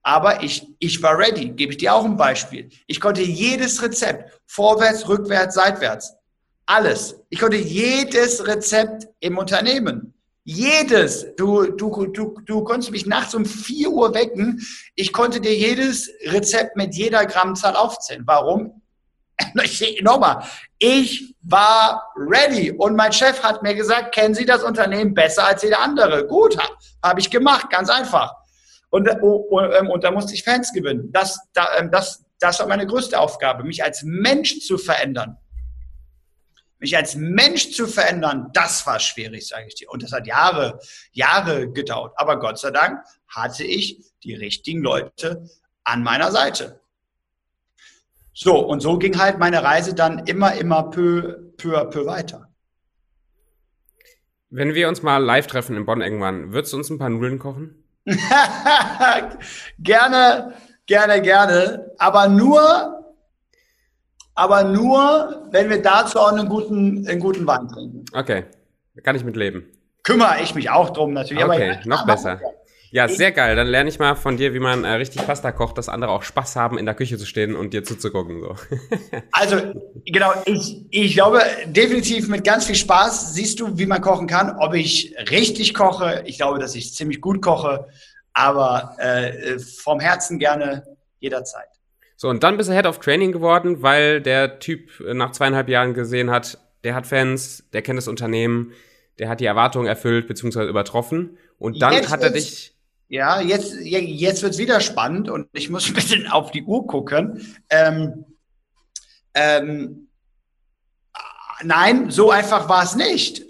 Aber 0.02 0.42
ich, 0.42 0.66
ich 0.80 1.04
war 1.04 1.20
ready, 1.20 1.50
gebe 1.50 1.74
ich 1.74 1.78
dir 1.78 1.94
auch 1.94 2.06
ein 2.06 2.18
Beispiel. 2.18 2.70
Ich 2.88 3.00
konnte 3.00 3.22
jedes 3.22 3.84
Rezept, 3.84 4.42
vorwärts, 4.48 5.08
rückwärts, 5.08 5.54
seitwärts, 5.54 6.17
alles. 6.68 7.16
Ich 7.30 7.40
konnte 7.40 7.58
jedes 7.58 8.46
Rezept 8.46 9.08
im 9.20 9.38
Unternehmen. 9.38 10.14
Jedes. 10.44 11.36
Du, 11.36 11.72
du, 11.72 12.08
du, 12.08 12.40
du 12.46 12.64
konntest 12.64 12.92
mich 12.92 13.06
nachts 13.06 13.34
um 13.34 13.46
4 13.46 13.90
Uhr 13.90 14.14
wecken. 14.14 14.62
Ich 14.96 15.12
konnte 15.12 15.42
dir 15.42 15.56
jedes 15.56 16.10
Rezept 16.26 16.76
mit 16.76 16.94
jeder 16.94 17.26
Grammzahl 17.26 17.76
aufzählen. 17.76 18.24
Warum? 18.26 18.82
Nochmal. 20.02 20.44
Ich 20.78 21.36
war 21.42 22.12
ready. 22.16 22.72
Und 22.72 22.96
mein 22.96 23.12
Chef 23.12 23.42
hat 23.44 23.64
mir 23.64 23.74
gesagt, 23.74 24.14
kennen 24.14 24.36
Sie 24.36 24.46
das 24.46 24.64
Unternehmen 24.64 25.14
besser 25.14 25.48
als 25.48 25.64
jeder 25.64 25.80
andere? 25.80 26.28
Gut, 26.28 26.58
habe 27.04 27.20
ich 27.20 27.30
gemacht. 27.30 27.70
Ganz 27.70 27.90
einfach. 27.90 28.34
Und, 28.90 29.10
und, 29.10 29.22
oh, 29.22 29.60
ähm, 29.60 29.90
und 29.90 30.04
da 30.04 30.12
musste 30.12 30.34
ich 30.34 30.44
Fans 30.44 30.72
gewinnen. 30.72 31.12
Das, 31.12 31.40
ähm, 31.78 31.92
das, 31.92 32.24
das 32.40 32.60
war 32.60 32.68
meine 32.68 32.88
größte 32.88 33.20
Aufgabe, 33.20 33.64
mich 33.64 33.84
als 33.84 34.04
Mensch 34.04 34.60
zu 34.62 34.78
verändern 34.78 35.38
mich 36.80 36.96
als 36.96 37.16
Mensch 37.16 37.72
zu 37.72 37.88
verändern, 37.88 38.50
das 38.54 38.86
war 38.86 39.00
schwierig, 39.00 39.48
sage 39.48 39.66
ich 39.68 39.76
dir. 39.76 39.90
Und 39.90 40.04
das 40.04 40.12
hat 40.12 40.28
Jahre, 40.28 40.80
Jahre 41.12 41.72
gedauert. 41.72 42.14
Aber 42.18 42.40
Gott 42.40 42.60
sei 42.60 42.72
Dank 42.72 43.04
hatte 43.28 43.64
ich 43.64 44.04
die 44.24 44.36
richtigen 44.36 44.82
Leute 44.82 45.50
an 45.84 46.04
meiner 46.04 46.32
Seite. 46.32 46.80
So, 48.34 48.60
und 48.60 48.82
so 48.82 49.00
ging 49.00 49.18
halt 49.18 49.40
meine 49.40 49.64
Reise 49.64 49.96
dann 49.96 50.20
immer, 50.28 50.54
immer 50.54 50.92
peu, 50.92 51.38
peu, 51.58 51.84
peu 51.86 52.06
weiter. 52.06 52.54
Wenn 54.50 54.76
wir 54.76 54.88
uns 54.88 55.02
mal 55.02 55.18
live 55.18 55.48
treffen 55.48 55.76
in 55.76 55.86
Bonn 55.86 56.02
irgendwann, 56.02 56.54
würdest 56.54 56.72
du 56.72 56.78
uns 56.78 56.90
ein 56.90 57.00
paar 57.00 57.10
Nudeln 57.10 57.40
kochen? 57.40 57.84
gerne, 59.80 60.54
gerne, 60.86 61.22
gerne. 61.22 61.92
Aber 61.98 62.28
nur, 62.30 62.97
aber 64.38 64.64
nur, 64.64 65.48
wenn 65.50 65.68
wir 65.70 65.82
dazu 65.82 66.20
auch 66.20 66.32
einen 66.32 66.48
guten, 66.48 67.08
einen 67.08 67.20
guten 67.20 67.48
Wein 67.48 67.68
trinken. 67.68 68.06
Okay, 68.14 68.46
kann 69.04 69.16
ich 69.16 69.24
mit 69.24 69.36
leben. 69.36 69.66
Kümmere 70.04 70.42
ich 70.44 70.54
mich 70.54 70.70
auch 70.70 70.92
drum 70.92 71.14
natürlich. 71.14 71.44
Okay, 71.44 71.72
aber, 71.72 71.90
noch 71.90 72.06
besser. 72.06 72.40
Ja, 72.92 73.10
sehr 73.10 73.32
geil. 73.32 73.56
Dann 73.56 73.68
lerne 73.68 73.90
ich 73.90 73.98
mal 73.98 74.16
von 74.16 74.38
dir, 74.38 74.54
wie 74.54 74.60
man 74.60 74.86
äh, 74.86 74.92
richtig 74.92 75.26
Pasta 75.26 75.52
kocht, 75.52 75.78
dass 75.80 75.90
andere 75.90 76.12
auch 76.12 76.22
Spaß 76.22 76.56
haben, 76.56 76.78
in 76.78 76.86
der 76.86 76.94
Küche 76.94 77.18
zu 77.18 77.26
stehen 77.26 77.56
und 77.56 77.74
dir 77.74 77.84
zuzugucken. 77.84 78.42
So. 78.42 78.56
also, 79.32 79.58
genau, 80.06 80.32
ich, 80.46 80.86
ich 80.92 81.14
glaube, 81.16 81.42
definitiv 81.66 82.28
mit 82.28 82.44
ganz 82.46 82.66
viel 82.66 82.76
Spaß 82.76 83.34
siehst 83.34 83.60
du, 83.60 83.78
wie 83.78 83.88
man 83.88 84.02
kochen 84.02 84.28
kann. 84.28 84.56
Ob 84.60 84.76
ich 84.76 85.16
richtig 85.32 85.74
koche, 85.74 86.24
ich 86.26 86.38
glaube, 86.38 86.60
dass 86.60 86.76
ich 86.76 86.94
ziemlich 86.94 87.22
gut 87.22 87.42
koche, 87.42 87.88
aber 88.34 88.96
äh, 89.00 89.58
vom 89.58 90.00
Herzen 90.00 90.38
gerne 90.38 90.84
jederzeit. 91.20 91.77
So, 92.20 92.30
und 92.30 92.42
dann 92.44 92.58
bist 92.58 92.68
du 92.68 92.74
Head 92.74 92.88
of 92.88 93.00
Training 93.00 93.32
geworden, 93.32 93.84
weil 93.84 94.22
der 94.22 94.60
Typ 94.60 95.00
äh, 95.02 95.14
nach 95.14 95.32
zweieinhalb 95.32 95.70
Jahren 95.70 95.94
gesehen 95.94 96.32
hat, 96.32 96.58
der 96.84 96.96
hat 96.96 97.06
Fans, 97.06 97.64
der 97.74 97.84
kennt 97.84 97.98
das 97.98 98.08
Unternehmen, 98.08 98.74
der 99.20 99.30
hat 99.30 99.40
die 99.40 99.46
Erwartungen 99.46 99.88
erfüllt 99.88 100.28
bzw. 100.28 100.68
übertroffen. 100.68 101.38
Und 101.60 101.80
dann 101.82 101.94
jetzt 101.94 102.10
hat 102.10 102.22
er 102.22 102.32
dich. 102.32 102.74
Ja, 103.08 103.40
jetzt, 103.40 103.76
jetzt 103.80 104.44
wird's 104.44 104.58
wieder 104.58 104.82
spannend 104.82 105.30
und 105.30 105.48
ich 105.54 105.70
muss 105.70 105.88
ein 105.88 105.94
bisschen 105.94 106.28
auf 106.28 106.52
die 106.52 106.64
Uhr 106.64 106.88
gucken. 106.88 107.56
Ähm, 107.70 108.26
ähm, 109.36 110.10
nein, 111.64 112.10
so 112.10 112.32
einfach 112.32 112.68
war 112.68 112.84
es 112.84 112.96
nicht. 112.96 113.44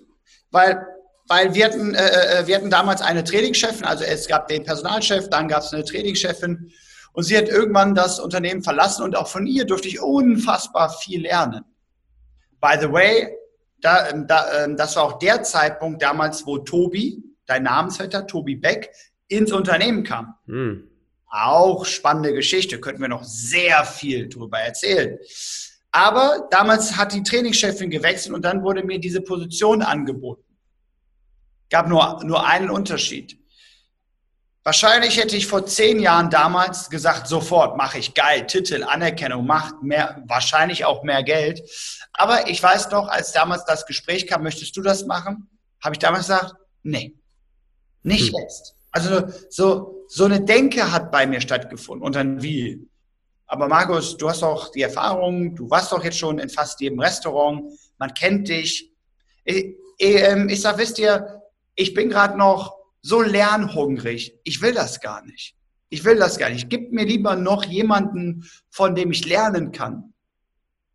Weil, 0.52 0.86
weil 1.28 1.54
wir, 1.54 1.66
hatten, 1.66 1.96
äh, 1.96 2.42
äh, 2.42 2.48
wir 2.48 2.56
hatten 2.56 2.70
damals 2.70 3.02
eine 3.02 3.24
Trainingschefin, 3.24 3.86
also 3.86 4.04
es 4.04 4.28
gab 4.28 4.48
den 4.50 4.64
Personalchef, 4.64 5.30
dann 5.30 5.48
gab 5.48 5.64
es 5.64 5.74
eine 5.74 5.84
Trainingschefin 5.84 6.72
und 7.14 7.24
sie 7.24 7.38
hat 7.38 7.48
irgendwann 7.48 7.96
das 7.96 8.20
Unternehmen 8.20 8.64
verlassen 8.64 9.04
und 9.04 9.16
auch 9.16 9.28
von 9.28 9.48
ihr 9.48 9.66
durfte 9.66 9.88
ich 9.88 10.02
unfassbar 10.02 10.90
viel 10.90 11.22
lernen. 11.22 11.64
By 12.60 12.78
the 12.80 12.92
way, 12.92 13.30
da, 13.82 14.10
ähm, 14.10 14.28
da, 14.28 14.64
ähm, 14.64 14.76
das 14.78 14.96
war 14.96 15.04
auch 15.04 15.20
der 15.20 15.44
Zeitpunkt 15.44 16.02
damals, 16.02 16.46
wo 16.46 16.58
Tobi, 16.58 17.24
dein 17.46 17.64
Namensvetter, 17.64 18.28
Tobi 18.28 18.56
Beck, 18.56 18.92
ins 19.28 19.52
Unternehmen 19.52 20.04
kam. 20.04 20.36
Hm. 20.46 20.90
Auch 21.30 21.86
spannende 21.86 22.34
Geschichte, 22.34 22.80
könnten 22.80 23.02
wir 23.02 23.10
noch 23.10 23.24
sehr 23.24 23.84
viel 23.84 24.30
drüber 24.30 24.60
erzählen. 24.60 25.20
Aber 25.92 26.48
damals 26.52 26.96
hat 26.96 27.14
die 27.14 27.24
Trainingschefin 27.24 27.90
gewechselt 27.90 28.34
und 28.34 28.44
dann 28.44 28.64
wurde 28.64 28.84
mir 28.84 29.00
diese 29.00 29.22
Position 29.22 29.82
angeboten. 29.82 30.44
Gab 31.70 31.88
nur, 31.88 32.24
nur 32.24 32.48
einen 32.48 32.70
Unterschied. 32.70 33.38
Wahrscheinlich 34.68 35.16
hätte 35.16 35.38
ich 35.38 35.48
vor 35.48 35.66
zehn 35.66 35.98
Jahren 36.02 36.30
damals 36.30 36.90
gesagt, 36.90 37.28
sofort 37.28 37.78
mache 37.78 38.00
ich 38.00 38.14
geil, 38.14 38.46
Titel, 38.48 38.84
Anerkennung, 38.84 39.46
Macht, 39.46 39.82
mehr, 39.82 40.22
wahrscheinlich 40.28 40.84
auch 40.84 41.04
mehr 41.04 41.24
Geld. 41.24 41.62
Aber 42.12 42.50
ich 42.50 42.62
weiß 42.62 42.92
noch, 42.92 43.08
als 43.08 43.32
damals 43.32 43.64
das 43.64 43.86
Gespräch 43.86 44.28
kam, 44.28 44.44
möchtest 44.44 44.76
du 44.76 44.82
das 44.82 45.06
machen? 45.06 45.50
Habe 45.82 45.96
ich 45.96 46.00
damals 46.00 46.28
gesagt, 46.28 46.56
nee, 46.84 47.16
nicht 48.04 48.34
hm. 48.34 48.42
jetzt. 48.42 48.76
Also 48.92 49.30
so, 49.50 50.04
so 50.10 50.26
eine 50.26 50.42
Denke 50.42 50.92
hat 50.92 51.14
bei 51.14 51.26
mir 51.26 51.40
stattgefunden. 51.40 52.06
Und 52.06 52.18
dann 52.18 52.44
wie? 52.44 52.90
Aber 53.46 53.70
Markus, 53.70 54.18
du 54.18 54.30
hast 54.30 54.42
doch 54.42 54.70
die 54.74 54.82
Erfahrung, 54.82 55.56
du 55.56 55.70
warst 55.70 55.94
doch 55.94 56.04
jetzt 56.04 56.18
schon 56.18 56.40
in 56.40 56.50
fast 56.50 56.82
jedem 56.82 57.00
Restaurant, 57.00 57.72
man 57.98 58.14
kennt 58.14 58.50
dich. 58.50 58.92
Ich, 59.46 59.78
ich, 59.98 60.16
ähm, 60.16 60.50
ich 60.50 60.60
sag, 60.60 60.78
wisst 60.78 61.00
ihr, 61.00 61.42
ich 61.74 61.94
bin 61.94 62.10
gerade 62.10 62.38
noch 62.38 62.77
so 63.08 63.22
lernhungrig. 63.22 64.38
Ich 64.44 64.62
will 64.62 64.74
das 64.74 65.00
gar 65.00 65.24
nicht. 65.26 65.56
Ich 65.90 66.04
will 66.04 66.18
das 66.18 66.38
gar 66.38 66.50
nicht. 66.50 66.70
Gib 66.70 66.92
mir 66.92 67.06
lieber 67.06 67.38
noch 67.38 67.64
jemanden, 67.64 68.46
von 68.70 68.96
dem 68.96 69.12
ich 69.12 69.26
lernen 69.26 69.72
kann. 69.72 70.14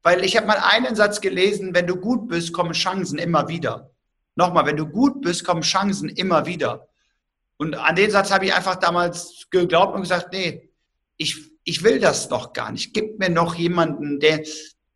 Weil 0.03 0.23
ich 0.23 0.37
habe 0.37 0.47
mal 0.47 0.59
einen 0.59 0.95
Satz 0.95 1.23
gelesen, 1.23 1.75
wenn 1.75 1.87
du 1.87 1.97
gut 1.97 2.29
bist, 2.29 2.53
kommen 2.53 2.73
Chancen 2.73 3.19
immer 3.19 3.49
wieder. 3.49 3.91
Nochmal, 4.35 4.67
wenn 4.67 4.77
du 4.77 4.87
gut 4.87 5.23
bist, 5.23 5.45
kommen 5.45 5.63
Chancen 5.63 6.11
immer 6.11 6.45
wieder. 6.45 6.87
Und 7.57 7.77
an 7.77 7.97
den 7.97 8.11
Satz 8.11 8.31
habe 8.31 8.45
ich 8.45 8.55
einfach 8.55 8.77
damals 8.77 9.47
geglaubt 9.51 9.95
und 9.95 10.03
gesagt, 10.03 10.33
nee, 10.33 10.71
ich, 11.17 11.51
ich 11.65 11.83
will 11.83 11.99
das 11.99 12.29
doch 12.29 12.53
gar 12.53 12.73
nicht. 12.73 12.93
Gib 12.93 13.19
mir 13.19 13.31
noch 13.31 13.55
jemanden, 13.55 14.21
der, 14.21 14.43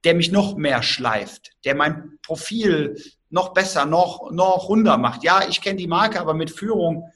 der 0.04 0.14
mich 0.14 0.32
noch 0.32 0.56
mehr 0.56 0.82
schleift, 0.82 1.52
der 1.64 1.76
mein 1.76 2.18
Profil 2.22 3.02
noch 3.30 3.52
besser, 3.52 3.86
noch, 3.86 4.30
noch 4.30 4.68
runder 4.68 4.96
macht. 4.98 5.24
Ja, 5.24 5.46
ich 5.48 5.60
kenne 5.60 5.76
die 5.76 5.86
Marke, 5.86 6.20
aber 6.20 6.34
mit 6.34 6.50
Führung, 6.50 7.10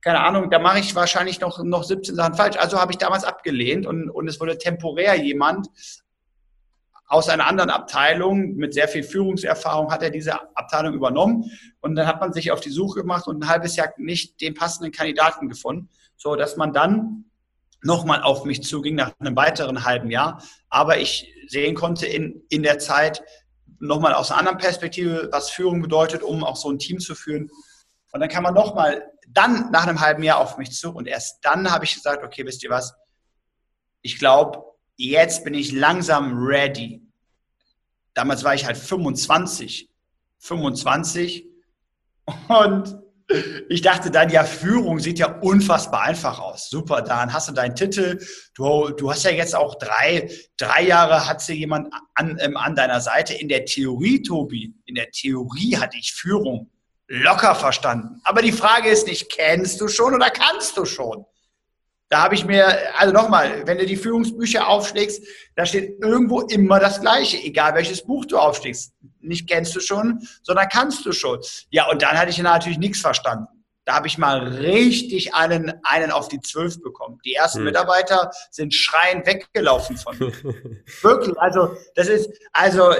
keine 0.00 0.20
Ahnung, 0.20 0.50
da 0.50 0.58
mache 0.58 0.80
ich 0.80 0.94
wahrscheinlich 0.94 1.40
noch, 1.40 1.62
noch 1.62 1.84
17 1.84 2.14
Sachen 2.14 2.34
falsch. 2.34 2.56
Also 2.56 2.78
habe 2.78 2.92
ich 2.92 2.98
damals 2.98 3.24
abgelehnt 3.24 3.86
und, 3.86 4.10
und 4.10 4.28
es 4.28 4.40
wurde 4.40 4.58
temporär 4.58 5.14
jemand 5.14 5.68
aus 7.06 7.28
einer 7.28 7.46
anderen 7.46 7.70
Abteilung 7.70 8.54
mit 8.56 8.74
sehr 8.74 8.88
viel 8.88 9.02
Führungserfahrung 9.02 9.92
hat 9.92 10.02
er 10.02 10.10
diese 10.10 10.34
Abteilung 10.56 10.94
übernommen 10.94 11.44
und 11.80 11.94
dann 11.96 12.06
hat 12.06 12.20
man 12.20 12.32
sich 12.32 12.50
auf 12.50 12.60
die 12.60 12.70
Suche 12.70 13.00
gemacht 13.00 13.26
und 13.26 13.42
ein 13.42 13.48
halbes 13.48 13.76
Jahr 13.76 13.92
nicht 13.98 14.40
den 14.40 14.54
passenden 14.54 14.90
Kandidaten 14.90 15.48
gefunden, 15.48 15.90
so 16.16 16.34
dass 16.34 16.56
man 16.56 16.72
dann 16.72 17.26
nochmal 17.82 18.22
auf 18.22 18.44
mich 18.44 18.62
zuging 18.62 18.94
nach 18.94 19.12
einem 19.18 19.36
weiteren 19.36 19.84
halben 19.84 20.10
Jahr. 20.10 20.42
Aber 20.70 20.98
ich 20.98 21.32
sehen 21.46 21.74
konnte 21.74 22.06
in, 22.06 22.42
in 22.48 22.62
der 22.62 22.78
Zeit, 22.78 23.22
nochmal 23.86 24.14
aus 24.14 24.30
einer 24.30 24.40
anderen 24.40 24.58
Perspektive, 24.58 25.28
was 25.32 25.50
Führung 25.50 25.82
bedeutet, 25.82 26.22
um 26.22 26.44
auch 26.44 26.56
so 26.56 26.70
ein 26.70 26.78
Team 26.78 26.98
zu 27.00 27.14
führen. 27.14 27.50
Und 28.12 28.20
dann 28.20 28.28
kam 28.28 28.44
man 28.44 28.54
nochmal, 28.54 29.10
dann 29.28 29.70
nach 29.70 29.86
einem 29.86 30.00
halben 30.00 30.22
Jahr 30.22 30.38
auf 30.38 30.58
mich 30.58 30.72
zu 30.72 30.90
und 30.92 31.06
erst 31.06 31.44
dann 31.44 31.70
habe 31.70 31.84
ich 31.84 31.94
gesagt, 31.94 32.22
okay, 32.24 32.46
wisst 32.46 32.62
ihr 32.62 32.70
was, 32.70 32.94
ich 34.02 34.18
glaube, 34.18 34.62
jetzt 34.96 35.44
bin 35.44 35.54
ich 35.54 35.72
langsam 35.72 36.36
ready. 36.36 37.02
Damals 38.12 38.44
war 38.44 38.54
ich 38.54 38.64
halt 38.66 38.76
25. 38.76 39.90
25 40.38 41.48
Und 42.48 42.98
ich 43.68 43.80
dachte 43.80 44.10
dann, 44.10 44.28
ja, 44.28 44.44
Führung 44.44 44.98
sieht 44.98 45.18
ja 45.18 45.38
unfassbar 45.40 46.02
einfach 46.02 46.38
aus. 46.38 46.68
Super, 46.68 47.00
dann 47.02 47.32
hast 47.32 47.48
du 47.48 47.52
deinen 47.52 47.74
Titel. 47.74 48.18
Du, 48.54 48.90
du 48.90 49.10
hast 49.10 49.24
ja 49.24 49.30
jetzt 49.30 49.56
auch 49.56 49.76
drei, 49.76 50.30
drei 50.58 50.82
Jahre 50.82 51.26
hat 51.26 51.40
sie 51.40 51.54
jemand 51.54 51.92
an, 52.14 52.38
ähm, 52.40 52.56
an 52.56 52.74
deiner 52.74 53.00
Seite. 53.00 53.34
In 53.34 53.48
der 53.48 53.64
Theorie, 53.64 54.22
Tobi, 54.22 54.74
in 54.84 54.94
der 54.94 55.10
Theorie 55.10 55.76
hatte 55.76 55.96
ich 55.96 56.12
Führung 56.12 56.70
locker 57.08 57.54
verstanden. 57.54 58.20
Aber 58.24 58.42
die 58.42 58.52
Frage 58.52 58.90
ist 58.90 59.06
nicht, 59.06 59.30
kennst 59.30 59.80
du 59.80 59.88
schon 59.88 60.14
oder 60.14 60.30
kannst 60.30 60.76
du 60.76 60.84
schon? 60.84 61.24
Da 62.14 62.22
habe 62.22 62.36
ich 62.36 62.44
mir, 62.44 62.64
also 62.96 63.12
nochmal, 63.12 63.66
wenn 63.66 63.76
du 63.76 63.86
die 63.86 63.96
Führungsbücher 63.96 64.68
aufschlägst, 64.68 65.20
da 65.56 65.66
steht 65.66 66.00
irgendwo 66.00 66.42
immer 66.42 66.78
das 66.78 67.00
Gleiche, 67.00 67.38
egal 67.38 67.74
welches 67.74 68.06
Buch 68.06 68.24
du 68.24 68.38
aufschlägst. 68.38 68.92
Nicht 69.18 69.48
kennst 69.48 69.74
du 69.74 69.80
schon, 69.80 70.20
sondern 70.44 70.68
kannst 70.68 71.04
du 71.04 71.10
schon. 71.10 71.40
Ja, 71.70 71.90
und 71.90 72.02
dann 72.02 72.16
hatte 72.16 72.30
ich 72.30 72.38
natürlich 72.38 72.78
nichts 72.78 73.00
verstanden. 73.00 73.48
Da 73.84 73.96
habe 73.96 74.06
ich 74.06 74.16
mal 74.16 74.46
richtig 74.46 75.34
einen, 75.34 75.72
einen 75.82 76.12
auf 76.12 76.28
die 76.28 76.38
Zwölf 76.38 76.80
bekommen. 76.80 77.18
Die 77.24 77.34
ersten 77.34 77.58
hm. 77.58 77.64
Mitarbeiter 77.64 78.30
sind 78.52 78.72
schreiend 78.72 79.26
weggelaufen 79.26 79.96
von 79.96 80.16
mir. 80.16 80.32
Wirklich. 81.02 81.36
Also, 81.38 81.76
das 81.96 82.06
ist, 82.06 82.30
also, 82.52 82.94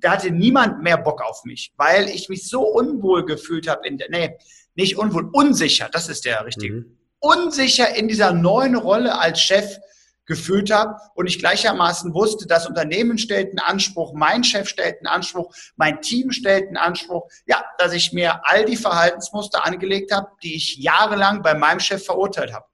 da 0.00 0.12
hatte 0.12 0.30
niemand 0.30 0.82
mehr 0.82 0.96
Bock 0.96 1.20
auf 1.20 1.44
mich, 1.44 1.74
weil 1.76 2.08
ich 2.08 2.30
mich 2.30 2.48
so 2.48 2.62
unwohl 2.62 3.26
gefühlt 3.26 3.68
habe 3.68 3.86
in 3.86 3.98
der, 3.98 4.08
nee, 4.08 4.38
nicht 4.74 4.96
unwohl, 4.96 5.28
unsicher, 5.30 5.90
das 5.92 6.08
ist 6.08 6.24
der 6.24 6.42
richtige. 6.46 6.72
Mhm 6.72 6.95
unsicher 7.26 7.94
in 7.96 8.08
dieser 8.08 8.32
neuen 8.32 8.76
Rolle 8.76 9.18
als 9.18 9.40
Chef 9.40 9.78
gefühlt 10.26 10.72
habe 10.72 10.96
und 11.14 11.26
ich 11.26 11.38
gleichermaßen 11.38 12.12
wusste, 12.12 12.46
das 12.46 12.66
Unternehmen 12.66 13.16
stellt 13.16 13.50
einen 13.50 13.60
Anspruch, 13.60 14.12
mein 14.12 14.44
Chef 14.44 14.68
stellt 14.68 14.98
einen 14.98 15.06
Anspruch, 15.06 15.54
mein 15.76 16.00
Team 16.02 16.32
stellt 16.32 16.66
einen 16.66 16.76
Anspruch, 16.76 17.28
ja, 17.46 17.64
dass 17.78 17.92
ich 17.92 18.12
mir 18.12 18.40
all 18.44 18.64
die 18.64 18.76
Verhaltensmuster 18.76 19.64
angelegt 19.64 20.12
habe, 20.12 20.28
die 20.42 20.56
ich 20.56 20.76
jahrelang 20.76 21.42
bei 21.42 21.54
meinem 21.54 21.80
Chef 21.80 22.04
verurteilt 22.04 22.52
habe. 22.52 22.66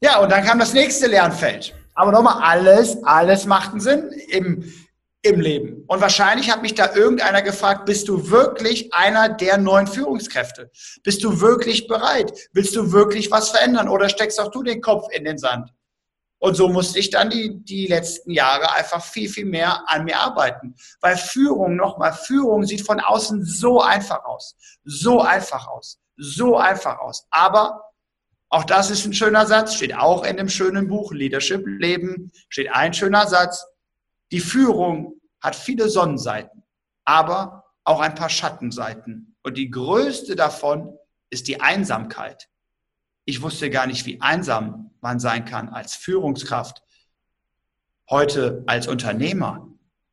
Ja, 0.00 0.18
und 0.18 0.30
dann 0.30 0.44
kam 0.44 0.58
das 0.58 0.74
nächste 0.74 1.06
Lernfeld. 1.06 1.74
Aber 1.94 2.12
nochmal, 2.12 2.42
alles, 2.42 3.02
alles 3.04 3.46
macht 3.46 3.70
einen 3.70 3.80
Sinn. 3.80 4.10
Im, 4.28 4.72
im 5.24 5.40
Leben. 5.40 5.84
Und 5.86 6.00
wahrscheinlich 6.00 6.50
hat 6.50 6.62
mich 6.62 6.74
da 6.74 6.94
irgendeiner 6.94 7.42
gefragt, 7.42 7.86
bist 7.86 8.08
du 8.08 8.30
wirklich 8.30 8.92
einer 8.92 9.30
der 9.30 9.56
neuen 9.56 9.86
Führungskräfte? 9.86 10.70
Bist 11.02 11.24
du 11.24 11.40
wirklich 11.40 11.86
bereit? 11.88 12.32
Willst 12.52 12.76
du 12.76 12.92
wirklich 12.92 13.30
was 13.30 13.50
verändern 13.50 13.88
oder 13.88 14.08
steckst 14.08 14.38
auch 14.38 14.50
du 14.50 14.62
den 14.62 14.82
Kopf 14.82 15.06
in 15.12 15.24
den 15.24 15.38
Sand? 15.38 15.70
Und 16.38 16.56
so 16.56 16.68
musste 16.68 16.98
ich 16.98 17.08
dann 17.08 17.30
die, 17.30 17.64
die 17.64 17.86
letzten 17.86 18.30
Jahre 18.30 18.74
einfach 18.74 19.02
viel, 19.02 19.30
viel 19.30 19.46
mehr 19.46 19.82
an 19.86 20.04
mir 20.04 20.18
arbeiten. 20.18 20.74
Weil 21.00 21.16
Führung, 21.16 21.74
nochmal, 21.74 22.12
Führung 22.12 22.66
sieht 22.66 22.84
von 22.84 23.00
außen 23.00 23.46
so 23.46 23.80
einfach 23.80 24.24
aus. 24.24 24.54
So 24.84 25.22
einfach 25.22 25.66
aus. 25.66 25.98
So 26.18 26.58
einfach 26.58 26.98
aus. 26.98 27.26
Aber 27.30 27.80
auch 28.50 28.64
das 28.64 28.90
ist 28.90 29.06
ein 29.06 29.14
schöner 29.14 29.46
Satz, 29.46 29.74
steht 29.74 29.96
auch 29.96 30.22
in 30.22 30.36
dem 30.36 30.50
schönen 30.50 30.86
Buch 30.86 31.12
Leadership 31.12 31.64
Leben, 31.66 32.30
steht 32.50 32.70
ein 32.72 32.92
schöner 32.92 33.26
Satz. 33.26 33.64
Die 34.32 34.40
Führung 34.40 35.20
hat 35.40 35.56
viele 35.56 35.88
Sonnenseiten, 35.88 36.62
aber 37.04 37.64
auch 37.84 38.00
ein 38.00 38.14
paar 38.14 38.30
Schattenseiten. 38.30 39.36
Und 39.42 39.58
die 39.58 39.70
größte 39.70 40.36
davon 40.36 40.96
ist 41.30 41.48
die 41.48 41.60
Einsamkeit. 41.60 42.48
Ich 43.26 43.42
wusste 43.42 43.70
gar 43.70 43.86
nicht, 43.86 44.06
wie 44.06 44.20
einsam 44.20 44.90
man 45.00 45.20
sein 45.20 45.44
kann 45.44 45.68
als 45.68 45.94
Führungskraft, 45.94 46.82
heute 48.08 48.64
als 48.66 48.86
Unternehmer. 48.86 49.68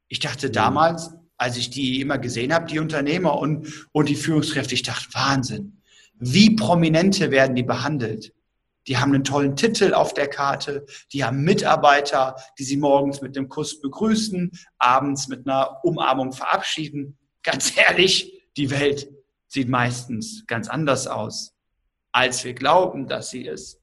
Ich 0.07 0.19
dachte 0.19 0.49
mhm. 0.49 0.53
damals, 0.53 1.11
als 1.37 1.57
ich 1.57 1.69
die 1.69 2.01
immer 2.01 2.17
gesehen 2.17 2.53
habe, 2.53 2.67
die 2.67 2.79
Unternehmer 2.79 3.37
und, 3.39 3.87
und 3.91 4.09
die 4.09 4.15
Führungskräfte, 4.15 4.75
ich 4.75 4.83
dachte, 4.83 5.07
Wahnsinn, 5.13 5.81
wie 6.19 6.55
prominente 6.55 7.31
werden 7.31 7.55
die 7.55 7.63
behandelt? 7.63 8.33
Die 8.87 8.97
haben 8.97 9.13
einen 9.13 9.23
tollen 9.23 9.55
Titel 9.55 9.93
auf 9.93 10.13
der 10.13 10.27
Karte. 10.27 10.85
Die 11.13 11.23
haben 11.23 11.43
Mitarbeiter, 11.43 12.35
die 12.57 12.63
sie 12.63 12.77
morgens 12.77 13.21
mit 13.21 13.37
einem 13.37 13.47
Kuss 13.47 13.79
begrüßen, 13.79 14.51
abends 14.77 15.27
mit 15.27 15.47
einer 15.47 15.83
Umarmung 15.83 16.31
verabschieden. 16.31 17.17
Ganz 17.43 17.75
ehrlich, 17.77 18.49
die 18.57 18.69
Welt 18.71 19.09
sieht 19.47 19.69
meistens 19.69 20.45
ganz 20.47 20.67
anders 20.69 21.07
aus, 21.07 21.53
als 22.11 22.43
wir 22.43 22.53
glauben, 22.53 23.07
dass 23.07 23.29
sie 23.29 23.45
ist. 23.45 23.79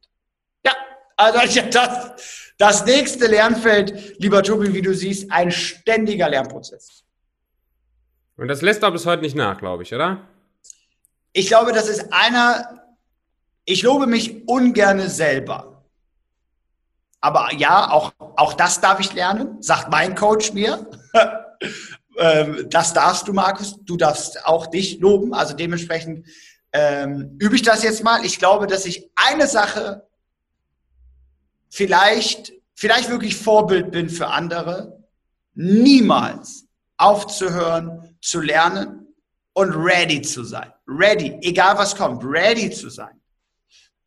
Ja, 0.64 0.74
also 1.16 1.61
das, 1.70 2.53
das 2.59 2.86
nächste 2.86 3.26
Lernfeld, 3.26 4.18
lieber 4.18 4.42
Tobi, 4.42 4.72
wie 4.72 4.82
du 4.82 4.94
siehst, 4.94 5.30
ein 5.30 5.51
ständiger 5.51 6.28
Lernprozess. 6.28 7.05
Und 8.36 8.49
das 8.49 8.62
lässt 8.62 8.82
aber 8.84 8.92
bis 8.92 9.07
heute 9.07 9.22
nicht 9.22 9.36
nach, 9.36 9.59
glaube 9.59 9.82
ich, 9.82 9.94
oder? 9.94 10.28
Ich 11.32 11.49
glaube, 11.49 11.72
das 11.72 11.88
ist 11.88 12.12
einer 12.12 12.88
ich 13.68 13.82
lobe 13.82 14.06
mich 14.06 14.48
ungerne 14.48 15.10
selber. 15.10 15.84
Aber 17.20 17.52
ja, 17.54 17.90
auch, 17.90 18.12
auch 18.18 18.54
das 18.54 18.80
darf 18.80 18.98
ich 18.98 19.12
lernen, 19.12 19.60
sagt 19.62 19.90
mein 19.90 20.14
Coach 20.14 20.52
mir. 20.52 20.88
Ähm, 22.20 22.66
das 22.68 22.92
darfst 22.92 23.28
du, 23.28 23.32
Markus. 23.32 23.76
Du 23.84 23.96
darfst 23.96 24.44
auch 24.44 24.66
dich 24.66 24.98
loben. 24.98 25.32
Also 25.32 25.54
dementsprechend 25.54 26.26
ähm, 26.72 27.36
übe 27.38 27.54
ich 27.54 27.62
das 27.62 27.84
jetzt 27.84 28.02
mal. 28.02 28.24
Ich 28.24 28.40
glaube, 28.40 28.66
dass 28.66 28.86
ich 28.86 29.08
eine 29.14 29.46
Sache 29.46 30.04
vielleicht, 31.68 32.52
vielleicht 32.74 33.08
wirklich 33.08 33.36
Vorbild 33.36 33.92
bin 33.92 34.10
für 34.10 34.26
andere. 34.26 35.04
Niemals 35.54 36.66
aufzuhören, 36.96 38.16
zu 38.20 38.40
lernen 38.40 39.14
und 39.52 39.70
ready 39.74 40.20
zu 40.20 40.42
sein. 40.42 40.72
Ready, 40.88 41.38
egal 41.42 41.78
was 41.78 41.94
kommt, 41.94 42.24
ready 42.24 42.68
zu 42.68 42.90
sein. 42.90 43.18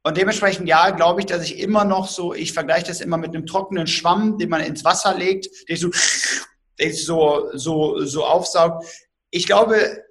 Und 0.03 0.17
dementsprechend, 0.17 0.67
ja, 0.67 0.89
glaube 0.89 1.21
ich, 1.21 1.27
dass 1.27 1.43
ich 1.43 1.59
immer 1.59 1.85
noch 1.85 2.07
so, 2.07 2.33
ich 2.33 2.53
vergleiche 2.53 2.87
das 2.87 3.01
immer 3.01 3.17
mit 3.17 3.35
einem 3.35 3.45
trockenen 3.45 3.85
Schwamm, 3.85 4.37
den 4.37 4.49
man 4.49 4.61
ins 4.61 4.83
Wasser 4.83 5.15
legt, 5.15 5.69
den 5.69 5.77
so, 5.77 5.89
den 6.79 6.93
so, 6.93 7.49
so, 7.53 8.03
so 8.05 8.25
aufsaugt. 8.25 8.85
Ich 9.29 9.45
glaube, 9.45 10.03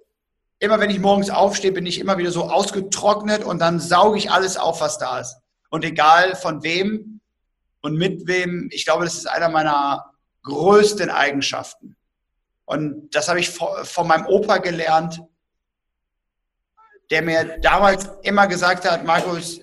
immer 0.60 0.78
wenn 0.78 0.90
ich 0.90 1.00
morgens 1.00 1.30
aufstehe, 1.30 1.72
bin 1.72 1.86
ich 1.86 1.98
immer 1.98 2.18
wieder 2.18 2.30
so 2.30 2.44
ausgetrocknet 2.44 3.42
und 3.42 3.58
dann 3.58 3.80
sauge 3.80 4.18
ich 4.18 4.30
alles 4.30 4.56
auf, 4.56 4.80
was 4.80 4.98
da 4.98 5.18
ist. 5.20 5.36
Und 5.70 5.84
egal 5.84 6.36
von 6.36 6.62
wem 6.62 7.20
und 7.80 7.96
mit 7.96 8.28
wem, 8.28 8.68
ich 8.72 8.84
glaube, 8.84 9.04
das 9.04 9.14
ist 9.14 9.26
einer 9.26 9.48
meiner 9.48 10.12
größten 10.44 11.10
Eigenschaften. 11.10 11.96
Und 12.64 13.10
das 13.14 13.28
habe 13.28 13.40
ich 13.40 13.50
von 13.50 14.06
meinem 14.06 14.26
Opa 14.26 14.58
gelernt, 14.58 15.20
der 17.10 17.22
mir 17.22 17.58
damals 17.60 18.08
immer 18.22 18.46
gesagt 18.46 18.88
hat, 18.88 19.04
Markus, 19.04 19.60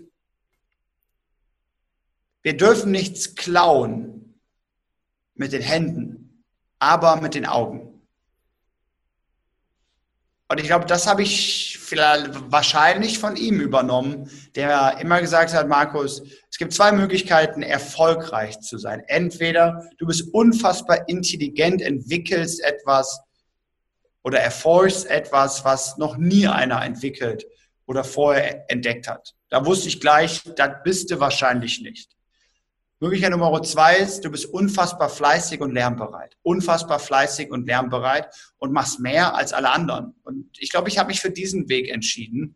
wir 2.47 2.55
dürfen 2.55 2.93
nichts 2.93 3.35
klauen 3.35 4.39
mit 5.35 5.51
den 5.51 5.61
Händen, 5.61 6.45
aber 6.79 7.17
mit 7.17 7.35
den 7.35 7.45
Augen. 7.45 8.01
Und 10.47 10.57
ich 10.57 10.67
glaube, 10.67 10.85
das 10.85 11.07
habe 11.07 11.23
ich 11.23 11.77
vielleicht 11.77 12.49
wahrscheinlich 12.49 13.19
von 13.19 13.35
ihm 13.35 13.59
übernommen, 13.59 14.31
der 14.55 14.97
immer 15.01 15.19
gesagt 15.19 15.53
hat, 15.53 15.67
Markus, 15.67 16.21
es 16.49 16.57
gibt 16.57 16.71
zwei 16.71 16.93
Möglichkeiten, 16.93 17.63
erfolgreich 17.63 18.57
zu 18.61 18.77
sein. 18.77 19.03
Entweder 19.07 19.85
du 19.97 20.05
bist 20.05 20.33
unfassbar 20.33 21.09
intelligent, 21.09 21.81
entwickelst 21.81 22.63
etwas 22.63 23.19
oder 24.23 24.39
erforschst 24.39 25.05
etwas, 25.07 25.65
was 25.65 25.97
noch 25.97 26.15
nie 26.15 26.47
einer 26.47 26.81
entwickelt 26.81 27.45
oder 27.87 28.05
vorher 28.05 28.63
entdeckt 28.71 29.09
hat. 29.09 29.35
Da 29.49 29.65
wusste 29.65 29.89
ich 29.89 29.99
gleich, 29.99 30.43
das 30.55 30.71
bist 30.85 31.11
du 31.11 31.19
wahrscheinlich 31.19 31.81
nicht. 31.81 32.16
Möglichkeit 32.99 33.29
Nummer 33.29 33.61
zwei 33.61 33.97
ist, 33.97 34.25
du 34.25 34.31
bist 34.31 34.47
unfassbar 34.47 35.09
fleißig 35.09 35.61
und 35.61 35.71
lernbereit. 35.71 36.35
Unfassbar 36.41 36.97
fleißig 36.97 37.51
und 37.51 37.67
lernbereit 37.67 38.33
und 38.57 38.73
machst 38.73 38.99
mehr 38.99 39.35
als 39.35 39.53
alle 39.53 39.69
anderen. 39.69 40.15
Und 40.23 40.49
ich 40.57 40.71
glaube, 40.71 40.89
ich 40.89 40.97
habe 40.97 41.09
mich 41.09 41.21
für 41.21 41.29
diesen 41.29 41.69
Weg 41.69 41.89
entschieden 41.89 42.55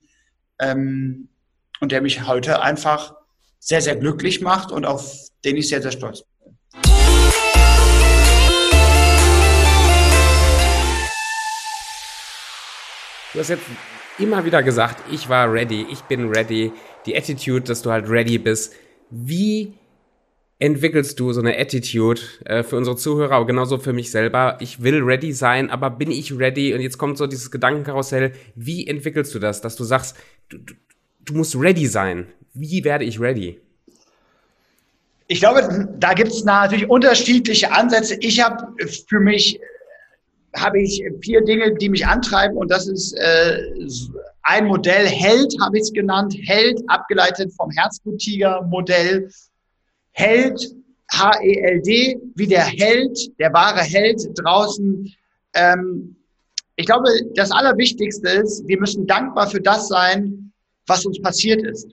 ähm, 0.59 1.29
und 1.79 1.91
der 1.91 2.01
mich 2.01 2.25
heute 2.25 2.59
einfach 2.63 3.13
sehr, 3.59 3.83
sehr 3.83 3.95
glücklich 3.95 4.41
macht 4.41 4.71
und 4.71 4.83
auf 4.83 5.15
den 5.45 5.57
ich 5.57 5.69
sehr, 5.69 5.79
sehr 5.83 5.91
stolz 5.91 6.23
bin. 6.23 6.57
Du 13.33 13.39
hast 13.39 13.49
jetzt 13.49 13.65
immer 14.17 14.43
wieder 14.43 14.63
gesagt, 14.63 15.03
ich 15.11 15.29
war 15.29 15.53
ready, 15.53 15.85
ich 15.91 16.01
bin 16.01 16.29
ready. 16.29 16.73
Die 17.05 17.15
Attitude, 17.15 17.61
dass 17.61 17.83
du 17.83 17.91
halt 17.91 18.09
ready 18.09 18.39
bist. 18.39 18.73
Wie 19.11 19.75
entwickelst 20.61 21.19
du 21.19 21.33
so 21.33 21.41
eine 21.41 21.57
Attitude 21.57 22.21
äh, 22.45 22.61
für 22.61 22.77
unsere 22.77 22.95
Zuhörer, 22.95 23.33
aber 23.33 23.47
genauso 23.47 23.79
für 23.79 23.93
mich 23.93 24.11
selber. 24.11 24.57
Ich 24.59 24.83
will 24.83 25.01
ready 25.01 25.33
sein, 25.33 25.71
aber 25.71 25.89
bin 25.89 26.11
ich 26.11 26.37
ready? 26.37 26.75
Und 26.75 26.81
jetzt 26.81 26.99
kommt 26.99 27.17
so 27.17 27.25
dieses 27.25 27.49
Gedankenkarussell. 27.49 28.33
Wie 28.55 28.85
entwickelst 28.85 29.33
du 29.33 29.39
das, 29.39 29.61
dass 29.61 29.75
du 29.75 29.83
sagst, 29.83 30.15
du, 30.49 30.59
du, 30.59 30.75
du 31.25 31.33
musst 31.33 31.55
ready 31.55 31.87
sein? 31.87 32.27
Wie 32.53 32.83
werde 32.83 33.05
ich 33.05 33.19
ready? 33.19 33.59
Ich 35.27 35.39
glaube, 35.39 35.89
da 35.97 36.13
gibt 36.13 36.29
es 36.29 36.43
natürlich 36.43 36.87
unterschiedliche 36.87 37.71
Ansätze. 37.71 38.17
Ich 38.19 38.39
habe 38.43 38.67
für 39.07 39.19
mich 39.19 39.59
habe 40.55 40.79
ich 40.79 41.01
vier 41.21 41.43
Dinge, 41.43 41.73
die 41.73 41.89
mich 41.89 42.05
antreiben 42.05 42.57
und 42.57 42.69
das 42.69 42.87
ist 42.87 43.13
äh, 43.13 43.57
ein 44.43 44.65
Modell, 44.65 45.07
Held 45.07 45.55
habe 45.61 45.77
ich 45.77 45.83
es 45.83 45.93
genannt, 45.93 46.35
Held, 46.45 46.81
abgeleitet 46.87 47.51
vom 47.53 47.71
Herzbluttiger-Modell. 47.71 49.29
Held, 50.11 50.75
H-E-L-D, 51.11 52.19
wie 52.35 52.47
der 52.47 52.63
Held, 52.63 53.17
der 53.39 53.53
wahre 53.53 53.81
Held 53.81 54.21
draußen. 54.35 55.13
Ähm, 55.53 56.15
ich 56.75 56.85
glaube, 56.85 57.09
das 57.35 57.51
Allerwichtigste 57.51 58.29
ist, 58.29 58.67
wir 58.67 58.79
müssen 58.79 59.05
dankbar 59.05 59.47
für 59.47 59.61
das 59.61 59.87
sein, 59.87 60.51
was 60.87 61.05
uns 61.05 61.21
passiert 61.21 61.61
ist. 61.63 61.87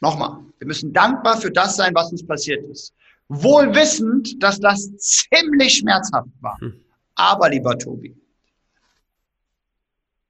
Nochmal, 0.00 0.38
wir 0.58 0.66
müssen 0.66 0.92
dankbar 0.92 1.40
für 1.40 1.50
das 1.50 1.76
sein, 1.76 1.94
was 1.94 2.10
uns 2.10 2.26
passiert 2.26 2.64
ist. 2.66 2.92
Wohl 3.28 3.74
wissend, 3.74 4.42
dass 4.42 4.60
das 4.60 4.90
ziemlich 4.96 5.78
schmerzhaft 5.78 6.28
war. 6.40 6.58
Hm. 6.60 6.80
Aber, 7.14 7.48
lieber 7.48 7.78
Tobi, 7.78 8.14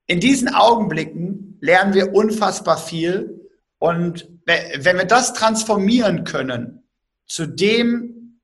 in 0.06 0.20
diesen 0.20 0.54
Augenblicken 0.54 1.56
lernen 1.60 1.94
wir 1.94 2.12
unfassbar 2.12 2.76
viel. 2.76 3.40
Und 3.78 4.28
wenn 4.44 4.98
wir 4.98 5.06
das 5.06 5.32
transformieren 5.32 6.24
können 6.24 6.83
zu 7.26 7.46
dem, 7.46 8.40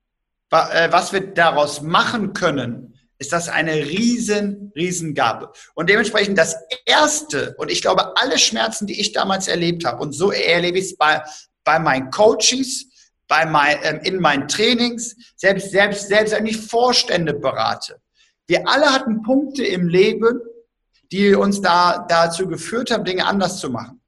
äh, 0.51 0.91
was 0.91 1.13
wir 1.13 1.33
daraus 1.33 1.81
machen 1.81 2.33
können, 2.33 2.91
ist 3.21 3.31
das 3.31 3.49
eine 3.49 3.75
riesen, 3.75 4.71
riesen 4.75 5.13
Gabe. 5.13 5.51
Und 5.75 5.89
dementsprechend 5.89 6.37
das 6.37 6.55
Erste, 6.85 7.53
und 7.59 7.69
ich 7.69 7.81
glaube, 7.81 8.17
alle 8.17 8.39
Schmerzen, 8.39 8.87
die 8.87 8.99
ich 8.99 9.11
damals 9.11 9.47
erlebt 9.47 9.85
habe, 9.85 10.01
und 10.01 10.13
so 10.13 10.31
erlebe 10.31 10.79
ich 10.79 10.85
es 10.85 10.97
bei, 10.97 11.21
bei 11.63 11.77
meinen 11.77 12.09
Coaches, 12.09 12.87
bei 13.27 13.45
mein, 13.45 13.77
ähm, 13.83 13.99
in 14.03 14.19
meinen 14.19 14.47
Trainings, 14.47 15.15
selbst, 15.35 15.69
selbst, 15.69 16.07
selbst 16.07 16.33
wenn 16.33 16.47
ich 16.47 16.57
Vorstände 16.57 17.35
berate. 17.35 18.01
Wir 18.47 18.67
alle 18.67 18.91
hatten 18.91 19.21
Punkte 19.21 19.63
im 19.63 19.87
Leben, 19.87 20.41
die 21.11 21.35
uns 21.35 21.61
da 21.61 22.05
dazu 22.09 22.47
geführt 22.47 22.89
haben, 22.89 23.05
Dinge 23.05 23.25
anders 23.25 23.59
zu 23.59 23.69
machen. 23.69 24.01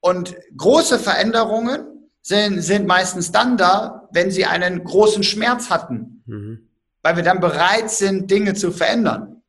Und 0.00 0.36
große 0.56 0.98
Veränderungen 0.98 1.93
sind, 2.24 2.62
sind 2.62 2.86
meistens 2.86 3.32
dann 3.32 3.58
da, 3.58 4.08
wenn 4.10 4.30
sie 4.30 4.46
einen 4.46 4.82
großen 4.82 5.22
Schmerz 5.22 5.68
hatten, 5.68 6.22
mhm. 6.24 6.68
weil 7.02 7.16
wir 7.16 7.22
dann 7.22 7.38
bereit 7.38 7.90
sind, 7.90 8.30
Dinge 8.30 8.54
zu 8.54 8.72
verändern. 8.72 9.42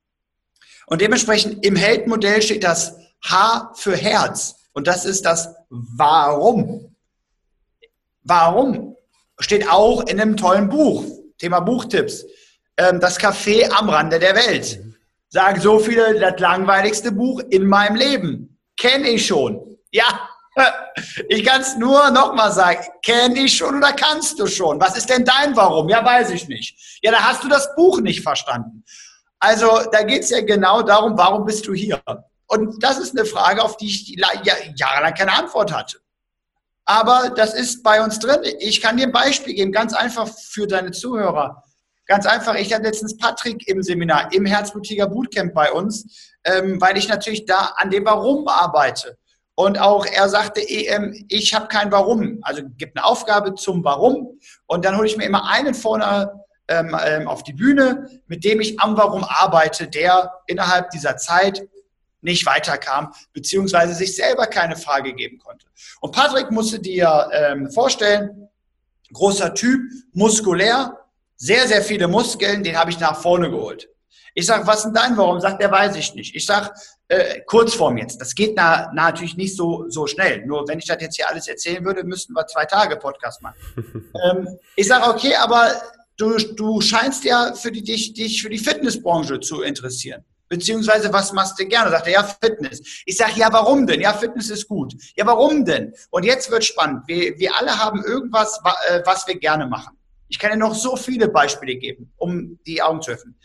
Und 0.86 1.02
dementsprechend 1.02 1.66
im 1.66 1.78
Heldmodell 1.78 2.42
steht 2.42 2.66
das 2.66 2.98
H 3.24 3.72
für 3.76 3.96
Herz. 3.96 4.58
Und 4.74 4.88
das 4.88 5.06
ist 5.06 5.26
das 5.26 5.56
Warum. 5.70 6.96
Warum? 8.24 8.98
Steht 9.40 9.70
auch 9.70 10.06
in 10.06 10.20
einem 10.20 10.36
tollen 10.36 10.68
Buch. 10.68 11.06
Thema 11.38 11.62
Buchtipps. 11.62 12.26
Ähm, 12.78 13.00
das 13.00 13.20
Café 13.20 13.70
am 13.72 13.90
Rande 13.90 14.20
der 14.20 14.36
Welt. 14.36 14.82
Sagen 15.30 15.62
so 15.62 15.80
viele, 15.80 16.20
das 16.20 16.40
langweiligste 16.40 17.14
Buch 17.14 17.42
in 17.50 17.66
meinem 17.66 17.96
Leben. 17.96 18.60
Kenne 18.78 19.10
ich 19.10 19.26
schon. 19.26 19.78
Ja, 19.92 20.30
ich 21.30 21.44
kann 21.44 21.62
es 21.62 21.76
nur 21.76 22.10
nochmal 22.12 22.52
sagen. 22.52 22.86
Kenne 23.04 23.40
ich 23.42 23.58
schon 23.58 23.76
oder 23.76 23.94
kannst 23.94 24.40
du 24.40 24.48
schon? 24.48 24.80
Was 24.80 24.98
ist 24.98 25.10
denn 25.10 25.26
dein 25.26 25.56
Warum? 25.56 25.90
Ja, 25.90 26.04
weiß 26.04 26.32
ich 26.32 26.48
nicht. 26.48 27.00
Ja, 27.02 27.12
da 27.12 27.20
hast 27.20 27.44
du 27.44 27.50
das 27.50 27.76
Buch 27.76 28.02
nicht 28.02 28.22
verstanden. 28.22 28.84
Also 29.40 29.82
da 29.92 30.04
geht 30.04 30.24
es 30.24 30.30
ja 30.30 30.42
genau 30.42 30.82
darum, 30.82 31.18
warum 31.18 31.46
bist 31.46 31.68
du 31.68 31.74
hier? 31.74 32.02
Und 32.48 32.84
das 32.84 32.98
ist 32.98 33.18
eine 33.18 33.26
Frage, 33.26 33.64
auf 33.64 33.78
die 33.78 33.88
ich 33.88 34.16
jahrelang 34.78 35.14
keine 35.14 35.34
Antwort 35.34 35.74
hatte. 35.74 35.98
Aber 36.86 37.32
das 37.36 37.54
ist 37.54 37.82
bei 37.82 38.04
uns 38.04 38.20
drin. 38.20 38.42
Ich 38.60 38.80
kann 38.80 38.98
dir 38.98 39.08
ein 39.08 39.12
Beispiel 39.12 39.56
geben, 39.56 39.72
ganz 39.72 39.94
einfach 39.94 40.30
für 40.30 40.68
deine 40.68 40.92
Zuhörer. 40.92 41.64
Ganz 42.06 42.28
einfach, 42.28 42.54
ich 42.56 42.72
hatte 42.72 42.84
letztens 42.84 43.18
Patrick 43.18 43.68
im 43.68 43.82
Seminar, 43.82 44.32
im 44.32 44.46
Herzblutiger 44.46 45.08
Bootcamp 45.08 45.56
bei 45.56 45.72
uns, 45.72 46.34
ähm, 46.44 46.80
weil 46.80 46.98
ich 46.98 47.08
natürlich 47.08 47.46
da 47.46 47.74
an 47.78 47.90
dem 47.90 48.06
Warum 48.06 48.48
arbeite. 48.48 49.18
Und 49.56 49.80
auch 49.80 50.06
er 50.06 50.28
sagte, 50.28 50.62
ähm, 50.62 51.26
ich 51.30 51.54
habe 51.54 51.68
kein 51.68 51.92
Warum. 51.92 52.40
Also 52.42 52.62
gibt 52.78 52.98
eine 52.98 53.06
Aufgabe 53.06 53.56
zum 53.56 53.84
Warum. 53.84 54.40
Und 54.68 54.84
dann 54.84 54.98
hole 54.98 55.08
ich 55.08 55.16
mir 55.16 55.26
immer 55.26 55.50
einen 55.50 55.74
vorne 55.74 56.32
ähm, 56.68 56.96
ähm, 57.06 57.28
auf 57.28 57.44
die 57.44 57.54
Bühne, 57.54 58.10
mit 58.28 58.44
dem 58.44 58.60
ich 58.60 58.80
am 58.80 58.98
Warum 58.98 59.24
arbeite, 59.24 59.88
der 59.88 60.34
innerhalb 60.48 60.90
dieser 60.90 61.16
Zeit 61.16 61.66
nicht 62.22 62.46
weiterkam, 62.46 63.14
beziehungsweise 63.34 63.94
sich 63.94 64.16
selber 64.16 64.48
keine 64.48 64.76
Frage 64.76 65.14
geben 65.14 65.38
konnte. 65.38 65.68
Und 66.02 66.12
Patrick 66.12 66.52
musste 66.52 66.80
dir 66.80 67.30
ähm, 67.32 67.72
vorstellen, 67.72 68.50
großer 69.14 69.54
Typ, 69.54 69.80
muskulär, 70.14 70.98
sehr, 71.38 71.68
sehr 71.68 71.82
viele 71.82 72.08
Muskeln, 72.08 72.64
den 72.64 72.78
habe 72.78 72.90
ich 72.90 73.00
nach 73.00 73.22
vorne 73.22 73.50
geholt. 73.50 73.88
Ich 74.34 74.48
sage, 74.48 74.68
was 74.68 74.84
denn 74.84 74.94
dein 74.94 75.16
Warum? 75.16 75.40
Sagt 75.40 75.62
er, 75.62 75.72
weiß 75.72 75.96
ich 75.96 76.16
nicht. 76.16 76.36
Ich 76.36 76.46
sage, 76.46 76.72
äh, 77.08 77.42
Kurzform 77.42 77.98
jetzt. 77.98 78.20
Das 78.20 78.34
geht 78.34 78.54
na, 78.56 78.92
na, 78.94 79.06
natürlich 79.06 79.38
nicht 79.38 79.56
so, 79.56 79.86
so 79.90 80.08
schnell. 80.08 80.46
Nur 80.46 80.68
wenn 80.68 80.80
ich 80.80 80.86
das 80.86 81.02
jetzt 81.02 81.16
hier 81.16 81.30
alles 81.30 81.48
erzählen 81.48 81.84
würde, 81.86 82.04
müssten 82.04 82.34
wir 82.34 82.46
zwei 82.48 82.66
Tage 82.66 82.96
Podcast 82.98 83.42
machen. 83.42 83.58
ähm, 84.32 84.48
ich 84.76 84.88
sage, 84.88 85.08
okay, 85.10 85.36
aber 85.36 85.72
du, 86.18 86.38
du 86.38 86.82
scheinst 86.82 87.24
ja 87.24 87.54
für 87.54 87.72
die, 87.72 87.84
dich, 87.84 88.14
dich 88.14 88.42
für 88.42 88.50
die 88.50 88.58
Fitnessbranche 88.58 89.40
zu 89.40 89.62
interessieren. 89.62 90.24
Beziehungsweise, 90.48 91.12
was 91.12 91.34
machst 91.34 91.60
du 91.60 91.66
gerne? 91.66 91.90
Sagt 91.90 92.08
er, 92.08 92.14
ja, 92.14 92.24
Fitness. 92.24 92.82
Ich 93.06 93.18
sage, 93.18 93.34
ja, 93.36 93.52
warum 93.52 93.88
denn? 93.88 94.02
Ja, 94.02 94.14
Fitness 94.14 94.50
ist 94.50 94.68
gut. 94.68 94.94
Ja, 95.16 95.26
warum 95.26 95.66
denn? 95.66 95.94
Und 96.12 96.24
jetzt 96.24 96.52
wird 96.52 96.64
spannend. 96.64 97.04
Wir, 97.08 97.38
wir 97.40 97.56
alle 97.58 97.78
haben 97.78 98.04
irgendwas, 98.04 98.60
äh, 98.90 99.02
was 99.06 99.28
wir 99.28 99.40
gerne 99.40 99.66
machen. 99.66 99.98
Ich 100.28 100.40
kann 100.40 100.52
dir 100.52 100.58
noch 100.58 100.76
so 100.76 100.96
viele 100.96 101.30
Beispiele 101.30 101.76
geben, 101.76 102.12
um 102.18 102.60
die 102.66 102.82
Augen 102.82 103.02
zu 103.02 103.12
öffnen. 103.12 103.36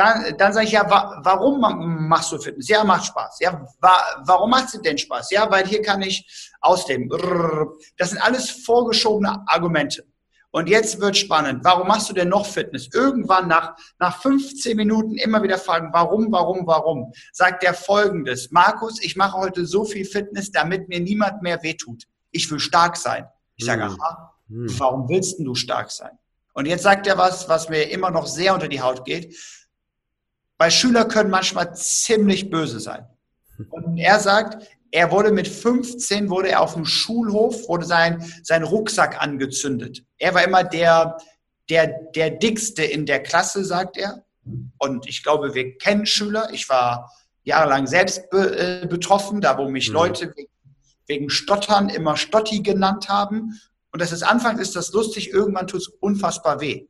Dann, 0.00 0.34
dann 0.38 0.54
sage 0.54 0.64
ich, 0.64 0.72
ja, 0.72 0.88
wa 0.88 1.20
warum 1.22 1.60
machst 2.08 2.32
du 2.32 2.38
Fitness? 2.38 2.68
Ja, 2.68 2.82
macht 2.84 3.04
Spaß. 3.04 3.36
Ja, 3.40 3.66
wa 3.82 4.00
warum 4.24 4.48
macht 4.48 4.74
es 4.74 4.80
denn 4.80 4.96
Spaß? 4.96 5.30
Ja, 5.30 5.50
weil 5.50 5.66
hier 5.66 5.82
kann 5.82 6.00
ich 6.00 6.48
ausleben. 6.62 7.10
Das 7.98 8.08
sind 8.08 8.18
alles 8.18 8.48
vorgeschobene 8.48 9.42
Argumente. 9.46 10.06
Und 10.52 10.70
jetzt 10.70 11.02
wird 11.02 11.18
spannend. 11.18 11.64
Warum 11.64 11.86
machst 11.86 12.08
du 12.08 12.14
denn 12.14 12.30
noch 12.30 12.46
Fitness? 12.46 12.88
Irgendwann 12.94 13.48
nach, 13.48 13.76
nach 13.98 14.22
15 14.22 14.74
Minuten 14.74 15.16
immer 15.16 15.42
wieder 15.42 15.58
fragen, 15.58 15.90
warum, 15.92 16.32
warum, 16.32 16.66
warum? 16.66 17.12
Sagt 17.34 17.62
er 17.62 17.74
folgendes. 17.74 18.50
Markus, 18.50 19.02
ich 19.02 19.16
mache 19.16 19.36
heute 19.36 19.66
so 19.66 19.84
viel 19.84 20.06
Fitness, 20.06 20.50
damit 20.50 20.88
mir 20.88 21.00
niemand 21.00 21.42
mehr 21.42 21.62
wehtut. 21.62 22.04
Ich 22.30 22.50
will 22.50 22.58
stark 22.58 22.96
sein. 22.96 23.26
Ich 23.56 23.66
sage, 23.66 23.84
hm. 23.84 24.00
aha, 24.00 24.34
hm. 24.48 24.80
warum 24.80 25.08
willst 25.10 25.38
du 25.40 25.54
stark 25.54 25.90
sein? 25.90 26.18
Und 26.54 26.64
jetzt 26.64 26.84
sagt 26.84 27.06
er 27.06 27.18
was, 27.18 27.50
was 27.50 27.68
mir 27.68 27.90
immer 27.90 28.10
noch 28.10 28.26
sehr 28.26 28.54
unter 28.54 28.68
die 28.68 28.80
Haut 28.80 29.04
geht. 29.04 29.36
Weil 30.60 30.70
Schüler 30.70 31.06
können 31.06 31.30
manchmal 31.30 31.74
ziemlich 31.74 32.50
böse 32.50 32.80
sein. 32.80 33.06
Und 33.70 33.96
er 33.96 34.20
sagt, 34.20 34.62
er 34.90 35.10
wurde 35.10 35.32
mit 35.32 35.48
15, 35.48 36.28
wurde 36.28 36.50
er 36.50 36.60
auf 36.60 36.74
dem 36.74 36.84
Schulhof, 36.84 37.66
wurde 37.66 37.86
sein, 37.86 38.30
sein 38.42 38.62
Rucksack 38.62 39.22
angezündet. 39.22 40.04
Er 40.18 40.34
war 40.34 40.44
immer 40.44 40.62
der, 40.62 41.16
der, 41.70 41.86
der 42.14 42.32
dickste 42.32 42.84
in 42.84 43.06
der 43.06 43.22
Klasse, 43.22 43.64
sagt 43.64 43.96
er. 43.96 44.22
Und 44.76 45.08
ich 45.08 45.22
glaube, 45.22 45.54
wir 45.54 45.78
kennen 45.78 46.04
Schüler. 46.04 46.50
Ich 46.52 46.68
war 46.68 47.10
jahrelang 47.42 47.86
selbst 47.86 48.28
be, 48.28 48.82
äh, 48.82 48.86
betroffen, 48.86 49.40
da 49.40 49.56
wo 49.56 49.66
mich 49.66 49.88
mhm. 49.88 49.94
Leute 49.94 50.34
wegen, 50.36 50.52
wegen 51.06 51.30
Stottern 51.30 51.88
immer 51.88 52.18
Stotti 52.18 52.60
genannt 52.60 53.08
haben. 53.08 53.58
Und 53.92 54.02
das 54.02 54.12
ist 54.12 54.24
anfangs 54.24 54.60
ist 54.60 54.76
das 54.76 54.92
lustig, 54.92 55.30
irgendwann 55.30 55.68
tut 55.68 55.80
es 55.80 55.88
unfassbar 55.88 56.60
weh. 56.60 56.86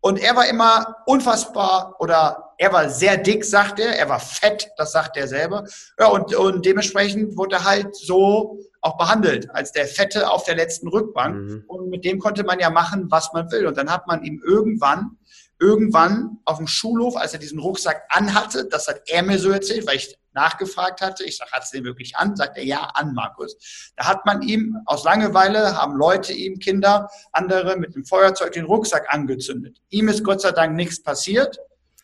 Und 0.00 0.18
er 0.18 0.34
war 0.34 0.48
immer 0.48 0.96
unfassbar 1.04 1.96
oder 2.00 2.51
er 2.62 2.72
war 2.72 2.88
sehr 2.88 3.16
dick, 3.16 3.44
sagt 3.44 3.80
er. 3.80 3.98
Er 3.98 4.08
war 4.08 4.20
fett, 4.20 4.70
das 4.76 4.92
sagt 4.92 5.16
er 5.16 5.26
selber. 5.26 5.64
Ja, 5.98 6.06
und, 6.06 6.32
und 6.36 6.64
dementsprechend 6.64 7.36
wurde 7.36 7.56
er 7.56 7.64
halt 7.64 7.96
so 7.96 8.60
auch 8.80 8.96
behandelt 8.96 9.50
als 9.50 9.72
der 9.72 9.88
Fette 9.88 10.30
auf 10.30 10.44
der 10.44 10.54
letzten 10.54 10.86
Rückbank. 10.86 11.34
Mhm. 11.34 11.64
Und 11.66 11.90
mit 11.90 12.04
dem 12.04 12.20
konnte 12.20 12.44
man 12.44 12.60
ja 12.60 12.70
machen, 12.70 13.10
was 13.10 13.32
man 13.32 13.50
will. 13.50 13.66
Und 13.66 13.76
dann 13.76 13.90
hat 13.90 14.06
man 14.06 14.22
ihm 14.22 14.40
irgendwann, 14.46 15.18
irgendwann 15.58 16.38
auf 16.44 16.58
dem 16.58 16.68
Schulhof, 16.68 17.16
als 17.16 17.32
er 17.32 17.40
diesen 17.40 17.58
Rucksack 17.58 18.04
anhatte, 18.10 18.68
das 18.68 18.86
hat 18.86 19.00
er 19.06 19.24
mir 19.24 19.40
so 19.40 19.50
erzählt, 19.50 19.84
weil 19.88 19.96
ich 19.96 20.16
nachgefragt 20.32 21.00
hatte. 21.00 21.24
Ich 21.24 21.38
sage, 21.38 21.50
hat 21.50 21.64
es 21.64 21.70
den 21.72 21.82
wirklich 21.82 22.14
an? 22.14 22.36
Sagt 22.36 22.58
er, 22.58 22.64
ja, 22.64 22.92
an, 22.94 23.12
Markus. 23.12 23.56
Da 23.96 24.06
hat 24.06 24.24
man 24.24 24.40
ihm 24.40 24.78
aus 24.86 25.02
Langeweile, 25.02 25.76
haben 25.76 25.96
Leute 25.96 26.32
ihm, 26.32 26.60
Kinder, 26.60 27.10
andere 27.32 27.76
mit 27.76 27.96
dem 27.96 28.04
Feuerzeug 28.04 28.52
den 28.52 28.66
Rucksack 28.66 29.12
angezündet. 29.12 29.80
Ihm 29.88 30.06
ist 30.06 30.22
Gott 30.22 30.40
sei 30.40 30.52
Dank 30.52 30.76
nichts 30.76 31.02
passiert. 31.02 31.58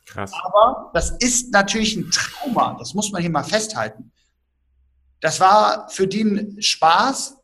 Krass. 0.08 0.32
Aber 0.42 0.90
das 0.94 1.10
ist 1.10 1.52
natürlich 1.52 1.96
ein 1.96 2.10
Trauma. 2.10 2.76
Das 2.78 2.94
muss 2.94 3.12
man 3.12 3.20
hier 3.20 3.30
mal 3.30 3.44
festhalten. 3.44 4.10
Das 5.20 5.38
war 5.40 5.88
für 5.90 6.06
die 6.06 6.22
ein 6.22 6.62
Spaß. 6.62 7.36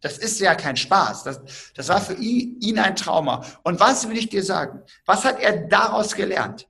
Das 0.00 0.18
ist 0.18 0.38
ja 0.38 0.54
kein 0.54 0.76
Spaß. 0.76 1.24
Das, 1.24 1.40
das 1.74 1.88
war 1.88 2.00
für 2.00 2.14
ihn, 2.14 2.60
ihn 2.60 2.78
ein 2.78 2.94
Trauma. 2.94 3.44
Und 3.64 3.80
was 3.80 4.08
will 4.08 4.16
ich 4.16 4.28
dir 4.28 4.44
sagen? 4.44 4.82
Was 5.04 5.24
hat 5.24 5.40
er 5.40 5.66
daraus 5.66 6.14
gelernt? 6.14 6.68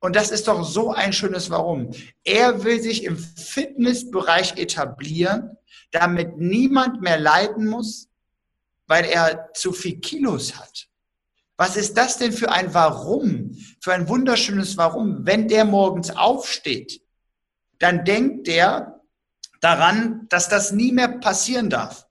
Und 0.00 0.16
das 0.16 0.30
ist 0.30 0.48
doch 0.48 0.62
so 0.64 0.92
ein 0.92 1.12
schönes 1.12 1.50
Warum. 1.50 1.90
Er 2.24 2.64
will 2.64 2.80
sich 2.82 3.04
im 3.04 3.16
Fitnessbereich 3.16 4.58
etablieren, 4.58 5.56
damit 5.90 6.36
niemand 6.36 7.00
mehr 7.00 7.18
leiden 7.18 7.66
muss, 7.66 8.08
weil 8.86 9.04
er 9.04 9.52
zu 9.54 9.72
viel 9.72 10.00
Kilos 10.00 10.56
hat. 10.56 10.89
Was 11.60 11.76
ist 11.76 11.98
das 11.98 12.16
denn 12.16 12.32
für 12.32 12.50
ein 12.50 12.72
Warum? 12.72 13.54
Für 13.82 13.92
ein 13.92 14.08
wunderschönes 14.08 14.78
Warum? 14.78 15.26
Wenn 15.26 15.46
der 15.46 15.66
morgens 15.66 16.08
aufsteht, 16.08 17.02
dann 17.78 18.06
denkt 18.06 18.46
der 18.46 19.02
daran, 19.60 20.24
dass 20.30 20.48
das 20.48 20.72
nie 20.72 20.90
mehr 20.90 21.18
passieren 21.18 21.68
darf. 21.68 22.06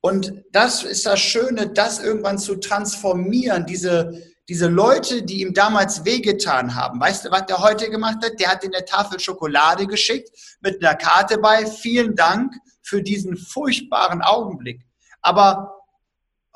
Und 0.00 0.32
das 0.52 0.84
ist 0.84 1.06
das 1.06 1.18
Schöne, 1.18 1.70
das 1.70 1.98
irgendwann 1.98 2.38
zu 2.38 2.54
transformieren, 2.54 3.66
diese, 3.66 4.22
diese 4.48 4.68
Leute, 4.68 5.24
die 5.24 5.40
ihm 5.40 5.54
damals 5.54 6.04
wehgetan 6.04 6.76
haben. 6.76 7.00
Weißt 7.00 7.24
du, 7.24 7.32
was 7.32 7.46
der 7.46 7.58
heute 7.58 7.90
gemacht 7.90 8.24
hat? 8.24 8.38
Der 8.38 8.52
hat 8.52 8.62
in 8.62 8.70
der 8.70 8.84
Tafel 8.84 9.18
Schokolade 9.18 9.88
geschickt 9.88 10.30
mit 10.60 10.84
einer 10.84 10.94
Karte 10.94 11.38
bei. 11.38 11.66
Vielen 11.66 12.14
Dank 12.14 12.54
für 12.82 13.02
diesen 13.02 13.36
furchtbaren 13.36 14.22
Augenblick. 14.22 14.86
Aber 15.20 15.77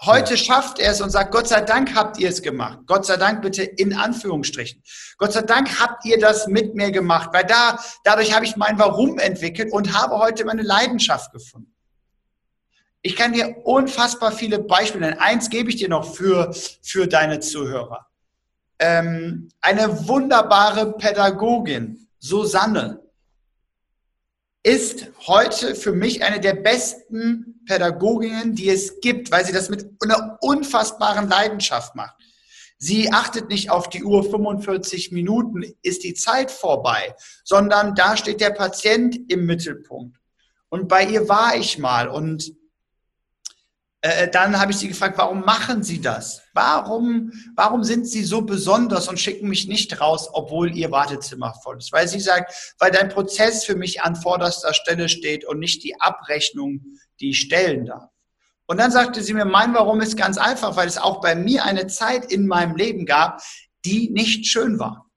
Heute 0.05 0.37
schafft 0.37 0.81
er 0.81 0.91
es 0.91 1.01
und 1.01 1.11
sagt, 1.11 1.31
Gott 1.31 1.47
sei 1.47 1.61
Dank 1.61 1.95
habt 1.95 2.19
ihr 2.19 2.29
es 2.29 2.43
gemacht. 2.43 2.81
Gott 2.87 3.07
sei 3.07 3.17
Dank 3.17 3.41
bitte 3.41 3.63
in 3.63 3.95
Anführungsstrichen. 3.95 4.83
Gott 5.17 5.33
sei 5.33 5.43
Dank 5.43 5.81
habt 5.81 6.05
ihr 6.05 6.19
das 6.19 6.49
mit 6.49 6.75
mir 6.75 6.91
gemacht, 6.91 7.31
weil 7.33 7.45
da, 7.45 7.79
dadurch 8.03 8.35
habe 8.35 8.45
ich 8.45 8.57
mein 8.57 8.79
Warum 8.81 9.19
entwickelt 9.21 9.73
und 9.73 9.97
habe 9.97 10.19
heute 10.19 10.45
meine 10.45 10.63
Leidenschaft 10.63 11.33
gefunden. 11.33 11.73
Ich 13.03 13.15
kann 13.15 13.33
dir 13.33 13.57
unfassbar 13.65 14.33
viele 14.33 14.59
Beispiele 14.59 15.07
nennen. 15.07 15.21
Eins 15.21 15.51
gebe 15.51 15.71
ich 15.71 15.77
dir 15.77 15.89
noch 15.89 16.15
für, 16.15 16.53
für 16.83 17.07
deine 17.07 17.39
Zuhörer. 17.39 18.07
Ähm, 18.81 19.51
eine 19.61 20.09
wunderbare 20.09 20.95
Pädagogin, 20.95 22.09
Susanne, 22.19 23.01
ist 24.63 25.09
heute 25.27 25.75
für 25.75 25.93
mich 25.93 26.23
eine 26.23 26.39
der 26.39 26.55
besten 26.55 27.63
Pädagoginnen, 27.67 28.55
die 28.55 28.69
es 28.69 29.01
gibt, 29.01 29.31
weil 29.31 29.45
sie 29.45 29.53
das 29.53 29.69
mit 29.69 29.87
einer 30.03 30.39
unfassbaren 30.41 31.29
Leidenschaft 31.29 31.95
macht. 31.97 32.17
Sie 32.79 33.13
achtet 33.13 33.49
nicht 33.49 33.71
auf 33.71 33.89
die 33.89 34.03
Uhr 34.03 34.29
45 34.29 35.13
Minuten, 35.13 35.65
ist 35.83 36.03
die 36.05 36.15
Zeit 36.15 36.51
vorbei, 36.51 37.15
sondern 37.45 37.95
da 37.95 38.17
steht 38.17 38.41
der 38.41 38.51
Patient 38.51 39.19
im 39.31 39.47
Mittelpunkt. 39.47 40.19
Und 40.69 40.89
bei 40.89 41.05
ihr 41.05 41.29
war 41.29 41.55
ich 41.57 41.79
mal 41.79 42.09
und 42.09 42.53
äh, 44.03 44.29
dann 44.29 44.61
habe 44.61 44.73
ich 44.73 44.79
sie 44.79 44.89
gefragt, 44.89 45.17
warum 45.17 45.43
machen 45.43 45.85
Sie 45.85 46.01
das? 46.01 46.43
Warum, 46.55 47.31
warum 47.55 47.85
sind 47.85 48.07
Sie 48.07 48.25
so 48.25 48.43
besonders 48.43 49.07
und 49.07 49.21
schicken 49.21 49.49
mich 49.49 49.69
nicht 49.69 50.01
raus, 50.01 50.29
obwohl 50.33 50.77
Ihr 50.77 50.91
Wartezimmer 50.91 51.55
voll 51.63 51.79
ist? 51.79 51.93
Weil 51.93 52.09
sie 52.09 52.19
sagt, 52.19 52.75
weil 52.81 52.91
dein 52.91 53.09
Prozess 53.09 53.65
für 53.65 53.77
mich 53.77 54.03
an 54.03 54.17
vorderster 54.17 54.75
Stelle 54.75 55.09
steht 55.09 55.45
und 55.45 55.61
nicht 55.61 55.85
die 55.85 56.01
Abrechnung, 56.01 56.81
die 57.21 57.31
ich 57.31 57.41
stellen 57.43 57.87
darf. 57.87 58.11
Und 58.67 58.79
dann 58.79 58.91
sagte 58.91 59.23
sie 59.23 59.35
mir, 59.35 59.45
mein 59.45 59.73
Warum 59.73 60.01
ist 60.01 60.17
ganz 60.17 60.37
einfach, 60.37 60.77
weil 60.77 60.89
es 60.89 60.99
auch 60.99 61.21
bei 61.21 61.37
mir 61.37 61.65
eine 61.65 61.87
Zeit 61.87 62.33
in 62.33 62.49
meinem 62.49 62.75
Leben 62.75 63.07
gab, 63.07 63.41
die 63.85 64.11
nicht 64.11 64.47
schön 64.47 64.81
war. 64.81 65.11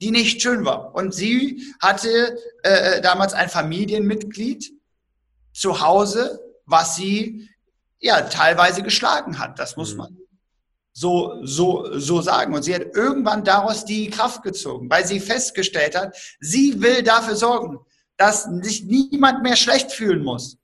Die 0.00 0.10
nicht 0.10 0.42
schön 0.42 0.64
war. 0.64 0.94
Und 0.96 1.14
sie 1.14 1.62
hatte 1.80 2.36
äh, 2.64 3.00
damals 3.02 3.34
ein 3.34 3.48
Familienmitglied 3.48 4.72
zu 5.52 5.80
Hause, 5.80 6.40
was 6.66 6.96
sie 6.96 7.48
ja 8.02 8.20
teilweise 8.22 8.82
geschlagen 8.82 9.38
hat. 9.38 9.58
Das 9.58 9.76
muss 9.76 9.92
mhm. 9.92 9.98
man 9.98 10.18
so, 10.92 11.38
so, 11.42 11.98
so 11.98 12.20
sagen. 12.20 12.54
Und 12.54 12.62
sie 12.62 12.74
hat 12.74 12.94
irgendwann 12.94 13.44
daraus 13.44 13.84
die 13.84 14.10
Kraft 14.10 14.42
gezogen, 14.42 14.90
weil 14.90 15.06
sie 15.06 15.20
festgestellt 15.20 15.96
hat, 15.96 16.16
sie 16.40 16.82
will 16.82 17.02
dafür 17.02 17.36
sorgen, 17.36 17.78
dass 18.16 18.44
sich 18.44 18.84
niemand 18.84 19.42
mehr 19.42 19.56
schlecht 19.56 19.92
fühlen 19.92 20.22
muss. 20.22 20.58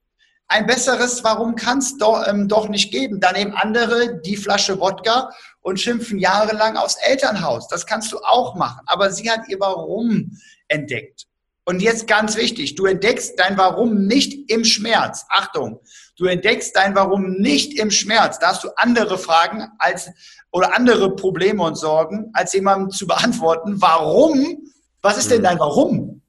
Ein 0.51 0.67
besseres 0.67 1.25
Warum 1.25 1.57
kann 1.57 1.79
es 1.79 1.99
doch, 1.99 2.27
ähm, 2.27 2.49
doch 2.49 2.69
nicht 2.69 2.91
geben. 2.91 3.21
Dann 3.21 3.35
nehmen 3.35 3.53
andere 3.53 4.21
die 4.23 4.37
Flasche 4.37 4.81
Wodka 4.81 5.31
und 5.61 5.79
schimpfen 5.79 6.19
jahrelang 6.19 6.77
aufs 6.77 6.97
Elternhaus. 7.03 7.69
Das 7.69 7.85
kannst 7.85 8.13
du 8.13 8.19
auch 8.19 8.55
machen. 8.55 8.81
Aber 8.87 9.11
sie 9.11 9.31
hat 9.31 9.49
ihr 9.49 9.61
Warum 9.61 10.39
entdeckt. 10.69 11.27
Und 11.67 11.83
jetzt 11.83 12.07
ganz 12.07 12.37
wichtig, 12.37 12.77
du 12.77 12.87
entdeckst 12.87 13.39
dein 13.39 13.59
Warum 13.59 14.07
nicht 14.07 14.51
im 14.51 14.65
Schmerz. 14.65 15.27
Achtung, 15.29 15.81
du 16.19 16.27
entdeckst 16.27 16.77
dein 16.77 16.95
Warum 16.95 17.35
nicht 17.35 17.79
im 17.79 17.91
Schmerz. 17.91 18.39
Da 18.39 18.49
hast 18.49 18.65
du 18.65 18.69
andere 18.77 19.17
Fragen 19.17 19.69
als 19.79 20.11
oder 20.51 20.75
andere 20.75 21.15
Probleme 21.15 21.63
und 21.63 21.77
Sorgen, 21.77 22.31
als 22.33 22.53
jemandem 22.53 22.91
zu 22.91 23.07
beantworten, 23.07 23.81
warum, 23.81 24.71
was 25.01 25.19
ist 25.19 25.31
denn 25.31 25.41
mhm. 25.41 25.45
dein 25.45 25.59
Warum? 25.59 26.23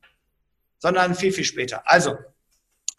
Sondern 0.80 1.16
viel, 1.16 1.32
viel 1.32 1.44
später. 1.44 1.82
Also, 1.86 2.16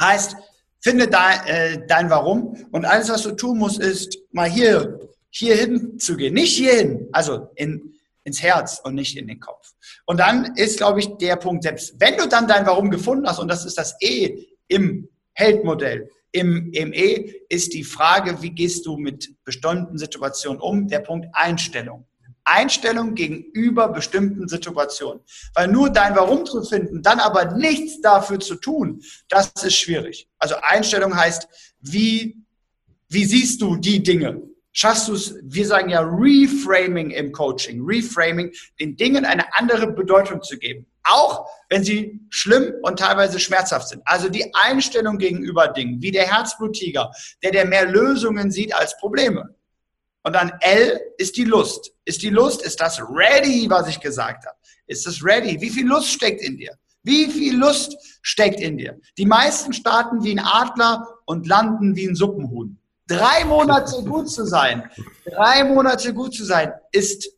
heißt, 0.02 0.36
finde 0.80 1.08
dein, 1.08 1.46
äh, 1.46 1.86
dein 1.86 2.10
Warum 2.10 2.66
und 2.72 2.84
alles, 2.84 3.08
was 3.08 3.22
du 3.22 3.32
tun 3.32 3.58
musst, 3.58 3.78
ist 3.78 4.18
mal 4.32 4.48
hier, 4.48 4.98
hier 5.30 5.56
hin 5.56 5.98
zu 5.98 6.16
gehen. 6.16 6.34
Nicht 6.34 6.56
hierhin, 6.56 7.08
also 7.12 7.50
in, 7.54 7.94
ins 8.24 8.42
Herz 8.42 8.80
und 8.82 8.94
nicht 8.94 9.16
in 9.16 9.28
den 9.28 9.40
Kopf. 9.40 9.72
Und 10.06 10.18
dann 10.18 10.56
ist, 10.56 10.78
glaube 10.78 11.00
ich, 11.00 11.08
der 11.18 11.36
Punkt, 11.36 11.62
selbst 11.62 11.94
wenn 11.98 12.16
du 12.16 12.26
dann 12.26 12.48
dein 12.48 12.66
Warum 12.66 12.90
gefunden 12.90 13.26
hast, 13.28 13.38
und 13.38 13.48
das 13.48 13.64
ist 13.64 13.78
das 13.78 13.94
E 14.00 14.46
im 14.68 15.08
Heldmodell, 15.32 16.10
im, 16.32 16.72
im 16.72 16.92
E 16.92 17.34
ist 17.48 17.72
die 17.72 17.84
Frage, 17.84 18.42
wie 18.42 18.50
gehst 18.50 18.86
du 18.86 18.96
mit 18.96 19.34
bestimmten 19.44 19.98
Situationen 19.98 20.60
um? 20.60 20.88
Der 20.88 21.00
Punkt 21.00 21.28
Einstellung. 21.32 22.06
Einstellung 22.44 23.14
gegenüber 23.14 23.88
bestimmten 23.88 24.48
Situationen. 24.48 25.22
Weil 25.54 25.68
nur 25.68 25.90
dein 25.90 26.16
Warum 26.16 26.46
zu 26.46 26.62
finden, 26.62 27.02
dann 27.02 27.20
aber 27.20 27.56
nichts 27.56 28.00
dafür 28.00 28.40
zu 28.40 28.56
tun, 28.56 29.02
das 29.28 29.52
ist 29.62 29.76
schwierig. 29.76 30.28
Also 30.38 30.56
Einstellung 30.62 31.16
heißt, 31.16 31.46
wie, 31.80 32.36
wie 33.08 33.24
siehst 33.24 33.60
du 33.60 33.76
die 33.76 34.02
Dinge? 34.02 34.42
schaffst 34.72 35.08
du 35.08 35.14
es, 35.14 35.34
wir 35.42 35.66
sagen 35.66 35.90
ja 35.90 36.00
Reframing 36.00 37.10
im 37.10 37.32
Coaching, 37.32 37.82
Reframing, 37.84 38.52
den 38.78 38.96
Dingen 38.96 39.24
eine 39.24 39.44
andere 39.54 39.92
Bedeutung 39.92 40.42
zu 40.42 40.58
geben. 40.58 40.86
Auch 41.04 41.48
wenn 41.68 41.84
sie 41.84 42.20
schlimm 42.30 42.74
und 42.82 42.98
teilweise 42.98 43.40
schmerzhaft 43.40 43.88
sind. 43.88 44.02
Also 44.04 44.28
die 44.28 44.52
Einstellung 44.54 45.18
gegenüber 45.18 45.68
Dingen, 45.68 46.02
wie 46.02 46.10
der 46.10 46.26
Herzbluttiger, 46.26 47.10
der 47.42 47.52
der 47.52 47.64
mehr 47.64 47.86
Lösungen 47.86 48.50
sieht 48.50 48.74
als 48.74 48.96
Probleme. 48.98 49.54
Und 50.22 50.34
dann 50.34 50.52
L 50.60 51.00
ist 51.16 51.36
die 51.36 51.44
Lust. 51.44 51.92
Ist 52.04 52.22
die 52.22 52.30
Lust, 52.30 52.62
ist 52.62 52.80
das 52.80 53.00
ready, 53.00 53.68
was 53.70 53.88
ich 53.88 54.00
gesagt 54.00 54.44
habe? 54.46 54.56
Ist 54.86 55.06
das 55.06 55.24
ready? 55.24 55.60
Wie 55.60 55.70
viel 55.70 55.86
Lust 55.86 56.08
steckt 56.08 56.42
in 56.42 56.58
dir? 56.58 56.76
Wie 57.02 57.30
viel 57.30 57.56
Lust 57.56 57.96
steckt 58.22 58.60
in 58.60 58.76
dir? 58.76 58.98
Die 59.16 59.24
meisten 59.24 59.72
starten 59.72 60.22
wie 60.22 60.32
ein 60.32 60.44
Adler 60.44 61.06
und 61.24 61.46
landen 61.46 61.96
wie 61.96 62.06
ein 62.06 62.14
Suppenhuhn. 62.14 62.78
Drei 63.06 63.44
Monate 63.44 64.02
gut 64.04 64.30
zu 64.30 64.44
sein, 64.44 64.90
drei 65.24 65.64
Monate 65.64 66.12
gut 66.12 66.34
zu 66.34 66.44
sein, 66.44 66.72
ist, 66.92 67.28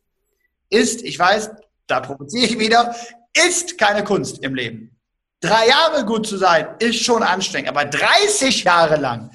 ist, 0.69 1.01
ich 1.03 1.17
weiß, 1.17 1.51
da 1.87 2.01
provoziere 2.01 2.45
ich 2.45 2.59
wieder, 2.59 2.93
ist 3.35 3.77
keine 3.77 4.03
Kunst 4.03 4.43
im 4.43 4.55
Leben. 4.55 4.99
Drei 5.41 5.67
Jahre 5.67 6.05
gut 6.05 6.25
zu 6.25 6.37
sein, 6.37 6.67
ist 6.79 7.03
schon 7.03 7.21
anstrengend, 7.21 7.69
aber 7.69 7.85
30 7.85 8.63
Jahre 8.63 8.95
lang, 8.95 9.31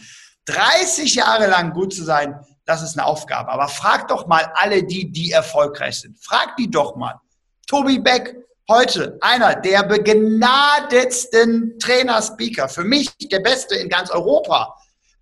30 0.47 1.15
Jahre 1.17 1.47
lang 1.47 1.73
gut 1.73 1.93
zu 1.93 2.03
sein, 2.05 2.39
das 2.65 2.83
ist 2.83 2.99
eine 2.99 3.07
Aufgabe. 3.07 3.51
Aber 3.51 3.69
frag 3.69 4.09
doch 4.09 4.27
mal 4.27 4.51
alle 4.55 4.85
die, 4.85 5.11
die 5.11 5.33
erfolgreich 5.33 6.01
sind. 6.01 6.19
Frag 6.23 6.57
die 6.57 6.71
doch 6.71 6.97
mal. 6.97 7.21
Tobi 7.67 7.99
Beck, 7.99 8.37
heute 8.69 9.19
einer 9.21 9.55
der 9.55 9.83
begnadetsten 9.83 11.79
Trainer, 11.79 12.21
Speaker, 12.23 12.69
für 12.69 12.85
mich 12.85 13.11
der 13.19 13.41
beste 13.41 13.75
in 13.75 13.89
ganz 13.89 14.11
Europa. 14.11 14.75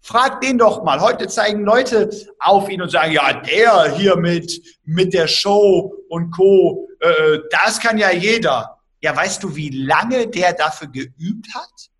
Frag 0.06 0.40
den 0.40 0.56
doch 0.56 0.84
mal. 0.84 1.00
Heute 1.00 1.26
zeigen 1.26 1.64
Leute 1.64 2.08
auf 2.38 2.68
ihn 2.68 2.80
und 2.80 2.90
sagen, 2.90 3.10
ja, 3.10 3.40
der 3.40 3.96
hier 3.96 4.14
mit, 4.14 4.62
mit 4.84 5.12
der 5.12 5.26
Show 5.26 5.92
und 6.08 6.30
Co., 6.30 6.88
äh, 7.00 7.40
das 7.50 7.80
kann 7.80 7.98
ja 7.98 8.12
jeder. 8.12 8.78
Ja, 9.00 9.16
weißt 9.16 9.42
du, 9.42 9.56
wie 9.56 9.70
lange 9.70 10.28
der 10.28 10.52
dafür 10.52 10.86
geübt 10.86 11.52
hat? 11.56 11.90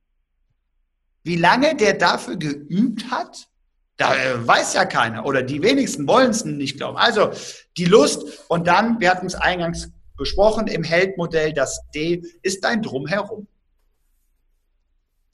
Wie 1.25 1.35
lange 1.35 1.75
der 1.75 1.95
dafür 1.95 2.37
geübt 2.37 3.11
hat? 3.11 3.49
Da 3.97 4.15
äh, 4.15 4.47
weiß 4.47 4.75
ja 4.75 4.85
keiner 4.85 5.27
oder 5.27 5.43
die 5.43 5.61
wenigsten 5.61 6.07
wollen 6.07 6.31
es 6.31 6.45
nicht 6.45 6.77
glauben. 6.77 6.99
Also 6.99 7.33
die 7.77 7.87
Lust 7.87 8.45
und 8.47 8.69
dann, 8.69 9.01
wir 9.01 9.11
hatten 9.11 9.27
es 9.27 9.35
eingangs 9.35 9.91
besprochen, 10.17 10.69
im 10.69 10.85
Heldmodell, 10.85 11.53
das 11.53 11.81
D 11.93 12.23
ist 12.43 12.63
dein 12.63 12.83
Drumherum. 12.83 13.49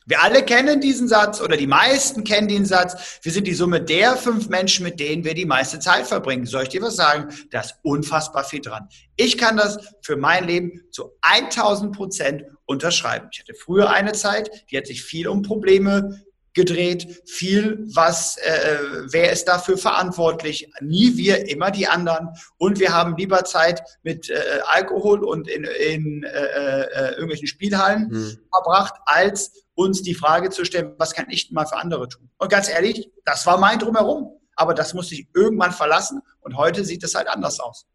Wir 0.06 0.22
alle 0.22 0.44
kennen 0.44 0.80
diesen 0.80 1.08
Satz 1.08 1.40
oder 1.40 1.56
die 1.56 1.66
meisten 1.66 2.24
kennen 2.24 2.48
den 2.48 2.64
Satz. 2.64 3.20
Wir 3.22 3.32
sind 3.32 3.46
die 3.46 3.54
Summe 3.54 3.80
der 3.80 4.16
fünf 4.16 4.48
Menschen, 4.48 4.84
mit 4.84 4.98
denen 5.00 5.24
wir 5.24 5.34
die 5.34 5.44
meiste 5.44 5.78
Zeit 5.78 6.06
verbringen. 6.06 6.46
Soll 6.46 6.64
ich 6.64 6.68
dir 6.70 6.82
was 6.82 6.96
sagen? 6.96 7.32
Da 7.50 7.60
ist 7.60 7.76
unfassbar 7.82 8.44
viel 8.44 8.60
dran. 8.60 8.88
Ich 9.16 9.38
kann 9.38 9.56
das 9.56 9.78
für 10.00 10.16
mein 10.16 10.46
Leben 10.46 10.82
zu 10.90 11.12
1000 11.22 11.94
Prozent 11.94 12.44
unterschreiben. 12.64 13.28
Ich 13.32 13.40
hatte 13.40 13.54
früher 13.54 13.90
eine 13.90 14.12
Zeit, 14.12 14.50
die 14.70 14.76
hat 14.76 14.86
sich 14.86 15.02
viel 15.02 15.28
um 15.28 15.42
Probleme 15.42 16.22
gedreht, 16.54 17.22
viel, 17.26 17.84
was, 17.94 18.36
äh, 18.38 18.78
wer 19.10 19.32
ist 19.32 19.46
dafür 19.46 19.78
verantwortlich? 19.78 20.70
Nie 20.80 21.16
wir, 21.16 21.48
immer 21.48 21.70
die 21.70 21.86
anderen. 21.86 22.30
Und 22.58 22.78
wir 22.78 22.92
haben 22.92 23.16
lieber 23.16 23.44
Zeit 23.44 23.82
mit 24.02 24.28
äh, 24.30 24.60
Alkohol 24.66 25.24
und 25.24 25.48
in, 25.48 25.64
in 25.64 26.22
äh, 26.24 26.28
äh, 26.28 27.10
irgendwelchen 27.12 27.46
Spielhallen 27.46 28.10
hm. 28.10 28.38
verbracht, 28.52 28.94
als 29.06 29.64
uns 29.74 30.02
die 30.02 30.14
Frage 30.14 30.50
zu 30.50 30.64
stellen, 30.64 30.94
was 30.98 31.14
kann 31.14 31.26
ich 31.30 31.50
mal 31.50 31.66
für 31.66 31.76
andere 31.76 32.08
tun? 32.08 32.28
Und 32.38 32.50
ganz 32.50 32.68
ehrlich, 32.68 33.10
das 33.24 33.46
war 33.46 33.58
mein 33.58 33.78
Drumherum. 33.78 34.38
aber 34.54 34.74
das 34.74 34.92
musste 34.92 35.14
ich 35.14 35.28
irgendwann 35.34 35.72
verlassen 35.72 36.20
und 36.40 36.56
heute 36.56 36.84
sieht 36.84 37.02
es 37.02 37.14
halt 37.14 37.28
anders 37.28 37.58
aus. 37.58 37.86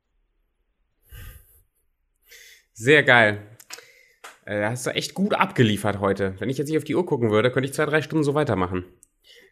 Sehr 2.74 3.04
geil. 3.04 3.57
Äh, 4.48 4.66
hast 4.70 4.86
du 4.86 4.92
echt 4.92 5.14
gut 5.14 5.34
abgeliefert 5.34 6.00
heute. 6.00 6.36
Wenn 6.40 6.50
ich 6.50 6.58
jetzt 6.58 6.70
nicht 6.70 6.78
auf 6.78 6.86
die 6.86 6.96
Uhr 6.96 7.06
gucken 7.06 7.32
würde, 7.32 7.52
könnte 7.52 7.68
ich 7.68 7.74
zwei, 7.74 7.86
drei 7.86 8.02
Stunden 8.02 8.24
so 8.24 8.34
weitermachen. 8.34 8.86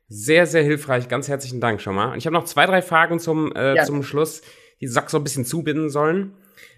Sehr, 0.07 0.47
sehr 0.47 0.63
hilfreich. 0.63 1.09
Ganz 1.09 1.27
herzlichen 1.27 1.59
Dank 1.59 1.81
schon 1.81 1.95
mal. 1.95 2.13
Und 2.13 2.17
ich 2.17 2.25
habe 2.25 2.33
noch 2.33 2.45
zwei, 2.45 2.65
drei 2.65 2.81
Fragen 2.81 3.19
zum, 3.19 3.51
äh, 3.53 3.75
ja. 3.75 3.83
zum 3.83 4.03
Schluss, 4.03 4.41
die 4.79 4.87
Sack 4.87 5.09
so 5.09 5.17
ein 5.17 5.23
bisschen 5.25 5.43
zubinden 5.43 5.89
sollen. 5.89 6.37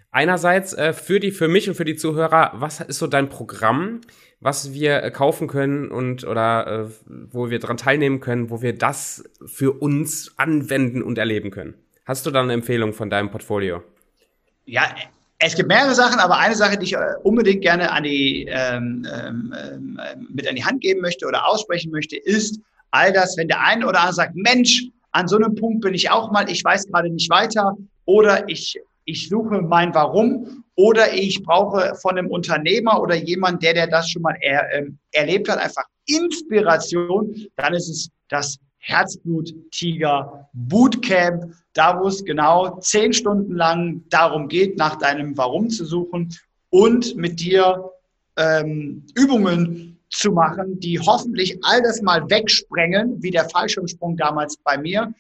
Einerseits 0.10 0.74
äh, 0.74 0.94
für 0.94 1.20
die, 1.20 1.30
für 1.30 1.48
mich 1.48 1.70
und 1.70 1.76
für 1.76 1.86
die 1.86 1.96
Zuhörer, 1.96 2.54
was 2.56 2.82
ist 2.82 2.98
so 2.98 3.06
dein 3.06 3.30
Programm, 3.30 4.02
was 4.40 4.74
wir 4.74 5.04
äh, 5.04 5.12
kaufen 5.12 5.48
können 5.48 5.92
und 5.92 6.24
oder 6.24 6.88
äh, 6.88 7.12
wo 7.32 7.52
wir 7.52 7.60
dran 7.60 7.78
teilnehmen 7.78 8.20
können, 8.20 8.50
wo 8.50 8.64
wir 8.64 8.76
das 8.76 9.30
für 9.46 9.74
uns 9.74 10.34
anwenden 10.40 11.04
und 11.04 11.20
erleben 11.20 11.52
können? 11.52 11.76
Hast 12.04 12.26
du 12.26 12.32
da 12.32 12.42
eine 12.42 12.54
Empfehlung 12.54 12.94
von 12.94 13.12
deinem 13.12 13.30
Portfolio? 13.30 13.84
Ja, 14.66 14.96
es 15.40 15.56
gibt 15.56 15.70
mehrere 15.70 15.94
Sachen, 15.94 16.20
aber 16.20 16.38
eine 16.38 16.56
Sache, 16.56 16.78
die 16.78 16.86
ich 16.86 16.94
äh, 16.94 17.14
unbedingt 17.24 17.62
gerne 17.62 17.92
an 17.92 18.04
die, 18.04 18.48
ähm, 18.50 19.08
ähm, 19.14 19.54
ähm, 19.54 20.28
mit 20.34 20.48
an 20.48 20.56
die 20.56 20.66
Hand 20.66 20.82
geben 20.82 21.02
möchte 21.02 21.28
oder 21.28 21.48
aussprechen 21.48 21.92
möchte, 21.92 22.18
ist 22.18 22.60
all 22.92 23.14
das, 23.14 23.38
wenn 23.38 23.48
der 23.48 23.64
eine 23.64 23.86
oder 23.86 24.00
andere 24.00 24.14
sagt, 24.14 24.36
Mensch, 24.36 24.88
an 25.12 25.28
so 25.28 25.36
einem 25.36 25.56
Punkt 25.56 25.82
bin 25.82 25.94
ich 25.94 26.10
auch 26.10 26.32
mal, 26.32 26.50
ich 26.50 26.64
weiß 26.64 26.88
gerade 26.88 27.10
nicht 27.10 27.30
weiter 27.30 27.76
oder 28.06 28.48
ich, 28.50 28.80
ich 29.06 29.30
suche 29.30 29.62
mein 29.62 29.94
Warum 29.94 30.64
oder 30.76 31.14
ich 31.14 31.44
brauche 31.44 31.96
von 31.96 32.18
einem 32.18 32.30
Unternehmer 32.30 33.02
oder 33.02 33.16
jemand, 33.16 33.62
der, 33.64 33.74
der 33.74 33.88
das 33.88 34.10
schon 34.10 34.22
mal 34.22 34.38
er, 34.42 34.74
ähm, 34.74 34.98
erlebt 35.12 35.50
hat, 35.50 35.60
einfach 35.60 35.86
Inspiration, 36.06 37.36
dann 37.56 37.74
ist 37.74 37.90
es 37.90 38.10
das 38.30 38.58
Herzblut 38.88 39.54
Tiger 39.72 40.50
Bootcamp, 40.54 41.54
da 41.74 42.00
wo 42.00 42.08
es 42.08 42.24
genau 42.24 42.80
zehn 42.80 43.12
Stunden 43.12 43.54
lang 43.56 44.04
darum 44.10 44.48
geht, 44.48 44.78
nach 44.78 44.96
deinem 44.96 45.38
Warum 45.38 45.70
zu 45.70 45.84
suchen 45.86 46.34
und 46.70 47.16
mit 47.18 47.40
dir 47.40 47.92
ähm, 48.38 49.06
Übungen 49.16 49.98
zu 50.10 50.32
machen, 50.32 50.80
die 50.80 51.00
hoffentlich 51.00 51.58
all 51.64 51.82
das 51.82 52.02
mal 52.02 52.30
wegsprengen, 52.30 53.22
wie 53.22 53.32
der 53.32 53.50
Fallschirmsprung 53.50 54.16
damals 54.16 54.56
bei 54.58 54.78
mir, 54.78 55.14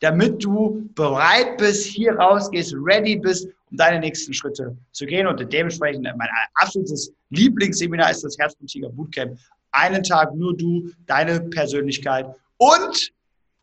damit 0.00 0.44
du 0.44 0.86
bereit 0.94 1.56
bist, 1.56 1.86
hier 1.86 2.16
rausgehst, 2.16 2.74
ready 2.76 3.16
bist, 3.16 3.48
um 3.70 3.78
deine 3.78 4.00
nächsten 4.00 4.34
Schritte 4.34 4.76
zu 4.92 5.06
gehen. 5.06 5.26
Und 5.26 5.40
dementsprechend 5.50 6.04
mein 6.04 6.28
absolutes 6.56 7.10
Lieblingsseminar 7.30 8.10
ist 8.10 8.22
das 8.22 8.36
Herzblut 8.38 8.68
Tiger 8.68 8.90
Bootcamp. 8.90 9.38
Einen 9.72 10.02
Tag 10.02 10.34
nur 10.34 10.54
du, 10.54 10.90
deine 11.06 11.40
Persönlichkeit 11.40 12.26
und 12.58 13.12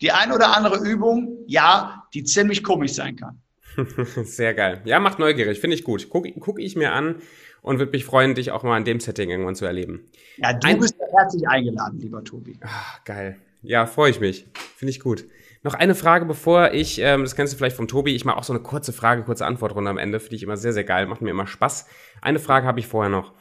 die 0.02 0.12
ein 0.12 0.32
oder 0.32 0.56
andere 0.56 0.78
Übung, 0.78 1.44
ja, 1.48 2.04
die 2.14 2.24
ziemlich 2.24 2.64
komisch 2.64 2.94
sein 2.94 3.16
kann. 3.16 3.42
Sehr 4.24 4.54
geil. 4.54 4.82
Ja, 4.86 5.00
macht 5.00 5.20
neugierig, 5.20 5.60
finde 5.60 5.76
ich 5.76 5.84
gut. 5.84 6.10
Gucke 6.10 6.34
guck 6.39 6.60
ich 6.60 6.76
mir 6.76 6.92
an 6.92 7.22
und 7.62 7.80
würde 7.80 7.92
mich 7.92 8.06
freuen, 8.06 8.36
dich 8.36 8.52
auch 8.52 8.64
mal 8.64 8.78
in 8.78 8.86
dem 8.86 9.00
Setting 9.00 9.30
irgendwann 9.30 9.56
zu 9.56 9.66
erleben. 9.66 10.10
Ja, 10.38 10.54
du 10.54 10.68
Ein 10.68 10.80
bist 10.80 10.96
herzlich 11.12 11.48
eingeladen, 11.48 12.00
lieber 12.00 12.24
Tobi. 12.24 12.58
Ach, 12.62 13.04
geil. 13.06 13.38
Ja, 13.62 13.86
freue 13.86 14.10
ich 14.10 14.20
mich. 14.20 14.48
Finde 14.76 14.89
ich 14.89 15.00
gut. 15.00 15.26
Noch 15.64 15.76
eine 15.76 15.94
Frage, 15.94 16.26
bevor 16.26 16.74
ich, 16.74 17.00
ähm, 17.00 17.22
das 17.22 17.36
kennst 17.36 17.54
du 17.54 17.58
vielleicht 17.58 17.76
vom 17.76 17.88
Tobi, 17.88 18.16
ich 18.16 18.26
mache 18.26 18.38
auch 18.38 18.44
so 18.44 18.52
eine 18.52 18.64
kurze 18.64 18.94
Frage, 18.94 19.24
kurze 19.24 19.46
Antwortrunde 19.46 19.92
am 19.92 20.00
Ende, 20.00 20.20
finde 20.20 20.38
ich 20.38 20.44
immer 20.44 20.58
sehr, 20.58 20.74
sehr 20.74 20.84
geil, 20.84 21.06
macht 21.06 21.22
mir 21.22 21.30
immer 21.30 21.46
Spaß. 21.46 21.86
Eine 22.22 22.39
Frage 22.39 22.66
habe 22.66 22.80
ich 22.80 22.88
vorher 22.88 23.12
noch. 23.12 23.34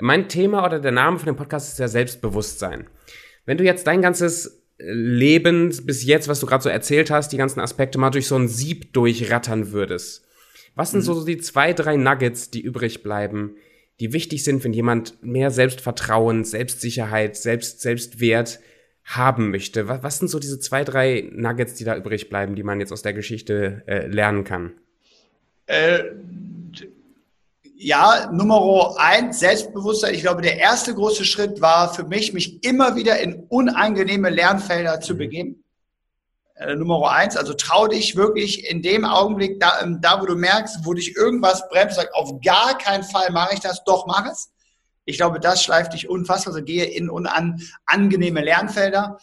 Mein 0.00 0.28
Thema 0.28 0.64
oder 0.64 0.78
der 0.78 0.92
Name 0.92 1.18
von 1.18 1.26
dem 1.26 1.36
Podcast 1.36 1.72
ist 1.72 1.78
ja 1.80 1.88
Selbstbewusstsein. 1.88 2.88
Wenn 3.44 3.58
du 3.58 3.64
jetzt 3.64 3.88
dein 3.88 4.02
ganzes 4.02 4.63
Leben 4.78 5.72
bis 5.84 6.04
jetzt, 6.04 6.28
was 6.28 6.40
du 6.40 6.46
gerade 6.46 6.62
so 6.62 6.68
erzählt 6.68 7.10
hast, 7.10 7.32
die 7.32 7.36
ganzen 7.36 7.60
Aspekte 7.60 7.98
mal 7.98 8.10
durch 8.10 8.26
so 8.26 8.36
ein 8.36 8.48
Sieb 8.48 8.92
durchrattern 8.92 9.72
würdest, 9.72 10.26
was 10.74 10.90
sind 10.90 11.00
mhm. 11.00 11.04
so 11.04 11.24
die 11.24 11.38
zwei, 11.38 11.72
drei 11.72 11.96
Nuggets, 11.96 12.50
die 12.50 12.60
übrig 12.60 13.02
bleiben, 13.02 13.56
die 14.00 14.12
wichtig 14.12 14.42
sind, 14.42 14.64
wenn 14.64 14.72
jemand 14.72 15.22
mehr 15.22 15.50
Selbstvertrauen, 15.50 16.44
Selbstsicherheit, 16.44 17.36
Selbst, 17.36 17.80
Selbstwert 17.80 18.58
haben 19.04 19.50
möchte? 19.50 19.86
Was, 19.86 20.02
was 20.02 20.18
sind 20.18 20.28
so 20.28 20.38
diese 20.40 20.58
zwei, 20.58 20.82
drei 20.82 21.28
Nuggets, 21.32 21.74
die 21.74 21.84
da 21.84 21.96
übrig 21.96 22.28
bleiben, 22.28 22.56
die 22.56 22.62
man 22.62 22.80
jetzt 22.80 22.92
aus 22.92 23.02
der 23.02 23.12
Geschichte 23.12 23.84
äh, 23.86 24.06
lernen 24.06 24.42
kann? 24.42 24.72
Äh, 25.66 26.04
ja, 27.76 28.30
Nummer 28.32 28.94
eins, 28.98 29.40
Selbstbewusstsein. 29.40 30.14
Ich 30.14 30.22
glaube, 30.22 30.42
der 30.42 30.58
erste 30.58 30.94
große 30.94 31.24
Schritt 31.24 31.60
war 31.60 31.92
für 31.92 32.04
mich, 32.04 32.32
mich 32.32 32.62
immer 32.64 32.94
wieder 32.96 33.18
in 33.20 33.46
unangenehme 33.48 34.30
Lernfelder 34.30 35.00
zu 35.00 35.14
mhm. 35.14 35.18
begeben. 35.18 35.64
Äh, 36.54 36.76
Nummer 36.76 37.10
eins, 37.10 37.36
also 37.36 37.52
trau 37.54 37.88
dich 37.88 38.14
wirklich 38.14 38.70
in 38.70 38.80
dem 38.80 39.04
Augenblick, 39.04 39.58
da, 39.58 39.80
ähm, 39.82 39.98
da 40.00 40.20
wo 40.20 40.26
du 40.26 40.36
merkst, 40.36 40.84
wo 40.84 40.94
dich 40.94 41.16
irgendwas 41.16 41.68
bremst, 41.68 41.96
sag, 41.96 42.14
auf 42.14 42.40
gar 42.44 42.78
keinen 42.78 43.02
Fall 43.02 43.32
mache 43.32 43.54
ich 43.54 43.60
das, 43.60 43.82
doch 43.84 44.06
mach 44.06 44.30
es. 44.30 44.52
Ich 45.04 45.16
glaube, 45.16 45.40
das 45.40 45.62
schleift 45.62 45.92
dich 45.94 46.08
unfassbar, 46.08 46.54
also 46.54 46.64
gehe 46.64 46.84
in 46.84 47.10
unangenehme 47.10 48.40
Lernfelder. 48.40 49.18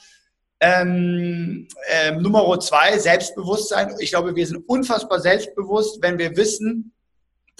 Ähm, 0.59 1.67
ähm, 1.89 2.21
Nummer 2.21 2.59
zwei, 2.59 2.99
Selbstbewusstsein. 2.99 3.95
Ich 3.99 4.11
glaube, 4.11 4.35
wir 4.35 4.45
sind 4.45 4.67
unfassbar 4.67 5.19
selbstbewusst, 5.19 5.99
wenn 6.01 6.19
wir 6.19 6.35
wissen, 6.35 6.93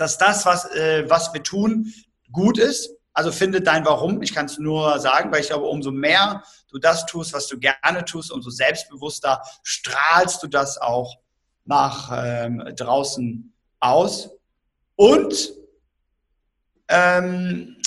dass 0.02 0.18
das, 0.18 0.46
was, 0.46 0.66
äh, 0.76 1.10
was 1.10 1.34
wir 1.34 1.44
tun, 1.44 1.94
gut 2.32 2.58
ist. 2.58 2.90
Also 3.14 3.32
finde 3.32 3.62
dein 3.62 3.86
Warum. 3.86 4.22
Ich 4.22 4.34
kann 4.34 4.46
es 4.46 4.58
nur 4.58 5.00
sagen, 5.00 5.32
weil 5.32 5.42
ich 5.42 5.48
glaube, 5.48 5.66
umso 5.66 5.92
mehr 5.92 6.44
du 6.70 6.80
das 6.80 7.06
tust, 7.06 7.34
was 7.34 7.48
du 7.48 7.60
gerne 7.60 8.06
tust, 8.06 8.32
umso 8.32 8.50
selbstbewusster 8.50 9.42
strahlst 9.64 10.42
du 10.42 10.48
das 10.48 10.78
auch 10.78 11.18
nach 11.66 12.12
ähm, 12.16 12.64
draußen 12.76 13.54
aus. 13.80 14.30
Und 14.96 15.54
ähm, 16.88 17.78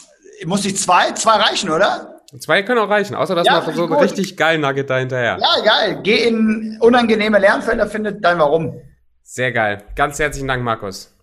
muss 0.44 0.64
ich 0.64 0.76
zwei? 0.76 1.12
Zwei 1.12 1.36
reichen, 1.36 1.70
oder? 1.70 2.22
Zwei 2.40 2.62
können 2.62 2.80
auch 2.80 2.88
reichen, 2.88 3.14
außer 3.14 3.34
dass 3.34 3.46
ja, 3.46 3.60
man 3.60 3.74
so 3.74 3.86
ein 3.86 3.92
richtig 3.92 4.36
geil 4.36 4.58
Nugget 4.58 4.90
da 4.90 4.98
hinterher. 4.98 5.38
Ja, 5.40 5.64
geil. 5.64 6.00
Geh 6.02 6.26
in 6.26 6.78
unangenehme 6.80 7.38
Lernfelder, 7.38 7.86
findet 7.86 8.24
dein 8.24 8.38
Warum. 8.38 8.80
Sehr 9.22 9.52
geil. 9.52 9.84
Ganz 9.94 10.18
herzlichen 10.18 10.48
Dank, 10.48 10.62
Markus. 10.62 11.13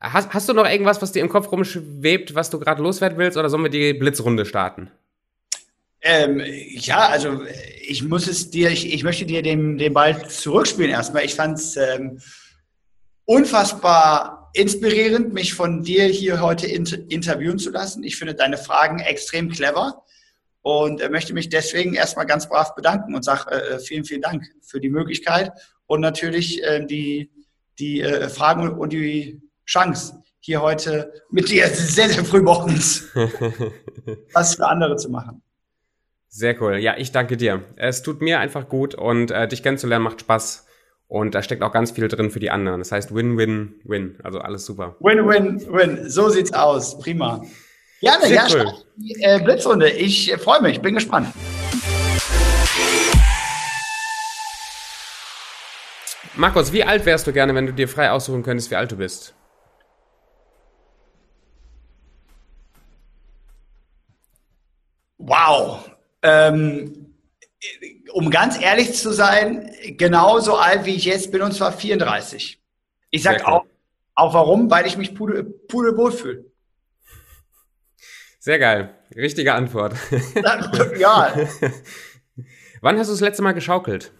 Hast, 0.00 0.32
hast 0.32 0.48
du 0.48 0.54
noch 0.54 0.66
irgendwas, 0.66 1.02
was 1.02 1.12
dir 1.12 1.20
im 1.20 1.28
Kopf 1.28 1.52
rumschwebt, 1.52 2.34
was 2.34 2.48
du 2.48 2.58
gerade 2.58 2.82
loswerden 2.82 3.18
willst, 3.18 3.36
oder 3.36 3.50
sollen 3.50 3.64
wir 3.64 3.70
die 3.70 3.92
Blitzrunde 3.92 4.46
starten? 4.46 4.90
Ähm, 6.00 6.42
ja, 6.70 7.08
also 7.08 7.42
ich 7.82 8.02
muss 8.04 8.26
es 8.26 8.50
dir, 8.50 8.70
ich, 8.70 8.92
ich 8.92 9.04
möchte 9.04 9.26
dir 9.26 9.42
den, 9.42 9.76
den 9.76 9.92
Ball 9.92 10.26
zurückspielen 10.28 10.90
erstmal. 10.90 11.26
Ich 11.26 11.34
fand 11.34 11.58
es 11.58 11.76
ähm, 11.76 12.18
unfassbar 13.26 14.50
inspirierend, 14.54 15.34
mich 15.34 15.52
von 15.52 15.82
dir 15.82 16.04
hier 16.04 16.40
heute 16.40 16.66
inter 16.66 16.96
interviewen 17.10 17.58
zu 17.58 17.70
lassen. 17.70 18.02
Ich 18.02 18.16
finde 18.16 18.34
deine 18.34 18.56
Fragen 18.56 19.00
extrem 19.00 19.50
clever 19.50 20.02
und 20.62 21.02
äh, 21.02 21.10
möchte 21.10 21.34
mich 21.34 21.50
deswegen 21.50 21.94
erstmal 21.94 22.24
ganz 22.24 22.48
brav 22.48 22.74
bedanken 22.74 23.14
und 23.14 23.22
sage 23.22 23.50
äh, 23.50 23.78
vielen, 23.78 24.04
vielen 24.06 24.22
Dank 24.22 24.44
für 24.62 24.80
die 24.80 24.88
Möglichkeit 24.88 25.52
und 25.86 26.00
natürlich 26.00 26.64
äh, 26.64 26.86
die, 26.86 27.30
die 27.78 28.00
äh, 28.00 28.30
Fragen 28.30 28.70
und 28.70 28.94
die 28.94 29.42
Chance, 29.70 30.24
hier 30.40 30.60
heute 30.62 31.12
mit 31.30 31.48
dir 31.48 31.68
sehr, 31.68 32.08
sehr 32.08 32.24
früh 32.24 32.40
morgens 32.40 33.06
was 34.34 34.56
für 34.56 34.66
andere 34.66 34.96
zu 34.96 35.08
machen. 35.10 35.42
Sehr 36.26 36.60
cool. 36.60 36.78
Ja, 36.78 36.96
ich 36.98 37.12
danke 37.12 37.36
dir. 37.36 37.62
Es 37.76 38.02
tut 38.02 38.20
mir 38.20 38.40
einfach 38.40 38.68
gut 38.68 38.96
und 38.96 39.30
äh, 39.30 39.46
dich 39.46 39.62
kennenzulernen 39.62 40.04
macht 40.04 40.22
Spaß. 40.22 40.66
Und 41.06 41.36
da 41.36 41.42
steckt 41.44 41.62
auch 41.62 41.70
ganz 41.70 41.92
viel 41.92 42.08
drin 42.08 42.32
für 42.32 42.40
die 42.40 42.50
anderen. 42.50 42.80
Das 42.80 42.90
heißt 42.90 43.14
Win-Win-Win. 43.14 44.18
Also 44.24 44.40
alles 44.40 44.66
super. 44.66 44.96
Win-Win-Win. 44.98 46.10
So 46.10 46.30
sieht's 46.30 46.52
aus. 46.52 46.98
Prima. 46.98 47.40
Gerne, 48.00 48.26
Sehr 48.26 48.34
ja, 48.34 48.46
cool. 48.52 48.72
die 48.96 49.22
äh, 49.22 49.40
Blitzrunde. 49.40 49.88
Ich 49.90 50.32
äh, 50.32 50.38
freue 50.38 50.62
mich, 50.62 50.80
bin 50.80 50.94
gespannt. 50.94 51.28
Markus, 56.34 56.72
wie 56.72 56.82
alt 56.82 57.06
wärst 57.06 57.28
du 57.28 57.32
gerne, 57.32 57.54
wenn 57.54 57.66
du 57.66 57.72
dir 57.72 57.86
frei 57.86 58.10
aussuchen 58.10 58.42
könntest, 58.42 58.72
wie 58.72 58.76
alt 58.76 58.90
du 58.90 58.96
bist? 58.96 59.34
Wow. 65.20 65.90
Ähm, 66.22 67.14
um 68.12 68.30
ganz 68.30 68.60
ehrlich 68.60 68.94
zu 68.94 69.12
sein, 69.12 69.70
genauso 69.96 70.56
alt 70.56 70.86
wie 70.86 70.94
ich 70.94 71.04
jetzt 71.04 71.30
bin, 71.30 71.42
und 71.42 71.52
zwar 71.52 71.72
34. 71.72 72.60
Ich 73.10 73.22
sag 73.22 73.46
auch, 73.46 73.66
auch 74.14 74.34
warum, 74.34 74.70
weil 74.70 74.86
ich 74.86 74.96
mich 74.96 75.14
pudel, 75.14 75.44
pudelwohl 75.44 76.12
fühle. 76.12 76.44
Sehr 78.38 78.58
geil. 78.58 78.94
Richtige 79.14 79.52
Antwort. 79.54 79.94
ja. 80.98 81.34
Wann 82.80 82.98
hast 82.98 83.08
du 83.08 83.12
das 83.12 83.20
letzte 83.20 83.42
Mal 83.42 83.52
geschaukelt? 83.52 84.12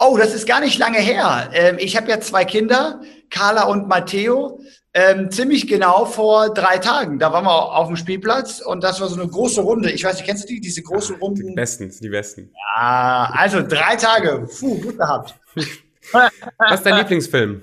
Oh, 0.00 0.16
das 0.16 0.34
ist 0.34 0.46
gar 0.46 0.60
nicht 0.60 0.78
lange 0.78 0.98
her. 0.98 1.50
Ähm, 1.52 1.76
ich 1.78 1.96
habe 1.96 2.10
ja 2.10 2.20
zwei 2.20 2.44
Kinder, 2.44 3.02
Carla 3.28 3.64
und 3.64 3.86
Matteo. 3.86 4.60
Ähm, 4.92 5.30
ziemlich 5.30 5.68
genau 5.68 6.04
vor 6.04 6.52
drei 6.52 6.78
Tagen. 6.78 7.20
Da 7.20 7.32
waren 7.32 7.44
wir 7.44 7.76
auf 7.76 7.86
dem 7.86 7.96
Spielplatz 7.96 8.60
und 8.60 8.82
das 8.82 9.00
war 9.00 9.08
so 9.08 9.20
eine 9.20 9.30
große 9.30 9.60
Runde. 9.60 9.90
Ich 9.92 10.02
weiß 10.02 10.16
nicht, 10.16 10.26
kennst 10.26 10.44
du 10.44 10.48
die, 10.48 10.60
diese 10.60 10.82
großen 10.82 11.14
Ach, 11.16 11.22
Runden? 11.22 11.46
Die 11.46 11.54
besten, 11.54 11.92
die 12.00 12.08
besten. 12.08 12.52
Ja, 12.76 13.30
also 13.32 13.62
drei 13.62 13.94
Tage. 13.94 14.48
Puh, 14.58 14.80
gut 14.80 14.98
gehabt. 14.98 15.38
Was 16.12 16.74
ist 16.74 16.86
dein 16.86 16.96
Lieblingsfilm? 16.96 17.62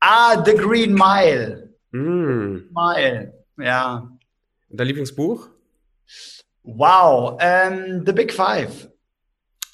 Ah, 0.00 0.42
The 0.44 0.54
Green 0.54 0.92
Mile. 0.92 1.70
Mm. 1.92 2.68
Mile. 2.74 3.32
Ja. 3.58 4.10
Und 4.68 4.80
dein 4.80 4.86
Lieblingsbuch? 4.88 5.48
Wow. 6.62 7.38
Ähm, 7.40 8.02
The 8.04 8.12
Big 8.12 8.34
Five. 8.34 8.90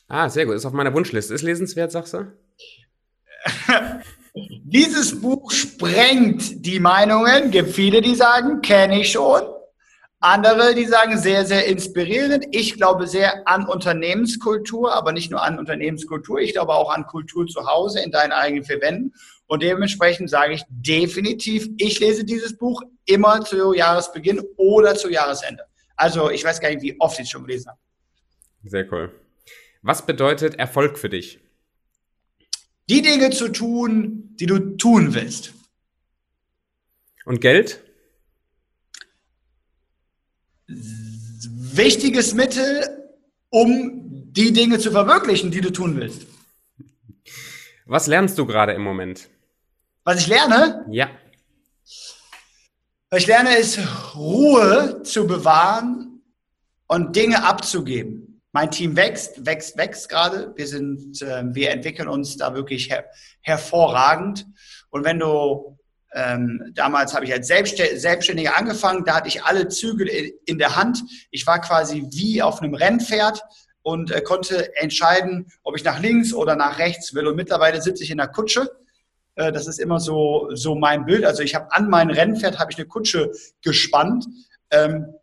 Ah, 0.06 0.28
sehr 0.28 0.46
gut. 0.46 0.54
Ist 0.54 0.66
auf 0.66 0.72
meiner 0.72 0.94
Wunschliste. 0.94 1.34
Ist 1.34 1.42
lesenswert, 1.42 1.90
sagst 1.90 2.14
du? 2.14 2.32
Dieses 4.64 5.20
Buch 5.20 5.50
sprengt 5.50 6.64
die 6.64 6.80
Meinungen. 6.80 7.50
Gibt 7.50 7.70
viele, 7.70 8.00
die 8.00 8.14
sagen, 8.14 8.60
kenne 8.60 9.00
ich 9.00 9.12
schon. 9.12 9.42
Andere, 10.20 10.74
die 10.74 10.86
sagen, 10.86 11.16
sehr, 11.16 11.44
sehr 11.44 11.66
inspirierend. 11.66 12.44
Ich 12.50 12.74
glaube 12.74 13.06
sehr 13.06 13.46
an 13.46 13.68
Unternehmenskultur, 13.68 14.92
aber 14.92 15.12
nicht 15.12 15.30
nur 15.30 15.42
an 15.42 15.58
Unternehmenskultur. 15.58 16.40
Ich 16.40 16.54
glaube 16.54 16.74
auch 16.74 16.90
an 16.90 17.06
Kultur 17.06 17.46
zu 17.46 17.66
Hause 17.66 18.00
in 18.00 18.10
deinen 18.10 18.32
eigenen 18.32 18.64
vier 18.64 18.80
Wänden. 18.80 19.14
Und 19.46 19.62
dementsprechend 19.62 20.28
sage 20.28 20.54
ich 20.54 20.62
definitiv, 20.68 21.68
ich 21.78 22.00
lese 22.00 22.24
dieses 22.24 22.58
Buch 22.58 22.82
immer 23.06 23.44
zu 23.44 23.72
Jahresbeginn 23.72 24.42
oder 24.56 24.94
zu 24.94 25.08
Jahresende. 25.08 25.64
Also 25.96 26.30
ich 26.30 26.44
weiß 26.44 26.60
gar 26.60 26.68
nicht, 26.68 26.82
wie 26.82 26.96
oft 27.00 27.18
ich 27.18 27.24
es 27.24 27.30
schon 27.30 27.46
gelesen 27.46 27.68
habe. 27.68 27.78
Sehr 28.64 28.92
cool. 28.92 29.12
Was 29.82 30.04
bedeutet 30.04 30.56
Erfolg 30.56 30.98
für 30.98 31.08
dich? 31.08 31.40
Die 32.88 33.02
Dinge 33.02 33.30
zu 33.30 33.48
tun, 33.48 34.34
die 34.40 34.46
du 34.46 34.76
tun 34.76 35.14
willst. 35.14 35.52
Und 37.24 37.40
Geld? 37.40 37.82
Wichtiges 40.66 42.34
Mittel, 42.34 42.84
um 43.50 44.32
die 44.32 44.52
Dinge 44.52 44.78
zu 44.78 44.90
verwirklichen, 44.90 45.50
die 45.50 45.60
du 45.60 45.70
tun 45.72 45.96
willst. 45.96 46.26
Was 47.86 48.06
lernst 48.06 48.38
du 48.38 48.46
gerade 48.46 48.72
im 48.72 48.82
Moment? 48.82 49.28
Was 50.04 50.20
ich 50.20 50.26
lerne, 50.26 50.84
Ja. 50.90 51.10
was 53.10 53.20
ich 53.22 53.26
lerne, 53.26 53.56
ist 53.56 53.78
Ruhe 54.14 55.02
zu 55.02 55.26
bewahren 55.26 56.22
und 56.86 57.16
Dinge 57.16 57.44
abzugeben. 57.44 58.27
Mein 58.52 58.70
Team 58.70 58.96
wächst, 58.96 59.44
wächst, 59.44 59.76
wächst 59.76 60.08
gerade. 60.08 60.52
Wir 60.56 60.66
sind, 60.66 61.20
äh, 61.22 61.44
wir 61.54 61.70
entwickeln 61.70 62.08
uns 62.08 62.36
da 62.36 62.54
wirklich 62.54 62.90
her 62.90 63.04
hervorragend. 63.42 64.46
Und 64.90 65.04
wenn 65.04 65.18
du 65.18 65.78
ähm, 66.14 66.72
damals 66.74 67.14
habe 67.14 67.26
ich 67.26 67.32
als 67.32 67.48
Selbstständiger 67.48 68.00
Selbstständiger 68.00 68.56
angefangen, 68.56 69.04
da 69.04 69.16
hatte 69.16 69.28
ich 69.28 69.44
alle 69.44 69.68
Zügel 69.68 70.08
in, 70.08 70.32
in 70.46 70.58
der 70.58 70.76
Hand. 70.76 71.02
Ich 71.30 71.46
war 71.46 71.60
quasi 71.60 72.06
wie 72.10 72.40
auf 72.40 72.62
einem 72.62 72.74
Rennpferd 72.74 73.42
und 73.82 74.10
äh, 74.10 74.22
konnte 74.22 74.74
entscheiden, 74.76 75.46
ob 75.62 75.76
ich 75.76 75.84
nach 75.84 76.00
links 76.00 76.32
oder 76.32 76.56
nach 76.56 76.78
rechts 76.78 77.14
will. 77.14 77.26
Und 77.26 77.36
mittlerweile 77.36 77.82
sitze 77.82 78.04
ich 78.04 78.10
in 78.10 78.18
der 78.18 78.28
Kutsche. 78.28 78.70
Äh, 79.34 79.52
das 79.52 79.66
ist 79.66 79.78
immer 79.78 80.00
so, 80.00 80.48
so 80.54 80.74
mein 80.74 81.04
Bild. 81.04 81.24
Also 81.24 81.42
ich 81.42 81.54
habe 81.54 81.70
an 81.72 81.90
mein 81.90 82.10
Rennpferd 82.10 82.58
habe 82.58 82.72
ich 82.72 82.78
eine 82.78 82.86
Kutsche 82.86 83.30
gespannt. 83.62 84.26
Ähm, 84.70 85.14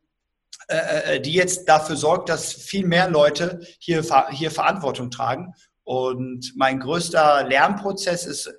äh, 0.68 1.22
die 1.22 1.34
jetzt 1.34 1.68
dafür 1.70 1.96
sorgt, 1.96 2.30
dass 2.30 2.54
viel 2.54 2.86
mehr 2.86 3.10
Leute 3.10 3.60
hier, 3.80 4.04
hier 4.32 4.52
Verantwortung 4.52 5.12
tragen. 5.12 5.54
Und 5.84 6.54
mein 6.56 6.80
größter 6.80 7.44
Lernprozess 7.48 8.26
ist 8.26 8.52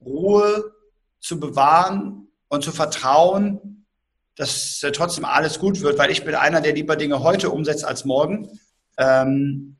Ruhe 0.00 0.72
zu 1.20 1.38
bewahren 1.40 2.28
und 2.48 2.64
zu 2.64 2.72
vertrauen, 2.72 3.86
dass 4.36 4.82
äh, 4.82 4.92
trotzdem 4.92 5.24
alles 5.24 5.58
gut 5.58 5.80
wird, 5.80 5.98
weil 5.98 6.10
ich 6.10 6.24
bin 6.24 6.34
einer, 6.34 6.60
der 6.60 6.74
lieber 6.74 6.96
Dinge 6.96 7.22
heute 7.22 7.50
umsetzt 7.50 7.84
als 7.84 8.04
morgen. 8.04 8.48
Ähm, 8.98 9.76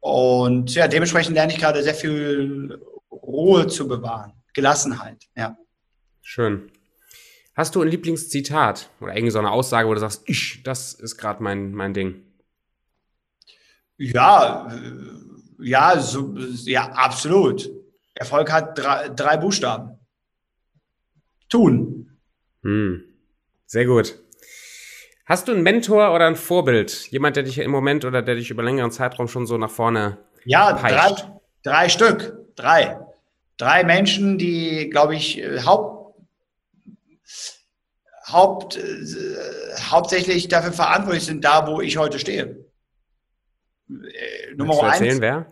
und 0.00 0.74
ja, 0.74 0.86
dementsprechend 0.88 1.34
lerne 1.34 1.52
ich 1.52 1.58
gerade 1.58 1.82
sehr 1.82 1.94
viel 1.94 2.80
Ruhe 3.10 3.66
zu 3.66 3.88
bewahren, 3.88 4.32
Gelassenheit, 4.54 5.24
ja. 5.36 5.56
Schön. 6.22 6.70
Hast 7.58 7.74
du 7.74 7.82
ein 7.82 7.88
Lieblingszitat 7.88 8.88
oder 9.00 9.16
irgendwie 9.16 9.32
so 9.32 9.40
eine 9.40 9.50
Aussage, 9.50 9.88
wo 9.88 9.94
du 9.94 9.98
sagst, 9.98 10.22
ich, 10.26 10.62
das 10.62 10.94
ist 10.94 11.18
gerade 11.18 11.42
mein, 11.42 11.72
mein 11.72 11.92
Ding? 11.92 12.22
Ja, 13.96 14.68
äh, 14.72 15.66
ja, 15.66 15.98
so, 15.98 16.36
ja, 16.36 16.84
absolut. 16.92 17.68
Erfolg 18.14 18.52
hat 18.52 18.78
drei, 18.78 19.08
drei 19.08 19.36
Buchstaben. 19.38 19.98
Tun. 21.48 22.16
Hm. 22.62 23.02
Sehr 23.66 23.86
gut. 23.86 24.14
Hast 25.26 25.48
du 25.48 25.52
einen 25.52 25.64
Mentor 25.64 26.14
oder 26.14 26.28
ein 26.28 26.36
Vorbild? 26.36 27.10
Jemand, 27.10 27.34
der 27.34 27.42
dich 27.42 27.58
im 27.58 27.72
Moment 27.72 28.04
oder 28.04 28.22
der 28.22 28.36
dich 28.36 28.52
über 28.52 28.62
längeren 28.62 28.92
Zeitraum 28.92 29.26
schon 29.26 29.46
so 29.46 29.58
nach 29.58 29.70
vorne 29.70 30.18
Ja, 30.44 30.74
drei, 30.74 31.12
drei 31.64 31.88
Stück. 31.88 32.38
Drei. 32.54 33.00
Drei 33.56 33.82
Menschen, 33.82 34.38
die, 34.38 34.88
glaube 34.90 35.16
ich, 35.16 35.42
äh, 35.42 35.62
Haupt, 35.62 35.97
Haupt, 38.30 38.76
äh, 38.76 39.80
hauptsächlich 39.90 40.48
dafür 40.48 40.72
verantwortlich 40.72 41.26
sind, 41.26 41.44
da 41.44 41.66
wo 41.66 41.80
ich 41.80 41.96
heute 41.96 42.18
stehe. 42.18 42.64
Äh, 43.88 44.54
Nummer 44.56 44.74
du 44.74 44.86
erzählen, 44.86 45.10
eins. 45.12 45.20
wer? 45.20 45.46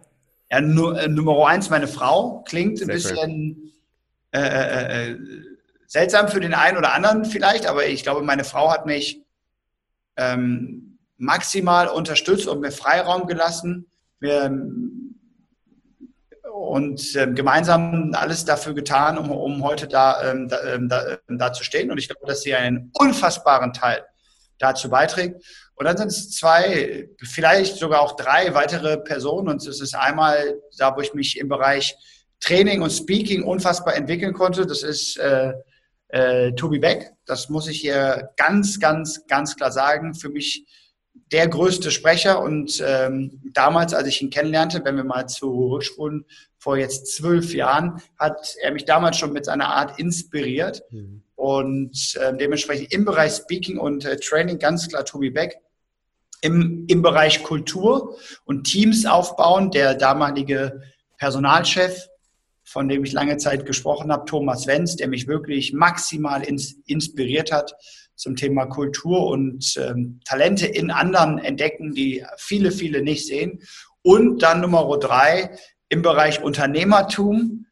Ja, 0.50 0.60
nu, 0.60 0.90
äh, 0.90 1.08
Nummer 1.08 1.46
eins, 1.46 1.70
meine 1.70 1.88
Frau. 1.88 2.42
Klingt 2.46 2.80
ein 2.80 2.86
Sehr 2.86 2.94
bisschen 2.94 3.72
äh, 4.32 4.40
äh, 4.40 5.10
äh, 5.12 5.18
seltsam 5.86 6.28
für 6.28 6.40
den 6.40 6.54
einen 6.54 6.76
oder 6.76 6.92
anderen 6.92 7.24
vielleicht, 7.24 7.66
aber 7.66 7.86
ich 7.86 8.02
glaube, 8.02 8.22
meine 8.22 8.44
Frau 8.44 8.70
hat 8.70 8.86
mich 8.86 9.22
ähm, 10.16 10.98
maximal 11.16 11.88
unterstützt 11.88 12.46
und 12.46 12.60
mir 12.60 12.72
Freiraum 12.72 13.26
gelassen. 13.26 13.86
Wir, 14.20 14.50
und 16.66 17.14
äh, 17.14 17.26
gemeinsam 17.28 18.12
alles 18.14 18.44
dafür 18.44 18.74
getan, 18.74 19.18
um, 19.18 19.30
um 19.30 19.62
heute 19.62 19.88
da, 19.88 20.30
ähm, 20.30 20.48
da, 20.48 20.62
ähm, 20.64 20.88
da, 20.88 21.18
da, 21.28 21.52
zu 21.52 21.64
stehen. 21.64 21.90
Und 21.90 21.98
ich 21.98 22.08
glaube, 22.08 22.26
dass 22.26 22.42
sie 22.42 22.54
einen 22.54 22.90
unfassbaren 22.94 23.72
Teil 23.72 24.04
dazu 24.58 24.90
beiträgt. 24.90 25.42
Und 25.74 25.84
dann 25.84 25.96
sind 25.96 26.08
es 26.08 26.30
zwei, 26.30 27.08
vielleicht 27.22 27.76
sogar 27.76 28.00
auch 28.00 28.16
drei 28.16 28.54
weitere 28.54 28.96
Personen. 28.98 29.48
Und 29.48 29.66
es 29.66 29.80
ist 29.80 29.94
einmal 29.94 30.56
da, 30.78 30.96
wo 30.96 31.00
ich 31.00 31.14
mich 31.14 31.38
im 31.38 31.48
Bereich 31.48 31.94
Training 32.40 32.82
und 32.82 32.90
Speaking 32.90 33.42
unfassbar 33.42 33.94
entwickeln 33.94 34.32
konnte. 34.32 34.66
Das 34.66 34.82
ist 34.82 35.18
äh, 35.18 35.52
äh, 36.08 36.52
Tobi 36.52 36.78
Beck. 36.78 37.12
Das 37.26 37.48
muss 37.48 37.68
ich 37.68 37.80
hier 37.80 38.30
ganz, 38.36 38.80
ganz, 38.80 39.26
ganz 39.26 39.56
klar 39.56 39.72
sagen. 39.72 40.14
Für 40.14 40.28
mich 40.28 40.66
der 41.32 41.48
größte 41.48 41.90
Sprecher 41.90 42.40
und 42.42 42.82
ähm, 42.86 43.40
damals, 43.52 43.94
als 43.94 44.08
ich 44.08 44.22
ihn 44.22 44.30
kennenlernte, 44.30 44.84
wenn 44.84 44.96
wir 44.96 45.04
mal 45.04 45.26
zurückspulen, 45.26 46.24
vor 46.58 46.76
jetzt 46.76 47.14
zwölf 47.14 47.54
Jahren, 47.54 48.00
hat 48.18 48.54
er 48.62 48.72
mich 48.72 48.84
damals 48.84 49.16
schon 49.16 49.32
mit 49.32 49.44
seiner 49.44 49.68
Art 49.68 49.98
inspiriert 49.98 50.82
mhm. 50.90 51.22
und 51.34 52.16
äh, 52.20 52.36
dementsprechend 52.36 52.92
im 52.92 53.04
Bereich 53.04 53.32
Speaking 53.32 53.78
und 53.78 54.04
äh, 54.04 54.16
Training 54.16 54.58
ganz 54.58 54.88
klar 54.88 55.04
Tobi 55.04 55.30
Beck. 55.30 55.58
Im, 56.42 56.84
Im 56.88 57.02
Bereich 57.02 57.42
Kultur 57.42 58.18
und 58.44 58.64
Teams 58.64 59.06
aufbauen, 59.06 59.70
der 59.70 59.94
damalige 59.94 60.82
Personalchef, 61.16 62.08
von 62.62 62.88
dem 62.88 63.04
ich 63.04 63.12
lange 63.12 63.38
Zeit 63.38 63.64
gesprochen 63.64 64.12
habe, 64.12 64.26
Thomas 64.26 64.66
Wenz, 64.66 64.96
der 64.96 65.08
mich 65.08 65.26
wirklich 65.26 65.72
maximal 65.72 66.42
ins, 66.42 66.76
inspiriert 66.86 67.52
hat 67.52 67.74
zum 68.16 68.34
Thema 68.34 68.66
Kultur 68.66 69.26
und 69.26 69.76
ähm, 69.76 70.20
Talente 70.24 70.66
in 70.66 70.90
anderen 70.90 71.38
entdecken, 71.38 71.94
die 71.94 72.24
viele, 72.38 72.72
viele 72.72 73.02
nicht 73.02 73.26
sehen. 73.26 73.62
Und 74.02 74.42
dann 74.42 74.60
Nummer 74.60 74.98
drei 74.98 75.56
im 75.88 76.02
Bereich 76.02 76.42
Unternehmertum, 76.42 77.66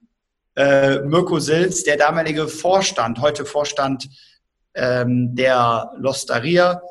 äh, 0.57 1.01
Mirko 1.01 1.41
Silz, 1.41 1.83
der 1.83 1.97
damalige 1.97 2.47
Vorstand, 2.47 3.21
heute 3.21 3.45
Vorstand 3.45 4.09
ähm, 4.75 5.35
der 5.35 5.93
Losteria. 5.97 6.83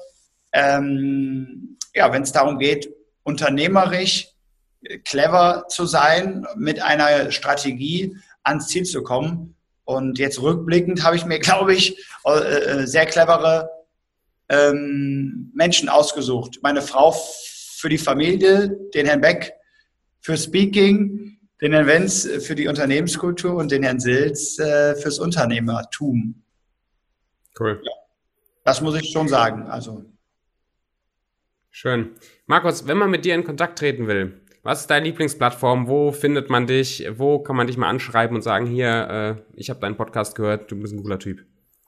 Ähm, 0.52 1.78
ja, 1.96 2.12
wenn 2.12 2.24
es 2.24 2.32
darum 2.32 2.60
geht, 2.60 2.90
unternehmerisch 3.24 4.30
äh, 4.84 5.00
clever 5.00 5.66
zu 5.70 5.86
sein, 5.86 6.46
mit 6.56 6.82
einer 6.82 7.32
Strategie 7.32 8.18
ans 8.44 8.68
Ziel 8.68 8.84
zu 8.84 9.04
kommen. 9.04 9.56
Und 9.86 10.18
jetzt 10.20 10.42
rückblickend 10.42 11.04
habe 11.04 11.16
ich 11.16 11.26
mir, 11.26 11.40
glaube 11.48 11.74
ich, 11.74 11.98
äh, 12.26 12.32
äh, 12.32 12.88
sehr 12.88 13.06
clevere 13.06 13.70
ähm, 14.50 15.52
Menschen 15.54 15.90
ausgesucht. 15.90 16.60
Meine 16.62 16.82
Frau 16.82 17.12
für 17.78 17.90
die 17.90 17.98
Familie, 17.98 18.78
den 18.94 19.06
Herrn 19.06 19.22
Beck 19.22 19.54
für 20.22 20.38
Speaking, 20.38 21.38
den 21.62 21.74
Herrn 21.74 21.88
Wenz 21.88 22.28
für 22.46 22.56
die 22.56 22.68
Unternehmenskultur 22.68 23.56
und 23.56 23.72
den 23.72 23.84
Herrn 23.84 24.00
Silz 24.00 24.60
äh, 24.60 24.96
fürs 24.96 25.20
Unternehmertum. 25.20 26.44
Cool. 27.60 27.82
Ja, 27.84 27.92
das 28.64 28.82
muss 28.82 28.96
ich 28.96 29.12
schon 29.12 29.28
sagen. 29.28 29.68
Also. 29.68 30.06
Schön. 31.72 32.12
Markus, 32.46 32.88
wenn 32.88 32.98
man 32.98 33.10
mit 33.10 33.26
dir 33.26 33.36
in 33.36 33.44
Kontakt 33.44 33.80
treten 33.80 34.08
will, 34.08 34.42
Was 34.66 34.80
ist 34.80 34.90
deine 34.90 35.06
Lieblingsplattform? 35.08 35.90
Wo 35.90 36.14
findet 36.14 36.50
man 36.50 36.68
dich? 36.68 37.06
Wo 37.18 37.40
kann 37.40 37.58
man 37.58 37.68
dich 37.68 37.76
mal 37.76 37.90
anschreiben 37.90 38.38
und 38.38 38.44
sagen, 38.44 38.66
hier, 38.66 39.36
äh, 39.38 39.60
ich 39.60 39.70
habe 39.70 39.82
deinen 39.82 39.98
Podcast 39.98 40.36
gehört, 40.36 40.72
du 40.72 40.78
bist 40.78 40.94
ein 40.94 41.04
cooler 41.04 41.20
Typ? 41.20 41.42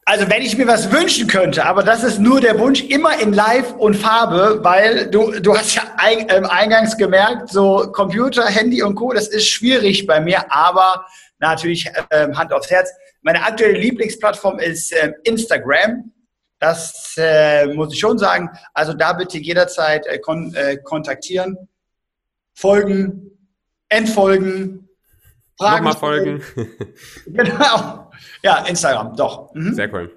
Also 0.03 0.30
wenn 0.30 0.41
ich 0.41 0.57
mir 0.57 0.67
was 0.67 0.91
wünschen 0.91 1.28
könnte, 1.28 1.65
aber 1.65 1.84
das 1.84 2.03
ist 2.03 2.19
nur 2.19 2.41
der 2.41 2.59
Wunsch, 2.59 2.84
immer 2.84 3.17
in 3.21 3.32
Live 3.32 3.71
und 3.76 3.95
Farbe, 3.95 4.59
weil 4.61 5.09
du, 5.09 5.32
du 5.39 5.57
hast 5.57 5.73
ja 5.76 5.84
ein, 5.95 6.28
ähm, 6.30 6.45
eingangs 6.45 6.97
gemerkt, 6.97 7.49
so 7.49 7.89
Computer, 7.93 8.45
Handy 8.45 8.84
und 8.84 8.95
Co., 8.95 9.13
das 9.13 9.30
ist 9.30 9.47
schwierig 9.47 10.05
bei 10.05 10.19
mir, 10.19 10.43
aber 10.53 11.05
natürlich 11.39 11.89
ähm, 12.11 12.38
Hand 12.38 12.51
aufs 12.51 12.69
Herz. 12.69 12.91
Meine 13.21 13.41
aktuelle 13.41 13.80
Lieblingsplattform 13.80 14.59
ist 14.59 14.93
ähm, 15.01 15.15
Instagram. 15.23 16.11
Das 16.59 17.15
äh, 17.17 17.67
muss 17.67 17.93
ich 17.93 17.99
schon 17.99 18.17
sagen. 18.17 18.49
Also 18.73 18.93
da 18.93 19.13
bitte 19.13 19.38
jederzeit 19.38 20.05
äh, 20.07 20.19
kon 20.19 20.53
äh, 20.55 20.78
kontaktieren, 20.78 21.57
folgen, 22.56 23.38
entfolgen, 23.89 24.86
Fragen. 25.58 25.86
Nochmal 25.86 25.99
folgen. 25.99 26.43
genau. 27.28 28.12
Ja, 28.43 28.66
Instagram, 28.66 29.16
doch. 29.16 29.53
Mhm. 29.53 29.74
Sehr 29.74 29.93
cool. 29.93 30.12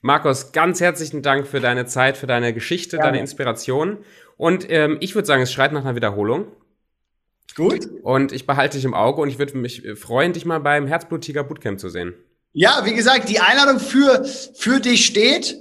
Markus, 0.00 0.52
ganz 0.52 0.80
herzlichen 0.80 1.22
Dank 1.22 1.46
für 1.46 1.60
deine 1.60 1.84
Zeit, 1.86 2.16
für 2.16 2.26
deine 2.26 2.54
Geschichte, 2.54 2.96
Gerne. 2.96 3.08
deine 3.08 3.20
Inspiration. 3.20 3.98
Und 4.36 4.70
ähm, 4.70 4.98
ich 5.00 5.14
würde 5.14 5.26
sagen, 5.26 5.42
es 5.42 5.52
schreit 5.52 5.72
nach 5.72 5.84
einer 5.84 5.96
Wiederholung. 5.96 6.46
Gut. 7.54 7.88
Und 8.02 8.32
ich 8.32 8.46
behalte 8.46 8.76
dich 8.76 8.84
im 8.84 8.94
Auge 8.94 9.20
und 9.20 9.28
ich 9.28 9.38
würde 9.38 9.56
mich 9.56 9.82
freuen, 9.96 10.32
dich 10.32 10.44
mal 10.44 10.60
beim 10.60 10.86
Herzblutiger 10.86 11.42
Bootcamp 11.42 11.80
zu 11.80 11.88
sehen. 11.88 12.14
Ja, 12.52 12.82
wie 12.84 12.94
gesagt, 12.94 13.28
die 13.28 13.40
Einladung 13.40 13.80
für, 13.80 14.24
für 14.24 14.80
dich 14.80 15.04
steht. 15.06 15.58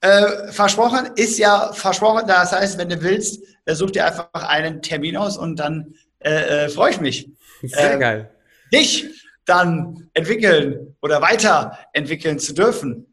Äh, 0.00 0.52
versprochen 0.52 1.10
ist 1.16 1.38
ja 1.38 1.72
versprochen. 1.72 2.26
Das 2.26 2.52
heißt, 2.52 2.78
wenn 2.78 2.88
du 2.88 3.02
willst, 3.02 3.42
such 3.66 3.90
dir 3.92 4.06
einfach 4.06 4.30
einen 4.32 4.82
Termin 4.82 5.16
aus 5.16 5.36
und 5.36 5.56
dann 5.56 5.94
äh, 6.20 6.64
äh, 6.64 6.68
freue 6.68 6.90
ich 6.90 7.00
mich. 7.00 7.30
Sehr 7.62 7.94
äh, 7.94 7.98
geil. 7.98 8.30
Dich 8.72 9.06
dann 9.44 10.08
entwickeln 10.14 10.96
oder 11.02 11.20
weiterentwickeln 11.20 12.38
zu 12.38 12.54
dürfen. 12.54 13.06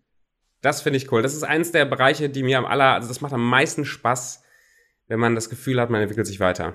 Das 0.61 0.81
finde 0.81 0.97
ich 0.97 1.11
cool. 1.11 1.21
Das 1.21 1.33
ist 1.33 1.43
eines 1.43 1.71
der 1.71 1.85
Bereiche, 1.85 2.29
die 2.29 2.43
mir 2.43 2.57
am 2.57 2.65
aller, 2.65 2.93
also 2.93 3.07
das 3.07 3.21
macht 3.21 3.33
am 3.33 3.47
meisten 3.47 3.85
Spaß, 3.85 4.43
wenn 5.07 5.19
man 5.19 5.35
das 5.35 5.49
Gefühl 5.49 5.79
hat, 5.79 5.89
man 5.89 6.01
entwickelt 6.01 6.27
sich 6.27 6.39
weiter. 6.39 6.73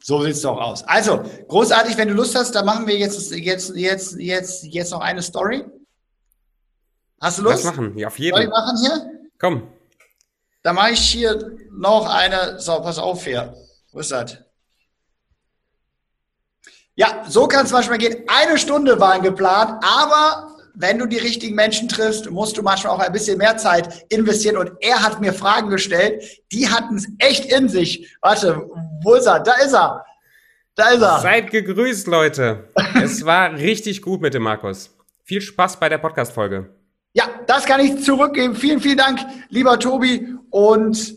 So 0.00 0.22
sieht 0.22 0.32
es 0.32 0.42
doch 0.42 0.58
aus. 0.58 0.84
Also, 0.84 1.22
großartig, 1.48 1.98
wenn 1.98 2.08
du 2.08 2.14
Lust 2.14 2.34
hast, 2.34 2.54
dann 2.54 2.64
machen 2.64 2.86
wir 2.86 2.96
jetzt, 2.96 3.30
jetzt, 3.32 3.76
jetzt, 3.76 4.16
jetzt, 4.16 4.64
jetzt 4.64 4.90
noch 4.90 5.00
eine 5.00 5.20
Story. 5.20 5.64
Hast 7.20 7.38
du 7.38 7.42
Lust? 7.42 7.64
Was 7.64 7.76
machen? 7.76 7.98
Ja, 7.98 8.06
auf 8.06 8.18
jeden 8.18 8.34
Fall. 8.34 8.44
Ich 8.44 8.50
machen 8.50 8.78
hier? 8.80 9.10
Komm. 9.38 9.68
Dann 10.68 10.74
mache 10.74 10.90
ich 10.90 11.00
hier 11.00 11.56
noch 11.70 12.14
eine. 12.14 12.60
So, 12.60 12.78
pass 12.82 12.98
auf 12.98 13.24
hier. 13.24 13.54
Wo 13.90 14.00
ist 14.00 14.12
das? 14.12 14.36
Ja, 16.94 17.24
so 17.26 17.48
kann 17.48 17.64
es 17.64 17.72
manchmal 17.72 17.96
gehen. 17.96 18.24
Eine 18.26 18.58
Stunde 18.58 19.00
waren 19.00 19.22
geplant, 19.22 19.82
aber 19.82 20.54
wenn 20.74 20.98
du 20.98 21.06
die 21.06 21.16
richtigen 21.16 21.54
Menschen 21.54 21.88
triffst, 21.88 22.30
musst 22.30 22.58
du 22.58 22.62
manchmal 22.62 22.92
auch 22.92 22.98
ein 22.98 23.12
bisschen 23.12 23.38
mehr 23.38 23.56
Zeit 23.56 24.04
investieren. 24.10 24.58
Und 24.58 24.72
er 24.80 25.02
hat 25.02 25.22
mir 25.22 25.32
Fragen 25.32 25.70
gestellt, 25.70 26.22
die 26.52 26.68
hatten 26.68 26.96
es 26.96 27.08
echt 27.18 27.46
in 27.46 27.70
sich. 27.70 28.14
Warte, 28.20 28.68
wo 29.02 29.14
ist 29.14 29.24
er? 29.24 29.40
Da 29.40 29.54
ist 29.54 29.72
er. 29.72 30.04
Da 30.74 30.90
ist 30.90 31.00
er. 31.00 31.20
Seid 31.20 31.50
gegrüßt, 31.50 32.08
Leute. 32.08 32.68
es 33.02 33.24
war 33.24 33.54
richtig 33.54 34.02
gut 34.02 34.20
mit 34.20 34.34
dem 34.34 34.42
Markus. 34.42 34.94
Viel 35.24 35.40
Spaß 35.40 35.80
bei 35.80 35.88
der 35.88 35.96
Podcast-Folge. 35.96 36.77
Ja, 37.18 37.28
das 37.48 37.64
kann 37.64 37.80
ich 37.80 38.04
zurückgeben. 38.04 38.54
Vielen, 38.54 38.78
vielen 38.78 38.96
Dank, 38.96 39.18
lieber 39.48 39.76
Tobi. 39.80 40.36
Und 40.50 41.16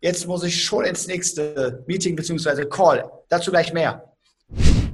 jetzt 0.00 0.26
muss 0.26 0.42
ich 0.42 0.64
schon 0.64 0.84
ins 0.84 1.06
nächste 1.06 1.84
Meeting 1.86 2.16
bzw. 2.16 2.64
Call. 2.64 3.08
Dazu 3.28 3.52
gleich 3.52 3.72
mehr. 3.72 4.07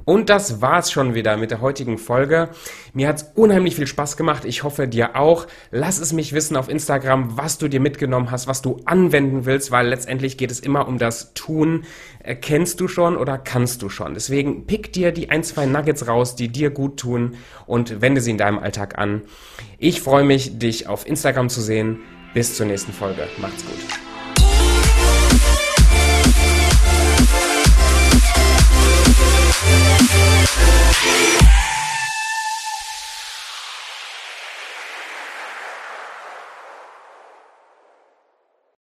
Und 0.05 0.29
das 0.29 0.61
war's 0.61 0.91
schon 0.91 1.15
wieder 1.15 1.35
mit 1.35 1.51
der 1.51 1.61
heutigen 1.61 1.97
Folge. 1.97 2.49
Mir 2.93 3.07
hat's 3.07 3.31
unheimlich 3.35 3.75
viel 3.75 3.87
Spaß 3.87 4.17
gemacht. 4.17 4.45
Ich 4.45 4.63
hoffe 4.63 4.87
dir 4.87 5.15
auch. 5.15 5.47
Lass 5.71 5.99
es 5.99 6.13
mich 6.13 6.33
wissen 6.33 6.55
auf 6.55 6.69
Instagram, 6.69 7.37
was 7.37 7.57
du 7.57 7.67
dir 7.67 7.79
mitgenommen 7.79 8.29
hast, 8.31 8.47
was 8.47 8.61
du 8.61 8.79
anwenden 8.85 9.45
willst, 9.45 9.71
weil 9.71 9.87
letztendlich 9.87 10.37
geht 10.37 10.51
es 10.51 10.59
immer 10.59 10.87
um 10.87 10.99
das 10.99 11.33
Tun. 11.33 11.85
Kennst 12.41 12.79
du 12.79 12.87
schon 12.87 13.17
oder 13.17 13.37
kannst 13.39 13.81
du 13.81 13.89
schon? 13.89 14.13
Deswegen 14.13 14.67
pick 14.67 14.93
dir 14.93 15.11
die 15.11 15.29
ein, 15.29 15.43
zwei 15.43 15.65
Nuggets 15.65 16.07
raus, 16.07 16.35
die 16.35 16.49
dir 16.49 16.69
gut 16.69 16.97
tun 16.97 17.35
und 17.65 18.01
wende 18.01 18.21
sie 18.21 18.31
in 18.31 18.37
deinem 18.37 18.59
Alltag 18.59 18.97
an. 18.97 19.23
Ich 19.79 20.01
freue 20.01 20.23
mich, 20.23 20.59
dich 20.59 20.87
auf 20.87 21.07
Instagram 21.07 21.49
zu 21.49 21.61
sehen. 21.61 21.99
Bis 22.35 22.55
zur 22.55 22.65
nächsten 22.65 22.93
Folge. 22.93 23.27
Macht's 23.39 23.65
gut. 23.65 24.04
thank 29.67 31.64